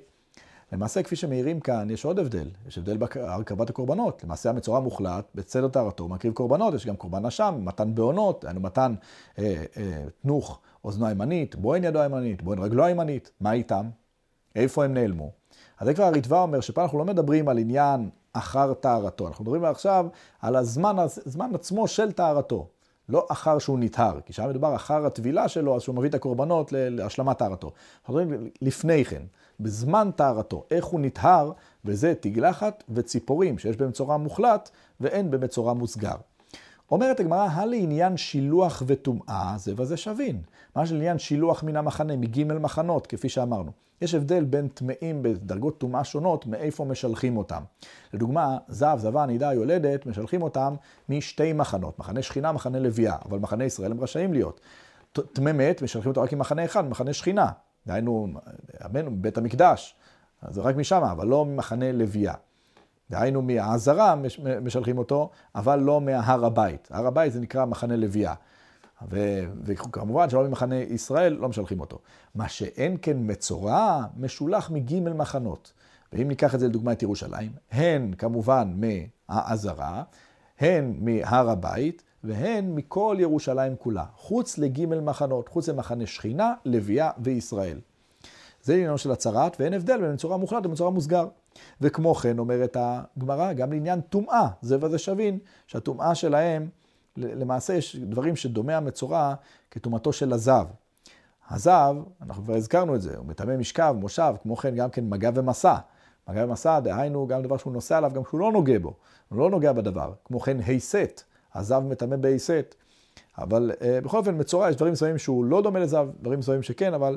למעשה, 0.73 1.03
כפי 1.03 1.17
שמעירים 1.17 1.61
כאן, 1.61 1.91
יש 1.91 2.05
עוד 2.05 2.19
הבדל. 2.19 2.49
יש 2.69 2.79
הבדל 2.79 2.97
בהרכבת 2.97 3.71
הקורבנות. 3.71 4.25
למעשה, 4.25 4.51
המצורע 4.51 4.81
מוחלט, 4.81 5.25
בצד 5.35 5.69
טהרתו, 5.69 6.09
מקריב 6.09 6.35
קורבנות. 6.35 6.75
יש 6.75 6.87
גם 6.87 6.97
קורבן 6.97 7.27
אשם, 7.27 7.61
מתן 7.65 7.95
בעונות, 7.95 8.45
היינו 8.45 8.61
מתן 8.61 8.95
אה, 9.39 9.65
אה, 9.77 10.05
תנוך 10.23 10.61
אוזנו 10.85 11.07
הימנית, 11.07 11.57
בוהן 11.57 11.85
ידו 11.85 12.01
הימנית, 12.01 12.43
בוהן 12.43 12.59
רגלו 12.59 12.85
הימנית. 12.85 13.31
מה 13.41 13.53
איתם? 13.53 13.91
איפה 14.57 14.85
הם 14.85 14.95
נעלמו? 14.95 15.31
אז 15.79 15.87
זה 15.87 15.95
כבר 15.95 16.05
הריטב"א 16.05 16.39
אומר 16.39 16.61
שפה 16.61 16.83
אנחנו 16.83 16.99
לא 16.99 17.05
מדברים 17.05 17.49
על 17.49 17.59
עניין 17.59 18.11
אחר 18.33 18.75
טהרתו, 18.75 19.29
אנחנו 19.29 19.45
מדברים 19.45 19.65
עכשיו 19.65 20.07
על 20.41 20.57
הזמן, 20.57 20.97
הזמן 20.99 21.55
עצמו 21.55 21.89
של 21.89 22.13
טהרתו, 22.13 22.69
לא 23.09 23.27
אחר 23.31 23.59
שהוא 23.59 23.79
נטהר, 23.79 24.21
כי 24.21 24.33
שם 24.33 24.49
מדובר 24.49 24.75
אחר 24.75 25.07
הטבילה 25.07 25.49
שלו, 25.49 25.77
אז 25.77 25.83
שהוא 25.83 25.95
מביא 25.95 26.09
את 26.09 26.15
הקורבנות 26.15 26.73
להשלמת 26.73 27.39
טהרתו. 27.39 27.71
אנחנו 28.01 28.15
מדברים 28.15 28.51
לפני 28.63 29.05
כן, 29.05 29.23
בזמן 29.61 30.11
טהרתו, 30.17 30.65
איך 30.71 30.85
הוא 30.85 31.01
נטהר, 31.01 31.53
וזה 31.85 32.15
תגלחת 32.21 32.85
וציפורים, 32.89 33.59
שיש 33.59 33.77
במצורע 33.77 34.17
מוחלט 34.17 34.71
ואין 35.01 35.31
במצורע 35.31 35.73
מוסגר. 35.73 36.17
אומרת 36.91 37.21
הגמרא, 37.21 37.49
הלעניין 37.51 38.17
שילוח 38.17 38.83
וטומאה, 38.87 39.55
זה 39.57 39.73
וזה 39.77 39.97
שווין. 39.97 40.43
מה 40.77 40.87
שלעניין 40.87 41.19
שילוח 41.19 41.63
מן 41.63 41.77
המחנה, 41.77 42.17
מגימל 42.17 42.59
מחנות, 42.59 43.07
כפי 43.07 43.29
שאמרנו. 43.29 43.71
יש 44.03 44.15
הבדל 44.15 44.45
בין 44.45 44.69
טמאים 44.69 45.23
בדרגות 45.23 45.79
טומאה 45.79 46.05
שונות, 46.05 46.47
מאיפה 46.47 46.85
משלחים 46.85 47.37
אותם. 47.37 47.63
לדוגמה, 48.15 48.59
זב, 48.69 48.97
זבה, 49.01 49.27
נידה, 49.27 49.53
יולדת, 49.53 50.07
משלחים 50.07 50.43
אותם 50.43 50.75
משתי 51.09 51.53
מחנות, 51.53 51.99
מחנה 51.99 52.23
שכינה, 52.23 52.53
מחנה 52.53 52.79
לוויה, 52.79 53.17
אבל 53.25 53.39
מחנה 53.39 53.65
ישראל 53.65 53.91
הם 53.91 54.01
רשאים 54.01 54.33
להיות. 54.33 54.61
טמא 55.13 55.53
מת, 55.53 55.83
משלחים 55.83 56.09
אותו 56.09 56.23
רק 56.23 56.33
עם 56.33 56.39
מחנה 56.39 56.65
אחד, 56.65 56.89
מחנה 56.89 57.13
שכינה. 57.13 57.51
דהיינו, 57.87 58.29
בית 59.11 59.39
המקדש, 59.39 59.95
זה 60.49 60.61
רק 60.61 60.77
משם, 60.77 61.03
אבל 61.03 61.27
לא 61.27 61.45
ממחנה 61.45 61.93
לוויה. 61.93 62.35
דהיינו 63.11 63.43
מהעזרה 63.43 64.15
משלחים 64.63 64.99
אותו, 64.99 65.31
אבל 65.55 65.79
לא 65.79 66.01
מההר 66.01 66.45
הבית. 66.45 66.89
הר 66.91 67.07
הבית 67.07 67.33
זה 67.33 67.41
נקרא 67.41 67.65
מחנה 67.65 67.97
לוויה. 67.97 68.35
וכמובן 69.65 70.31
שלא 70.31 70.49
ממחנה 70.49 70.77
ישראל 70.77 71.33
לא 71.33 71.49
משלחים 71.49 71.81
אותו. 71.81 71.99
מה 72.35 72.49
שאין 72.49 72.97
כן 73.03 73.17
מצורע, 73.21 74.05
משולח 74.17 74.71
מגימל 74.71 75.13
מחנות. 75.13 75.73
ואם 76.13 76.29
ניקח 76.29 76.55
את 76.55 76.61
זה 76.61 76.69
לדוגמה 76.69 76.93
את 76.93 77.03
ירושלים, 77.03 77.53
הן 77.71 78.15
כמובן 78.19 78.75
מהעזרה, 78.77 80.03
הן 80.61 80.95
מהר 81.01 81.51
הבית, 81.51 82.03
והן 82.25 82.75
מכל 82.75 83.17
ירושלים 83.21 83.77
כולה, 83.77 84.05
חוץ 84.17 84.59
לגימל 84.59 85.01
מחנות, 85.01 85.49
חוץ 85.49 85.69
למחנה 85.69 86.07
שכינה, 86.07 86.55
לוויה 86.65 87.11
וישראל. 87.19 87.81
זה 88.63 88.75
עניינו 88.75 88.99
של 88.99 89.11
הצהרת, 89.11 89.57
ואין 89.61 89.75
הבדל 89.75 90.01
בין 90.01 90.13
מצורע 90.13 90.37
מוחלט 90.37 90.67
למצורע 90.67 90.91
מוסגר. 90.91 91.29
וכמו 91.81 92.15
כן 92.15 92.39
אומרת 92.39 92.77
הגמרא, 92.81 93.53
גם 93.53 93.73
לעניין 93.73 94.01
טומאה, 94.01 94.49
זה 94.63 94.77
וזה 94.81 94.99
שווין, 94.99 95.39
שהטומאה 95.67 96.15
שלהם, 96.15 96.69
למעשה 97.17 97.75
יש 97.75 97.97
דברים 97.97 98.37
שדומה 98.37 98.77
המצורע 98.77 99.35
כטומאתו 99.71 100.13
של 100.13 100.33
הזב. 100.33 100.67
הזב, 101.51 101.97
אנחנו 102.23 102.45
כבר 102.45 102.55
הזכרנו 102.55 102.95
את 102.95 103.03
זה, 103.03 103.17
הוא 103.17 103.27
מטמא 103.27 103.57
משכב, 103.57 103.95
מושב, 103.99 104.35
כמו 104.43 104.57
כן 104.57 104.75
גם 104.75 104.91
כן 104.91 105.09
מגע 105.09 105.31
ומסע. 105.35 105.77
מגע 106.29 106.45
ומסע, 106.45 106.81
דהיינו 106.81 107.27
גם 107.27 107.43
דבר 107.43 107.57
שהוא 107.57 107.73
נוסע 107.73 107.97
עליו, 107.97 108.11
גם 108.15 108.23
שהוא 108.29 108.41
לא 108.41 108.53
נוגע 108.53 108.79
בו, 108.79 108.95
הוא 109.29 109.39
לא 109.39 109.51
נוגע 109.51 109.73
בדבר. 109.73 110.13
כמו 110.25 110.41
כן 110.41 110.57
היסט, 110.61 111.23
הזב 111.55 111.79
מטמא 111.81 112.17
בהיסט. 112.17 112.75
אבל 113.39 113.71
uh, 113.75 114.05
בכל 114.05 114.19
אופן, 114.19 114.41
מצורע, 114.41 114.71
יש 114.71 114.77
דברים 114.77 114.93
מסוימים 114.93 115.19
שהוא 115.19 115.45
לא 115.45 115.63
דומה 115.63 115.81
לזב, 115.81 116.09
דברים 116.21 116.39
מסוימים 116.39 116.63
שכן, 116.63 116.95
אבל, 116.95 117.17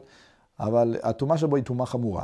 אבל 0.59 0.97
הטומאה 1.03 1.37
שבו 1.37 1.55
היא 1.55 1.63
טומאה 1.63 1.85
חמורה. 1.85 2.23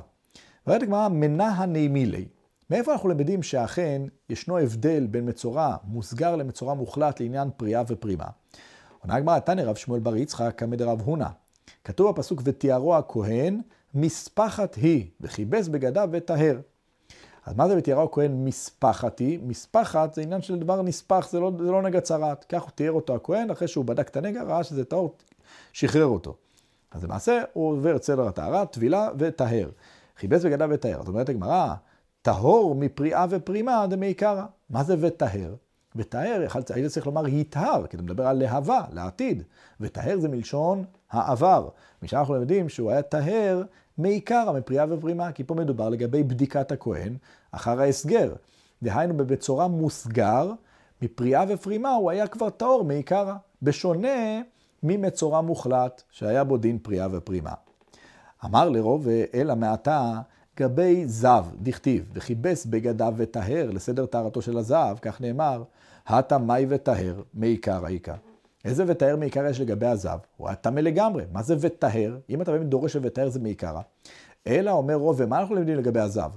ואומרת 0.67 0.83
הגמרא, 0.83 1.07
מנה 1.07 1.47
הנעימילי. 1.47 2.25
מאיפה 2.71 2.93
אנחנו 2.93 3.09
למדים 3.09 3.43
שאכן 3.43 4.01
ישנו 4.29 4.57
הבדל 4.57 5.07
בין 5.07 5.29
מצורע 5.29 5.75
מוסגר 5.83 6.35
למצורע 6.35 6.73
מוחלט 6.73 7.19
לעניין 7.19 7.49
פריאה 7.57 7.83
ופרימה? 7.87 8.25
עונה 9.01 9.15
הגמרא, 9.15 9.39
תנא 9.39 9.61
רב 9.61 9.75
שמואל 9.75 9.99
בר 9.99 10.15
יצחק 10.15 10.53
כמד 10.57 10.81
רב 10.81 11.01
הונא. 11.01 11.27
כתוב 11.83 12.11
בפסוק, 12.11 12.41
ותיארו 12.45 12.95
הכהן, 12.95 13.61
מספחת 13.93 14.75
היא, 14.75 15.05
וכיבס 15.21 15.67
בגדיו 15.67 16.09
וטהר. 16.11 16.59
אז 17.45 17.55
מה 17.55 17.67
זה 17.67 17.77
ותיארו 17.77 18.03
הכהן 18.03 18.45
מספחת 18.45 19.19
היא? 19.19 19.39
מספחת 19.43 20.13
זה 20.13 20.21
עניין 20.21 20.41
של 20.41 20.59
דבר 20.59 20.81
נספח, 20.81 21.29
זה 21.31 21.39
לא, 21.39 21.51
זה 21.57 21.71
לא 21.71 21.81
נגע 21.81 22.01
צרת. 22.01 22.45
כך 22.49 22.61
הוא 22.61 22.71
תיאר 22.75 22.91
אותו 22.91 23.15
הכהן, 23.15 23.51
אחרי 23.51 23.67
שהוא 23.67 23.85
בדק 23.85 24.07
את 24.09 24.17
הנגע, 24.17 24.43
ראה 24.43 24.63
שזה 24.63 24.85
טהור, 24.85 25.15
שחרר 25.73 26.05
אותו. 26.05 26.35
אז 26.91 27.03
למעשה 27.03 27.43
הוא 27.53 27.71
עובר 27.71 27.97
צלר 27.97 28.27
הטהרה, 28.27 28.65
טבילה 28.65 29.09
וטהר. 29.17 29.69
חיבס 30.17 30.45
בגדיו 30.45 30.69
וטהר. 30.71 30.97
זאת 30.97 31.07
אומרת 31.07 31.29
הגמרא, 31.29 31.73
טהור 32.21 32.75
מפריאה 32.75 33.25
ופרימה 33.29 33.87
דמעיקרא. 33.87 34.45
מה 34.69 34.83
זה 34.83 34.95
וטהר? 34.99 35.55
וטהר, 35.95 36.45
היית 36.69 36.91
צריך 36.91 37.05
לומר 37.05 37.27
יטהר, 37.27 37.87
כי 37.87 37.95
אתה 37.95 38.03
מדבר 38.03 38.27
על 38.27 38.37
להבה, 38.37 38.81
לעתיד. 38.91 39.43
וטהר 39.79 40.19
זה 40.19 40.29
מלשון 40.29 40.83
העבר. 41.11 41.69
משם 42.03 42.17
אנחנו 42.17 42.35
למדים 42.35 42.69
שהוא 42.69 42.91
היה 42.91 43.01
טהר 43.01 43.61
מעיקרא, 43.97 44.51
מפריאה 44.51 44.85
ופרימה, 44.89 45.31
כי 45.31 45.43
פה 45.43 45.55
מדובר 45.55 45.89
לגבי 45.89 46.23
בדיקת 46.23 46.71
הכהן 46.71 47.15
אחר 47.51 47.81
ההסגר. 47.81 48.33
דהיינו, 48.83 49.17
בבצורה 49.17 49.67
מוסגר, 49.67 50.51
מפריאה 51.01 51.43
ופרימה 51.47 51.89
הוא 51.89 52.11
היה 52.11 52.27
כבר 52.27 52.49
טהור 52.49 52.83
מעיקרא, 52.83 53.33
בשונה 53.61 54.41
ממצורע 54.83 55.41
מוחלט, 55.41 56.01
שהיה 56.09 56.43
בו 56.43 56.57
דין 56.57 56.79
פריאה 56.79 57.07
ופרימה. 57.11 57.53
אמר 58.45 58.69
לרוב 58.69 59.07
אלא 59.33 59.55
מעתה 59.55 60.21
גבי 60.59 61.07
זב, 61.07 61.45
דכתיב, 61.61 62.05
וכיבס 62.13 62.65
בגדיו 62.65 63.13
וטהר 63.17 63.69
לסדר 63.69 64.05
טהרתו 64.05 64.41
של 64.41 64.57
הזב, 64.57 64.95
כך 65.01 65.21
נאמר, 65.21 65.63
הטה 66.07 66.37
מי 66.37 66.65
וטהר 66.69 67.21
מעיקר 67.33 67.85
העיקר. 67.85 68.15
איזה 68.65 68.83
וטהר 68.87 69.15
מעיקר 69.15 69.45
יש 69.45 69.61
לגבי 69.61 69.85
הזב? 69.85 70.17
הוא 70.37 70.47
היה 70.47 70.55
טמא 70.55 70.79
לגמרי. 70.79 71.23
מה 71.31 71.43
זה 71.43 71.55
וטהר? 71.59 72.17
אם 72.29 72.41
אתה 72.41 72.51
באמת 72.51 72.69
דורש 72.69 72.93
שוטהר 72.93 73.29
זה 73.29 73.39
מעיקרא. 73.39 73.81
אלא 74.47 74.71
אומר 74.71 74.95
רוב, 74.95 75.15
ומה 75.19 75.39
אנחנו 75.39 75.55
לומדים 75.55 75.75
לגבי 75.77 75.99
הזב? 75.99 76.31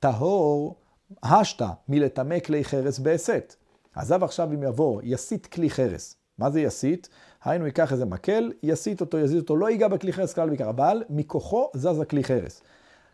טהור 0.00 0.76
השתא 1.22 1.68
מלטמא 1.88 2.38
כלי 2.38 2.64
חרס 2.64 2.98
בהסת. 2.98 3.54
הזב 3.96 4.24
עכשיו 4.24 4.52
אם 4.52 4.62
יבוא, 4.62 5.00
יסיט 5.04 5.46
כלי 5.46 5.70
חרס. 5.70 6.16
מה 6.38 6.50
זה 6.50 6.60
יסיט? 6.60 7.06
היינו 7.44 7.66
ייקח 7.66 7.92
איזה 7.92 8.04
מקל, 8.04 8.52
יסיט 8.62 9.00
אותו, 9.00 9.18
יזיז 9.18 9.40
אותו, 9.40 9.56
לא 9.56 9.70
ייגע 9.70 9.88
בכלי 9.88 10.12
חרס 10.12 10.32
כלל 10.32 10.48
ועיקר, 10.48 10.70
אבל 10.70 11.02
מכוחו 11.10 11.70
זז 11.74 12.00
הכלי 12.00 12.24
חרס. 12.24 12.62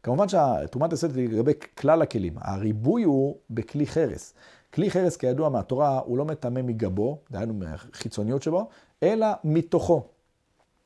כמובן 0.03 0.29
שהתרומת 0.29 0.93
הסת 0.93 1.17
היא 1.17 1.29
לגבי 1.29 1.53
כלל 1.79 2.03
הכלים, 2.03 2.35
הריבוי 2.41 3.03
הוא 3.03 3.37
בכלי 3.51 3.87
חרס. 3.87 4.35
כלי 4.75 4.91
חרס 4.91 5.17
כידוע 5.17 5.49
מהתורה 5.49 5.99
הוא 5.99 6.19
לא 6.19 6.25
מטמא 6.25 6.63
מגבו, 6.63 7.19
דהיינו 7.31 7.55
מהחיצוניות 7.55 8.43
שבו, 8.43 8.69
אלא 9.03 9.27
מתוכו. 9.45 10.03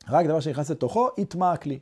רק 0.08 0.26
דבר 0.26 0.40
שנכנס 0.40 0.70
לתוכו, 0.70 1.08
יטמע 1.18 1.52
הכלי. 1.52 1.78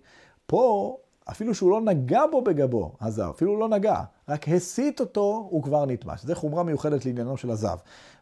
פה, 0.46 0.96
אפילו 1.30 1.54
שהוא 1.54 1.70
לא 1.70 1.80
נגע 1.80 2.20
בו 2.30 2.42
בגבו, 2.42 2.92
הזב, 3.00 3.28
אפילו 3.36 3.60
לא 3.60 3.68
נגע, 3.68 4.02
רק 4.28 4.48
הסית 4.48 5.00
אותו, 5.00 5.48
הוא 5.50 5.62
כבר 5.62 5.86
נטמע. 5.86 6.16
שזה 6.16 6.34
חומרה 6.34 6.62
מיוחדת 6.62 7.06
לעניינו 7.06 7.36
של 7.36 7.50
הזב. 7.50 7.76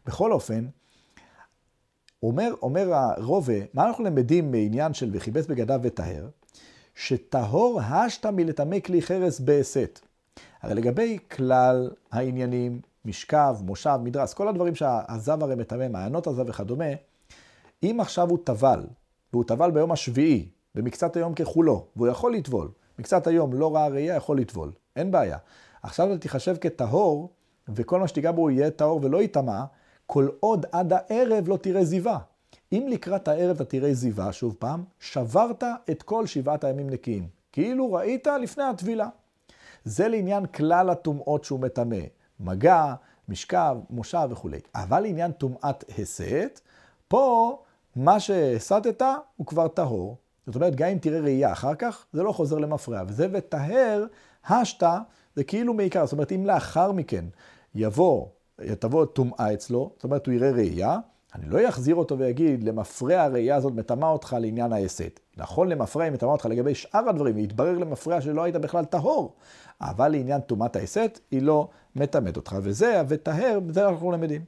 בכל 0.05 0.31
אופן, 0.31 0.67
אומר, 2.23 2.53
אומר 2.61 2.93
הרובה, 2.93 3.53
מה 3.73 3.87
אנחנו 3.87 4.03
למדים 4.03 4.51
מעניין 4.51 4.93
של 4.93 5.09
וכיבס 5.13 5.45
בגדיו 5.45 5.79
וטהר? 5.83 6.27
שטהור 6.97 7.81
השתא 7.81 8.29
מלטמא 8.33 8.79
כלי 8.79 9.01
חרס 9.01 9.39
בהסת. 9.39 9.99
הרי 10.61 10.75
לגבי 10.75 11.17
כלל 11.31 11.91
העניינים, 12.11 12.81
משכב, 13.05 13.55
מושב, 13.61 13.99
מדרס, 14.03 14.33
כל 14.33 14.47
הדברים 14.47 14.75
שהזב 14.75 15.43
הרי 15.43 15.55
מטמא, 15.55 15.87
מעיינות 15.87 16.27
הזב 16.27 16.49
וכדומה, 16.49 16.85
אם 17.83 17.97
עכשיו 17.99 18.29
הוא 18.29 18.37
טבל, 18.43 18.83
והוא 19.33 19.43
טבל 19.43 19.71
ביום 19.71 19.91
השביעי, 19.91 20.49
במקצת 20.75 21.15
היום 21.15 21.33
ככולו, 21.33 21.85
והוא 21.95 22.07
יכול 22.07 22.33
לטבול, 22.33 22.69
מקצת 22.99 23.27
היום 23.27 23.53
לא 23.53 23.75
ראה 23.75 23.87
ראייה, 23.87 24.15
יכול 24.15 24.39
לטבול, 24.39 24.71
אין 24.95 25.11
בעיה. 25.11 25.37
עכשיו 25.83 26.07
אתה 26.11 26.17
תיחשב 26.17 26.57
כטהור, 26.61 27.29
וכל 27.69 27.99
מה 27.99 28.07
שתיגע 28.07 28.31
בו 28.31 28.49
יהיה 28.49 28.71
טהור 28.71 28.99
ולא 29.03 29.21
ייטמע, 29.21 29.63
כל 30.05 30.27
עוד 30.39 30.65
עד 30.71 30.93
הערב 30.93 31.47
לא 31.47 31.57
תראה 31.57 31.83
זיווה. 31.83 32.17
אם 32.71 32.87
לקראת 32.89 33.27
הערב 33.27 33.55
אתה 33.55 33.65
תראה 33.65 33.93
זיווה, 33.93 34.33
שוב 34.33 34.55
פעם, 34.59 34.83
שברת 34.99 35.63
את 35.91 36.03
כל 36.03 36.25
שבעת 36.25 36.63
הימים 36.63 36.89
נקיים. 36.89 37.27
כאילו 37.51 37.93
ראית 37.93 38.27
לפני 38.41 38.63
הטבילה. 38.63 39.09
זה 39.83 40.07
לעניין 40.07 40.45
כלל 40.45 40.89
הטומאות 40.89 41.43
שהוא 41.43 41.59
מטמא. 41.59 41.99
מגע, 42.39 42.93
משכב, 43.29 43.77
מושב 43.89 44.27
וכולי. 44.31 44.59
אבל 44.75 44.99
לעניין 44.99 45.31
טומאת 45.31 45.83
הסת, 45.99 46.59
פה 47.07 47.57
מה 47.95 48.19
שהסתת 48.19 49.01
הוא 49.37 49.47
כבר 49.47 49.67
טהור. 49.67 50.17
זאת 50.45 50.55
אומרת, 50.55 50.75
גם 50.75 50.89
אם 50.89 50.97
תראה 50.97 51.19
ראייה 51.19 51.51
אחר 51.51 51.75
כך, 51.75 52.05
זה 52.13 52.23
לא 52.23 52.31
חוזר 52.31 52.57
למפרע. 52.57 53.03
וזה 53.07 53.27
וטהר, 53.33 54.05
השתא, 54.47 54.97
זה 55.35 55.43
כאילו 55.43 55.73
מעיקר. 55.73 56.05
זאת 56.05 56.13
אומרת, 56.13 56.31
אם 56.31 56.45
לאחר 56.45 56.91
מכן 56.91 57.25
יבוא 57.75 58.27
תבוא 58.79 59.05
טומאה 59.05 59.53
אצלו, 59.53 59.91
זאת 59.95 60.03
אומרת 60.03 60.25
הוא 60.25 60.33
יראה 60.33 60.51
ראייה, 60.51 60.97
אני 61.37 61.49
לא 61.49 61.69
אחזיר 61.69 61.95
אותו 61.95 62.17
ויגיד, 62.17 62.63
למפרע 62.63 63.21
הראייה 63.21 63.55
הזאת 63.55 63.73
מטמא 63.73 64.05
אותך 64.05 64.35
לעניין 64.39 64.73
ההסת. 64.73 65.19
נכון 65.37 65.69
למפרע 65.69 66.03
היא 66.03 66.11
מטמא 66.11 66.29
אותך 66.29 66.45
לגבי 66.45 66.75
שאר 66.75 67.09
הדברים, 67.09 67.35
ויתברר 67.35 67.77
למפרע 67.77 68.21
שלא 68.21 68.43
היית 68.43 68.55
בכלל 68.55 68.85
טהור, 68.85 69.35
אבל 69.81 70.07
לעניין 70.07 70.41
טומאת 70.41 70.75
ההסת, 70.75 71.19
היא 71.31 71.41
לא 71.41 71.69
מטמאת 71.95 72.37
אותך, 72.37 72.55
וזה, 72.61 73.01
וטהר, 73.07 73.59
זה 73.69 73.89
אנחנו 73.89 74.11
למדים. 74.11 74.41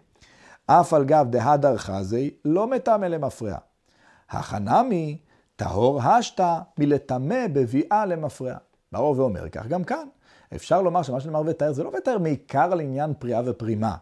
אף 0.65 0.93
על 0.93 1.05
גב 1.05 1.27
דהדר 1.29 1.77
חזי, 1.77 2.31
לא 2.45 2.67
מטמא 2.67 3.05
למפרע. 3.05 3.57
החנמי, 4.29 5.17
טהור 5.55 6.01
השתא 6.01 6.59
מלטמא 6.77 7.47
בביאה 7.53 8.05
למפרע. 8.05 8.55
בא 8.91 8.99
רוב 8.99 9.19
ואומר 9.19 9.49
כך 9.49 9.67
גם 9.67 9.83
כאן. 9.83 10.07
אפשר 10.55 10.81
לומר 10.81 11.01
שמה 11.01 11.19
שנאמר 11.19 11.41
ותאר 11.45 11.71
זה 11.71 11.83
לא 11.83 11.91
ותאר 11.97 12.17
מעיקר 12.17 12.71
על 12.71 12.79
עניין 12.79 13.13
פריאה 13.19 13.41
ופרימה, 13.45 13.95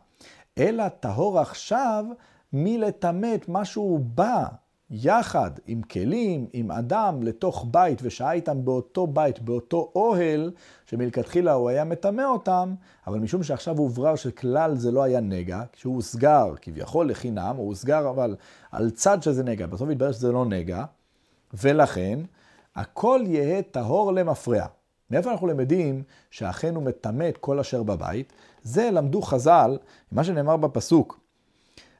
אלא 0.57 0.89
טהור 0.89 1.39
עכשיו 1.39 2.05
מלטמא 2.53 3.35
את 3.35 3.49
מה 3.49 3.65
שהוא 3.65 3.99
בא 3.99 4.45
יחד 4.89 5.51
עם 5.67 5.81
כלים, 5.81 6.47
עם 6.53 6.71
אדם, 6.71 7.23
לתוך 7.23 7.65
בית, 7.71 7.99
ושהה 8.03 8.31
איתם 8.31 8.65
באותו 8.65 9.07
בית, 9.07 9.39
באותו 9.39 9.91
אוהל, 9.95 10.51
שמלכתחילה 10.85 11.53
הוא 11.53 11.69
היה 11.69 11.83
מטמא 11.83 12.21
אותם, 12.21 12.75
אבל 13.07 13.19
משום 13.19 13.43
שעכשיו 13.43 13.77
הוברר 13.77 14.15
שכלל 14.15 14.75
זה 14.75 14.91
לא 14.91 15.03
היה 15.03 15.19
נגע, 15.19 15.61
כשהוא 15.71 15.95
הוסגר 15.95 16.53
כביכול 16.61 17.09
לחינם, 17.09 17.55
הוא 17.57 17.67
הוסגר 17.67 18.09
אבל 18.09 18.35
על 18.71 18.89
צד 18.89 19.23
שזה 19.23 19.43
נגע, 19.43 19.67
בסוף 19.67 19.89
התברר 19.89 20.11
שזה 20.11 20.31
לא 20.31 20.45
נגע, 20.45 20.85
ולכן 21.53 22.19
הכל 22.75 23.21
יהא 23.25 23.61
טהור 23.61 24.13
למפרע. 24.13 24.65
מאיפה 25.11 25.31
אנחנו 25.31 25.47
למדים 25.47 26.03
שאכן 26.31 26.75
הוא 26.75 26.83
מטמא 26.83 27.29
את 27.29 27.37
כל 27.37 27.59
אשר 27.59 27.83
בבית? 27.83 28.33
זה 28.63 28.89
למדו 28.91 29.21
חז"ל, 29.21 29.77
מה 30.11 30.23
שנאמר 30.23 30.57
בפסוק. 30.57 31.26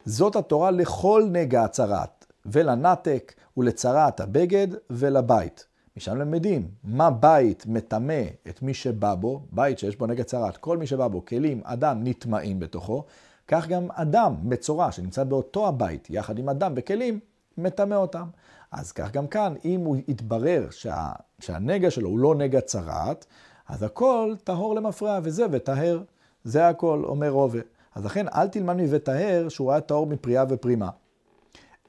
זאת 0.08 0.36
התורה 0.36 0.72
לכל 0.72 1.28
נגע 1.32 1.64
הצרת, 1.64 2.26
ולנתק, 2.46 3.34
ולצרת 3.58 4.20
הבגד, 4.20 4.68
ולבית. 4.90 5.66
משם 5.98 6.18
למדים, 6.18 6.68
מה 6.84 7.12
בית 7.12 7.66
מטמא 7.66 8.22
את 8.50 8.62
מי 8.62 8.74
שבא 8.74 9.16
בו, 9.16 9.42
בית 9.52 9.80
שיש 9.80 9.96
בו 9.96 10.06
נגע 10.08 10.24
צרת, 10.24 10.58
כל 10.58 10.78
מי 10.78 10.88
שבא 10.88 11.08
בו, 11.08 11.26
כלים, 11.26 11.62
אדם, 11.64 12.00
נטמעים 12.04 12.60
בתוכו, 12.60 13.04
כך 13.48 13.68
גם 13.68 13.88
אדם, 13.92 14.36
מצורע, 14.44 14.92
שנמצא 14.92 15.24
באותו 15.24 15.68
הבית, 15.68 16.08
יחד 16.10 16.40
עם 16.40 16.50
אדם 16.50 16.74
וכלים, 16.76 17.20
מטמא 17.58 17.96
אותם. 17.96 18.28
אז 18.72 18.92
כך 18.92 19.12
גם 19.12 19.28
כאן, 19.28 19.54
אם 19.66 19.80
הוא 19.80 19.98
יתברר 20.08 20.68
שה, 20.72 21.12
שהנגע 21.40 21.92
שלו 21.92 22.10
הוא 22.10 22.20
לא 22.20 22.36
נגע 22.36 22.62
צרת, 22.62 23.26
אז 23.68 23.84
הכל 23.84 24.36
טהור 24.44 24.76
למפרע, 24.76 25.20
וזה 25.24 25.46
וטהר. 25.52 26.02
זה 26.44 26.68
הכל, 26.68 27.04
אומר 27.06 27.30
רובה. 27.30 27.60
אז 27.98 28.06
לכן 28.06 28.26
אל 28.28 28.48
תלמד 28.48 28.76
מ"וטהר" 28.76 29.50
שהוא 29.50 29.72
היה 29.72 29.82
טהור 29.82 30.08
מפריאה 30.08 30.44
ופרימה. 30.50 30.90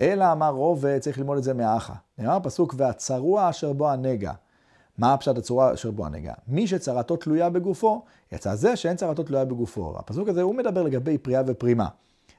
אלא 0.01 0.33
אמר 0.33 0.49
רובה, 0.51 0.99
צריך 0.99 1.19
ללמוד 1.19 1.39
את 1.39 1.45
זה 1.45 1.55
מהאחה. 1.55 1.95
נאמר 2.19 2.39
פסוק, 2.43 2.75
והצרוע 2.77 3.51
אשר 3.51 3.73
בו 3.73 3.91
הנגע. 3.91 4.33
מה 4.99 5.15
הפשט 5.15 5.39
הצורה 5.39 5.75
אשר 5.75 5.91
בו 5.91 6.07
הנגע? 6.07 6.33
מי 6.49 6.67
שצרתו 6.67 7.17
תלויה 7.17 7.51
בגופו, 7.51 8.05
יצא 8.33 8.55
זה 8.55 8.77
שאין 8.77 8.97
צרתו 8.97 9.23
תלויה 9.23 9.45
בגופו. 9.45 9.99
הפסוק 9.99 10.29
הזה 10.29 10.43
הוא 10.43 10.55
מדבר 10.55 10.83
לגבי 10.83 11.19
פריאה 11.19 11.43
ופרימה. 11.47 11.89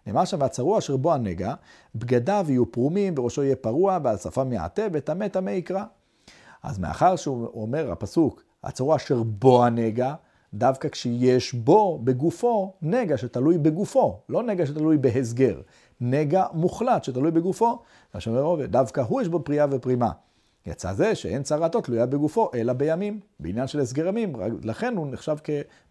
נאמר 0.08 0.26
שם, 0.26 0.38
והצרוע 0.42 0.78
אשר 0.78 0.98
בו 0.98 1.14
הנגע, 1.14 1.54
בגדיו 1.96 2.46
יהיו 2.50 2.72
פרומים, 2.72 3.16
בראשו 3.16 3.44
יהיה 3.44 3.56
פרוע, 3.56 4.00
ועל 4.04 4.18
שפם 4.18 4.54
יעטה, 4.54 4.84
וטמא 4.94 5.28
טמא 5.28 5.50
יקרא. 5.50 5.84
אז 6.64 6.80
מאחר 6.80 7.16
שהוא 7.16 7.48
אומר, 7.54 7.92
הפסוק, 7.92 8.44
הצרוע 8.64 8.96
אשר 8.96 9.24
בו 9.24 9.66
הנגע, 9.66 10.14
דווקא 10.54 10.90
כשיש 10.90 11.54
בו, 11.54 12.00
בגופו, 12.04 12.74
נגע 12.82 13.18
שתלוי 13.18 13.58
בגופו, 13.58 14.20
לא 14.30 14.44
נגע 14.44 14.66
שתלוי 14.66 14.98
בהסגר. 14.98 15.62
נגע 16.02 16.46
מוחלט 16.54 17.04
שתלוי 17.04 17.32
בגופו, 17.32 17.80
מה 18.14 18.20
שאומר 18.20 18.42
רובי, 18.42 18.68
דווקא 18.68 19.02
הוא 19.02 19.22
יש 19.22 19.28
בו 19.28 19.44
פריאה 19.44 19.66
ופרימה. 19.72 20.12
יצא 20.66 20.94
זה 20.94 21.16
שאין 21.16 21.44
צרתו 21.44 21.82
תלויה 21.82 22.06
בגופו, 22.06 22.50
אלא 22.54 22.74
בימים, 22.74 23.20
בעניין 23.40 23.68
של 23.68 23.80
הסגר 23.80 24.08
ימים, 24.08 24.36
לכן 24.64 24.98
הוא 24.98 25.08
נחשב 25.12 25.38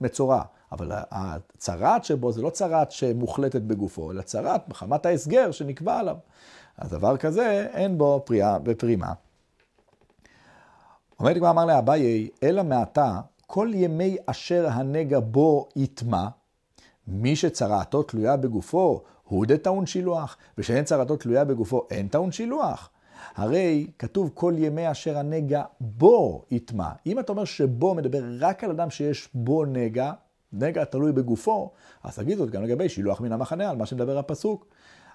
כמצורע. 0.01 0.43
אבל 0.73 0.93
הצרת 0.93 2.05
שבו 2.05 2.33
זה 2.33 2.43
לא 2.43 2.51
צרת 2.51 2.91
שמוחלטת 2.93 3.63
בגופו, 3.63 4.11
אלא 4.11 4.23
צרת 4.23 4.69
מחמת 4.69 5.07
ההסגר 5.07 5.51
שנקבע 5.51 5.99
עליו. 5.99 6.17
אז 6.79 6.91
דבר 6.91 7.17
כזה, 7.17 7.67
אין 7.73 7.99
בו 7.99 8.23
פריאה 8.25 8.57
ופרימה. 8.65 9.13
לי 11.21 11.35
כבר 11.41 11.51
אמר 11.51 11.65
לאביי, 11.65 12.29
אלא 12.43 12.63
מעתה, 12.63 13.21
כל 13.51 13.71
ימי 13.75 14.17
אשר 14.27 14.67
הנגע 14.71 15.21
בו 15.21 15.69
יטמע, 15.77 16.29
מי 17.07 17.37
שצרעתו 17.37 18.03
תלויה 18.03 18.37
בגופו, 18.37 19.03
הוא 19.25 19.47
דה 19.47 19.59
טעון 19.59 19.87
שילוח, 19.87 20.37
ושאין 20.59 20.85
צרעתו 20.85 21.17
תלויה 21.17 21.45
בגופו, 21.45 21.87
אין 21.91 22.09
טעון 22.09 22.33
שילוח. 22.33 22.91
הרי 23.35 23.87
כתוב 23.99 24.31
כל 24.35 24.55
ימי 24.57 24.91
אשר 24.91 25.19
הנגע 25.19 25.63
בו 25.81 26.45
יטמע. 26.51 26.89
אם 27.07 27.19
אתה 27.19 27.33
אומר 27.33 27.45
שבו 27.45 27.95
מדבר 27.95 28.23
רק 28.41 28.65
על 28.65 28.71
אדם 28.71 28.91
שיש 28.91 29.29
בו 29.35 29.65
נגע, 29.65 30.13
נגע 30.53 30.85
תלוי 30.85 31.13
בגופו, 31.13 31.71
אז 32.03 32.17
תגיד 32.17 32.39
זאת 32.39 32.51
גם 32.51 32.63
לגבי 32.63 32.89
שילוח 32.89 33.21
מן 33.21 33.33
המחנה, 33.33 33.71
על 33.71 33.77
מה 33.77 33.87
שמדבר 33.87 34.19
הפסוק. 34.19 34.67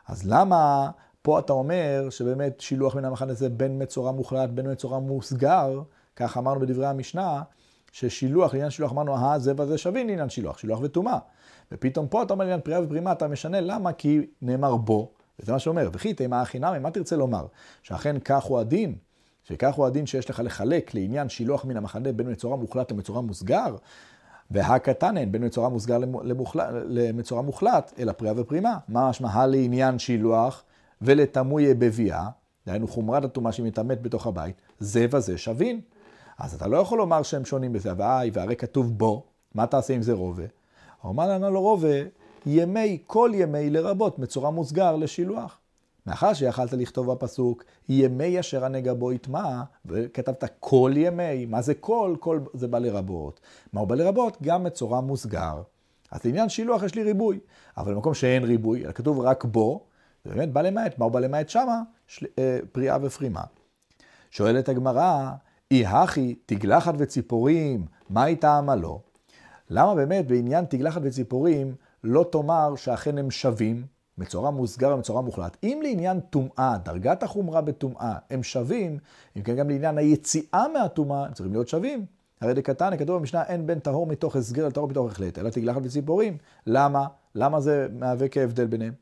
אז 0.08 0.28
למה 0.30 0.90
פה 1.22 1.40
אתה 1.40 1.54
אומר 1.54 2.08
שבאמת 2.10 2.62
שילוח 2.62 2.96
מן 2.96 3.06
המחנה 3.06 3.34
זה 3.34 3.50
בין 3.50 3.82
מצורע 3.82 4.12
מוחלט, 4.12 4.50
בין 4.50 4.72
מצורע 4.72 5.00
מוסגר, 5.00 5.82
כך 6.16 6.38
אמרנו 6.38 6.60
בדברי 6.60 6.88
המשנה, 6.88 7.42
ששילוח, 7.94 8.54
לעניין 8.54 8.70
שילוח 8.72 8.92
אמרנו, 8.92 9.16
אה, 9.16 9.40
זה 9.40 9.54
וזה 9.58 9.78
שווים 9.78 10.08
לעניין 10.08 10.30
שילוח, 10.30 10.58
שילוח 10.58 10.80
וטומאה. 10.82 11.18
ופתאום 11.72 12.08
פה 12.08 12.24
אתה 12.24 12.34
אומר 12.34 12.46
לעניין 12.46 12.62
פריאה 12.62 12.84
ופרימה, 12.84 13.12
אתה 13.12 13.28
משנה, 13.28 13.62
למה? 13.62 13.94
כי 13.94 14.22
נאמר 14.42 14.76
בו, 14.76 15.12
וזה 15.40 15.52
מה 15.52 15.60
שאומר, 15.60 15.90
וכי 15.94 16.14
תימה 16.14 16.42
החינמי, 16.42 16.80
מה 16.80 16.92
תרצה 16.92 17.16
לומר? 17.16 17.46
שאכן 17.82 18.20
כך 18.20 18.44
הוא 18.44 18.60
הדין, 18.60 18.96
שכך 19.44 19.74
הוא 19.74 19.86
הדין 19.86 20.06
שיש 20.06 20.30
לך 20.30 20.42
לחלק 20.44 20.94
לעניין 20.94 21.30
שילוח 21.30 21.66
מן 21.66 21.78
המחנה 21.78 22.12
בין 22.12 22.32
מצורע 22.32 22.56
מוחלט 22.56 22.92
למצורע 22.92 23.22
מוסגר, 23.22 23.76
והקטן 24.52 25.18
אין 25.18 25.32
בין 25.32 25.46
מצורע 25.46 25.70
מוסגר 25.70 25.98
למוחלט, 26.24 26.68
למצורע 26.88 27.42
מוחלט, 27.42 27.94
אלא 28.00 28.12
פריאה 28.12 28.34
ופרימה. 28.38 28.78
מה 28.88 29.10
משמעה 29.10 29.48
לעניין 29.48 30.00
שילוח 30.00 30.64
ולתמויה 31.02 31.74
בביאה, 31.74 32.30
דהיינו 32.68 32.88
חומרת 32.88 33.24
הטומאה 33.24 33.52
שמתעמת 33.52 34.02
בתוך 34.02 34.28
הבית, 34.28 34.62
זה 34.80 35.06
וזה 35.12 35.38
שווין. 35.38 35.82
אז 36.44 36.54
אתה 36.54 36.68
לא 36.68 36.78
יכול 36.78 36.98
לומר 36.98 37.24
שהם 37.24 37.46
שונים 37.46 37.74
בזה, 37.74 37.92
ואי, 37.98 38.30
והרי 38.34 38.56
כתוב 38.56 38.98
בו, 38.98 39.24
מה 39.56 39.68
תעשה 39.68 39.94
עם 39.94 40.02
זה 40.02 40.14
רובה? 40.14 40.44
אומר 41.04 41.30
לנו 41.30 41.52
לו 41.52 41.62
רובה, 41.62 41.98
ימי, 42.46 42.98
כל 43.08 43.32
ימי 43.34 43.70
לרבות 43.70 44.20
מצורע 44.20 44.50
מוסגר 44.50 44.96
לשילוח. 44.96 45.58
מאחר 46.08 46.34
שיכלת 46.34 46.74
לכתוב 46.74 47.12
בפסוק, 47.12 47.64
ימי 47.90 48.40
אשר 48.40 48.66
הנגע 48.66 48.94
בו 48.94 49.12
יטמע, 49.12 49.62
וכתבת 49.86 50.44
כל 50.60 50.92
ימי, 50.96 51.46
מה 51.46 51.62
זה 51.62 51.74
כל? 51.74 52.16
כל 52.20 52.40
זה 52.54 52.68
בא 52.68 52.80
לרבות. 52.80 53.40
מה 53.74 53.80
הוא 53.80 53.88
בא 53.88 53.96
לרבות? 53.96 54.38
גם 54.42 54.64
מצורע 54.64 55.02
מוסגר. 55.02 55.62
אז 56.12 56.26
לעניין 56.26 56.50
שילוח 56.50 56.84
יש 56.84 56.96
לי 56.96 57.04
ריבוי, 57.04 57.40
אבל 57.78 57.94
במקום 57.94 58.14
שאין 58.14 58.44
ריבוי, 58.44 58.86
אלא 58.86 58.92
כתוב 58.92 59.20
רק 59.20 59.46
בו, 59.46 59.84
זה 60.26 60.32
באמת 60.34 60.54
בא 60.54 60.62
למעט. 60.62 61.00
מה 61.00 61.06
הוא 61.06 61.12
בא 61.12 61.20
למעט 61.20 61.50
שמה? 61.50 61.82
של, 62.08 62.26
אה, 62.40 62.60
פריאה 62.72 62.98
ופרימה. 63.02 63.44
שואלת 64.32 64.70
הגמרא, 64.70 65.32
אי 65.74 65.86
הכי 65.86 66.36
תגלחת 66.46 66.94
וציפורים, 66.98 67.86
מה 68.10 68.24
הייתה 68.24 68.58
עמלו? 68.58 69.00
למה 69.70 69.96
באמת 69.96 70.28
בעניין 70.28 70.66
תגלחת 70.66 71.02
וציפורים 71.04 71.76
לא 72.04 72.26
תאמר 72.32 72.76
שאכן 72.76 73.18
הם 73.18 73.32
שווים, 73.32 73.86
מצורע 74.18 74.50
מוסגר 74.50 74.94
ומצורע 74.94 75.22
מוחלט? 75.22 75.58
אם 75.64 75.80
לעניין 75.84 76.20
טומאה, 76.20 76.78
דרגת 76.84 77.24
החומרה 77.24 77.62
בטומאה, 77.62 78.16
הם 78.30 78.44
שווים, 78.44 78.98
אם 79.38 79.42
כן 79.42 79.56
גם 79.56 79.70
לעניין 79.70 79.98
היציאה 79.98 80.66
מהטומאה, 80.74 81.26
הם 81.26 81.34
צריכים 81.34 81.54
להיות 81.54 81.68
שווים. 81.68 82.06
הרי 82.42 82.54
דקתנא, 82.54 82.98
כתוב 82.98 83.20
במשנה, 83.20 83.44
אין 83.44 83.68
בין 83.68 83.80
טהור 83.80 84.08
מתוך 84.08 84.36
הסגר 84.36 84.68
לטהור 84.68 84.88
מתוך 84.88 85.12
החלט, 85.12 85.40
אלא 85.40 85.50
תגלחת 85.50 85.82
וציפורים. 85.84 86.38
למה? 86.68 87.08
למה 87.36 87.60
זה 87.60 87.88
מהווה 87.92 88.28
כהבדל 88.28 88.66
ביניהם? 88.66 88.94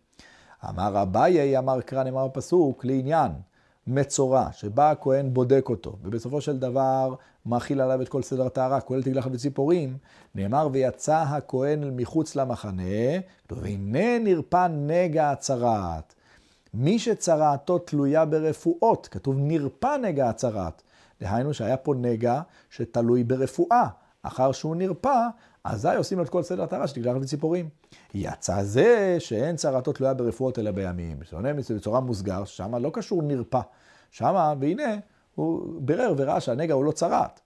אמר 0.69 1.01
אביי, 1.01 1.57
אמר 1.57 1.81
קרא, 1.81 2.03
נאמר 2.03 2.27
בפסוק, 2.27 2.85
לעניין 2.85 3.31
מצורע, 3.87 4.47
שבא 4.51 4.91
הכהן 4.91 5.33
בודק 5.33 5.65
אותו, 5.69 5.97
ובסופו 6.03 6.41
של 6.41 6.59
דבר 6.59 7.15
מאכיל 7.45 7.81
עליו 7.81 8.01
את 8.01 8.09
כל 8.09 8.21
סדר 8.21 8.45
הטהרה, 8.45 8.81
כולל 8.81 9.03
תגלחת 9.03 9.31
וציפורים, 9.33 9.97
נאמר 10.35 10.69
ויצא 10.71 11.23
הכהן 11.27 11.95
מחוץ 11.95 12.35
למחנה, 12.35 13.19
והנה 13.51 14.19
נרפא 14.19 14.67
נגע 14.71 15.31
הצרת. 15.31 16.13
מי 16.73 16.99
שצרעתו 16.99 17.79
תלויה 17.79 18.25
ברפואות, 18.25 19.07
כתוב 19.11 19.35
נרפא 19.39 19.97
נגע 19.97 20.29
הצרת. 20.29 20.81
דהיינו 21.21 21.53
שהיה 21.53 21.77
פה 21.77 21.93
נגע 21.93 22.41
שתלוי 22.69 23.23
ברפואה. 23.23 23.87
אחר 24.23 24.51
שהוא 24.51 24.75
נרפא, 24.75 25.27
אזי 25.63 25.95
עושים 25.95 26.17
לו 26.17 26.23
את 26.23 26.29
כל 26.29 26.43
סדר 26.43 26.63
הטהרה 26.63 26.87
שתגלחת 26.87 27.17
וציפורים. 27.21 27.69
יצא 28.13 28.63
זה 28.63 29.15
שאין 29.19 29.55
צרתו 29.55 29.93
תלויה 29.93 30.13
ברפואות 30.13 30.59
אלא 30.59 30.71
בימים. 30.71 31.17
שונה 31.23 31.53
בצורה 31.53 31.99
מוסגר, 31.99 32.45
ששם 32.45 32.75
לא 32.75 32.91
קשור 32.93 33.21
נרפא. 33.21 33.61
שמה, 34.11 34.53
והנה, 34.59 34.95
הוא 35.35 35.81
בירר 35.81 36.13
וראה 36.17 36.39
שהנגע 36.39 36.73
הוא 36.73 36.85
לא 36.85 36.91
צרת. 36.91 37.39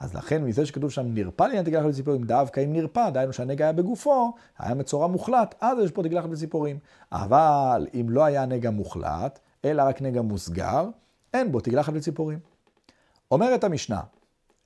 אז 0.00 0.14
לכן 0.14 0.44
מזה 0.44 0.66
שכתוב 0.66 0.90
שם 0.90 1.14
נרפא 1.14 1.42
לעניין 1.42 1.64
תגלחת 1.64 1.86
וציפורים, 1.88 2.24
דווקא 2.24 2.64
אם 2.64 2.72
נרפא, 2.72 3.10
דהיינו 3.10 3.32
שהנגע 3.32 3.64
היה 3.64 3.72
בגופו, 3.72 4.32
היה 4.58 4.74
מצורע 4.74 5.06
מוחלט, 5.06 5.54
אז 5.60 5.78
יש 5.84 5.90
פה 5.90 6.02
תגלחת 6.02 6.28
וציפורים. 6.30 6.78
אבל 7.12 7.86
אם 7.94 8.06
לא 8.10 8.24
היה 8.24 8.46
נגע 8.46 8.70
מוחלט, 8.70 9.38
אלא 9.64 9.82
רק 9.82 10.02
נגע 10.02 10.22
מוסגר, 10.22 10.88
אין 11.34 11.52
בו 11.52 11.60
תגלחת 11.60 11.92
וציפורים. 11.96 12.38
אומרת 13.30 13.64
המשנה, 13.64 14.00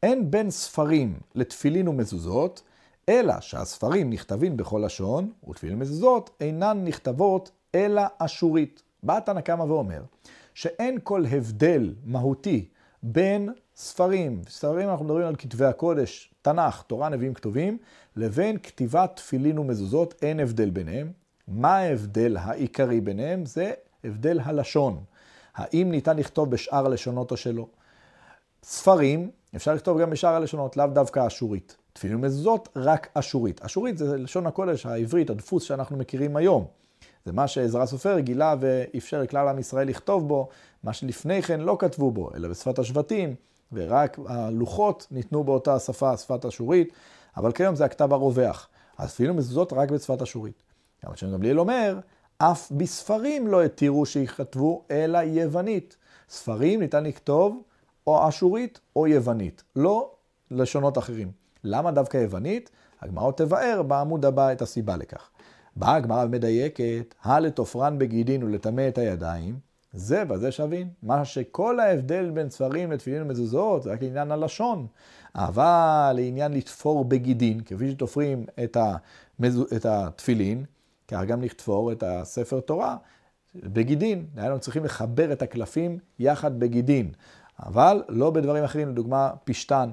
אין 0.02 0.30
בין 0.30 0.50
ספרים 0.50 1.18
לתפילין 1.34 1.88
ומזוזות, 1.88 2.62
אלא 3.08 3.40
שהספרים 3.40 4.10
נכתבים 4.10 4.56
בכל 4.56 4.82
לשון, 4.86 5.32
ותפילין 5.48 5.76
ומזוזות 5.76 6.30
אינן 6.40 6.84
נכתבות 6.84 7.50
אלא 7.74 8.02
אשורית. 8.18 8.82
בא 9.02 9.20
תנא 9.20 9.40
קמא 9.40 9.62
ואומר, 9.62 10.02
שאין 10.54 10.98
כל 11.02 11.24
הבדל 11.30 11.94
מהותי 12.04 12.68
בין 13.02 13.52
ספרים, 13.76 14.42
ספרים 14.48 14.88
אנחנו 14.88 15.04
מדברים 15.04 15.26
על 15.26 15.36
כתבי 15.36 15.64
הקודש, 15.64 16.34
תנ"ך, 16.42 16.82
תורה, 16.82 17.08
נביאים, 17.08 17.34
כתובים, 17.34 17.78
לבין 18.16 18.58
כתיבת 18.58 19.10
תפילין 19.16 19.58
ומזוזות, 19.58 20.14
אין 20.22 20.40
הבדל 20.40 20.70
ביניהם. 20.70 21.12
מה 21.48 21.76
ההבדל 21.76 22.36
העיקרי 22.40 23.00
ביניהם? 23.00 23.46
זה 23.46 23.72
הבדל 24.04 24.40
הלשון. 24.44 25.04
האם 25.54 25.90
ניתן 25.90 26.16
לכתוב 26.16 26.50
בשאר 26.50 26.86
הלשונות 26.86 27.30
או 27.30 27.36
שלא? 27.36 27.66
ספרים, 28.62 29.30
אפשר 29.56 29.74
לכתוב 29.74 30.00
גם 30.00 30.10
בשאר 30.10 30.34
הלשונות, 30.34 30.76
לאו 30.76 30.86
דווקא 30.86 31.26
אשורית. 31.26 31.76
תפילין 31.92 32.16
ומזוזות, 32.16 32.68
רק 32.76 33.08
אשורית. 33.14 33.60
אשורית 33.64 33.98
זה 33.98 34.16
לשון 34.16 34.46
הקודש 34.46 34.86
העברית, 34.86 35.30
הדפוס 35.30 35.62
שאנחנו 35.62 35.96
מכירים 35.96 36.36
היום. 36.36 36.66
זה 37.24 37.32
מה 37.32 37.48
שעזרא 37.48 37.86
סופר 37.86 38.18
גילה 38.18 38.54
ואפשר 38.60 39.22
לכלל 39.22 39.48
עם 39.48 39.58
ישראל 39.58 39.88
לכתוב 39.88 40.28
בו, 40.28 40.48
מה 40.82 40.92
שלפני 40.92 41.42
כן 41.42 41.60
לא 41.60 41.76
כתבו 41.78 42.10
בו, 42.10 42.30
אלא 42.34 42.48
בשפת 42.48 42.78
השבטים, 42.78 43.34
ורק 43.72 44.18
הלוחות 44.26 45.06
ניתנו 45.10 45.44
באותה 45.44 45.78
שפה, 45.78 46.16
שפת 46.16 46.44
אשורית, 46.44 46.92
אבל 47.36 47.52
כיום 47.52 47.74
זה 47.74 47.84
הכתב 47.84 48.12
הרווח. 48.12 48.68
אז 48.98 49.08
אפילו 49.08 49.34
מזוזות 49.34 49.72
רק 49.72 49.90
בשפת 49.90 50.22
אשורית. 50.22 50.62
גם 51.06 51.16
שם 51.16 51.32
גמליאל 51.32 51.60
אומר, 51.60 51.98
אף 52.38 52.72
בספרים 52.72 53.48
לא 53.48 53.62
התירו 53.62 54.06
שיכתבו, 54.06 54.84
אלא 54.90 55.18
יוונית. 55.18 55.96
ספרים 56.28 56.80
ניתן 56.80 57.04
לכתוב 57.04 57.62
או 58.06 58.28
אשורית 58.28 58.80
או 58.96 59.06
יוונית, 59.06 59.62
לא 59.76 60.10
לשונות 60.50 60.98
אחרים. 60.98 61.41
למה 61.64 61.90
דווקא 61.90 62.16
יוונית? 62.16 62.70
הגמרא 63.00 63.32
תבאר 63.32 63.82
בעמוד 63.82 64.24
הבא 64.24 64.52
את 64.52 64.62
הסיבה 64.62 64.96
לכך. 64.96 65.30
באה 65.76 65.94
הגמרא 65.94 66.24
ומדייקת, 66.24 67.14
הלתופרן 67.22 67.98
בגידין 67.98 68.42
ולטמא 68.42 68.88
את 68.88 68.98
הידיים, 68.98 69.58
זה 69.92 70.24
בזה 70.24 70.52
שווין. 70.52 70.88
מה 71.02 71.24
שכל 71.24 71.80
ההבדל 71.80 72.30
בין 72.30 72.50
ספרים 72.50 72.92
לתפילין 72.92 73.22
ומזוזות 73.22 73.82
זה 73.82 73.92
רק 73.92 74.02
לעניין 74.02 74.30
הלשון. 74.30 74.86
אבל 75.34 76.12
לעניין 76.16 76.52
לתפור 76.52 77.04
בגידין, 77.04 77.60
כפי 77.60 77.90
שתופרים 77.90 78.46
את, 78.64 78.76
המזו, 78.76 79.64
את 79.76 79.86
התפילין, 79.86 80.64
כך 81.08 81.22
גם 81.26 81.42
לתפור 81.42 81.92
את 81.92 82.02
הספר 82.06 82.60
תורה 82.60 82.96
בגידין. 83.54 84.26
היינו 84.36 84.58
צריכים 84.58 84.84
לחבר 84.84 85.32
את 85.32 85.42
הקלפים 85.42 85.98
יחד 86.18 86.60
בגידין, 86.60 87.10
אבל 87.60 88.02
לא 88.08 88.30
בדברים 88.30 88.64
אחרים, 88.64 88.88
לדוגמה 88.88 89.30
פשתן. 89.44 89.90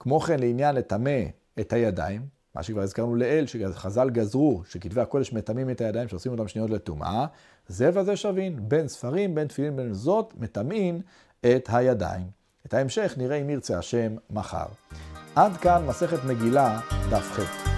וכמו 0.00 0.20
כן 0.20 0.38
לעניין 0.40 0.74
לטמא 0.74 1.20
את 1.60 1.72
הידיים, 1.72 2.26
מה 2.54 2.62
שכבר 2.62 2.82
הזכרנו 2.82 3.14
לעיל, 3.14 3.46
שחז"ל 3.46 4.10
גזרו, 4.10 4.62
שכתבי 4.68 5.00
הקודש 5.00 5.32
מטמאים 5.32 5.70
את 5.70 5.80
הידיים, 5.80 6.08
שעושים 6.08 6.32
אותם 6.32 6.48
שניות 6.48 6.70
לטומאה, 6.70 7.26
זה 7.68 7.90
וזה 7.94 8.16
שווין, 8.16 8.68
בין 8.68 8.88
ספרים, 8.88 9.34
בין 9.34 9.46
תפילין, 9.46 9.76
בין 9.76 9.94
זאת, 9.94 10.34
מטמאים 10.38 11.00
את 11.40 11.68
הידיים. 11.72 12.26
את 12.66 12.74
ההמשך 12.74 13.14
נראה 13.16 13.36
אם 13.36 13.50
ירצה 13.50 13.78
השם 13.78 14.16
מחר. 14.30 14.66
עד 15.36 15.56
כאן 15.56 15.86
מסכת 15.86 16.24
מגילה, 16.24 16.80
דף 17.10 17.32
ח'. 17.32 17.69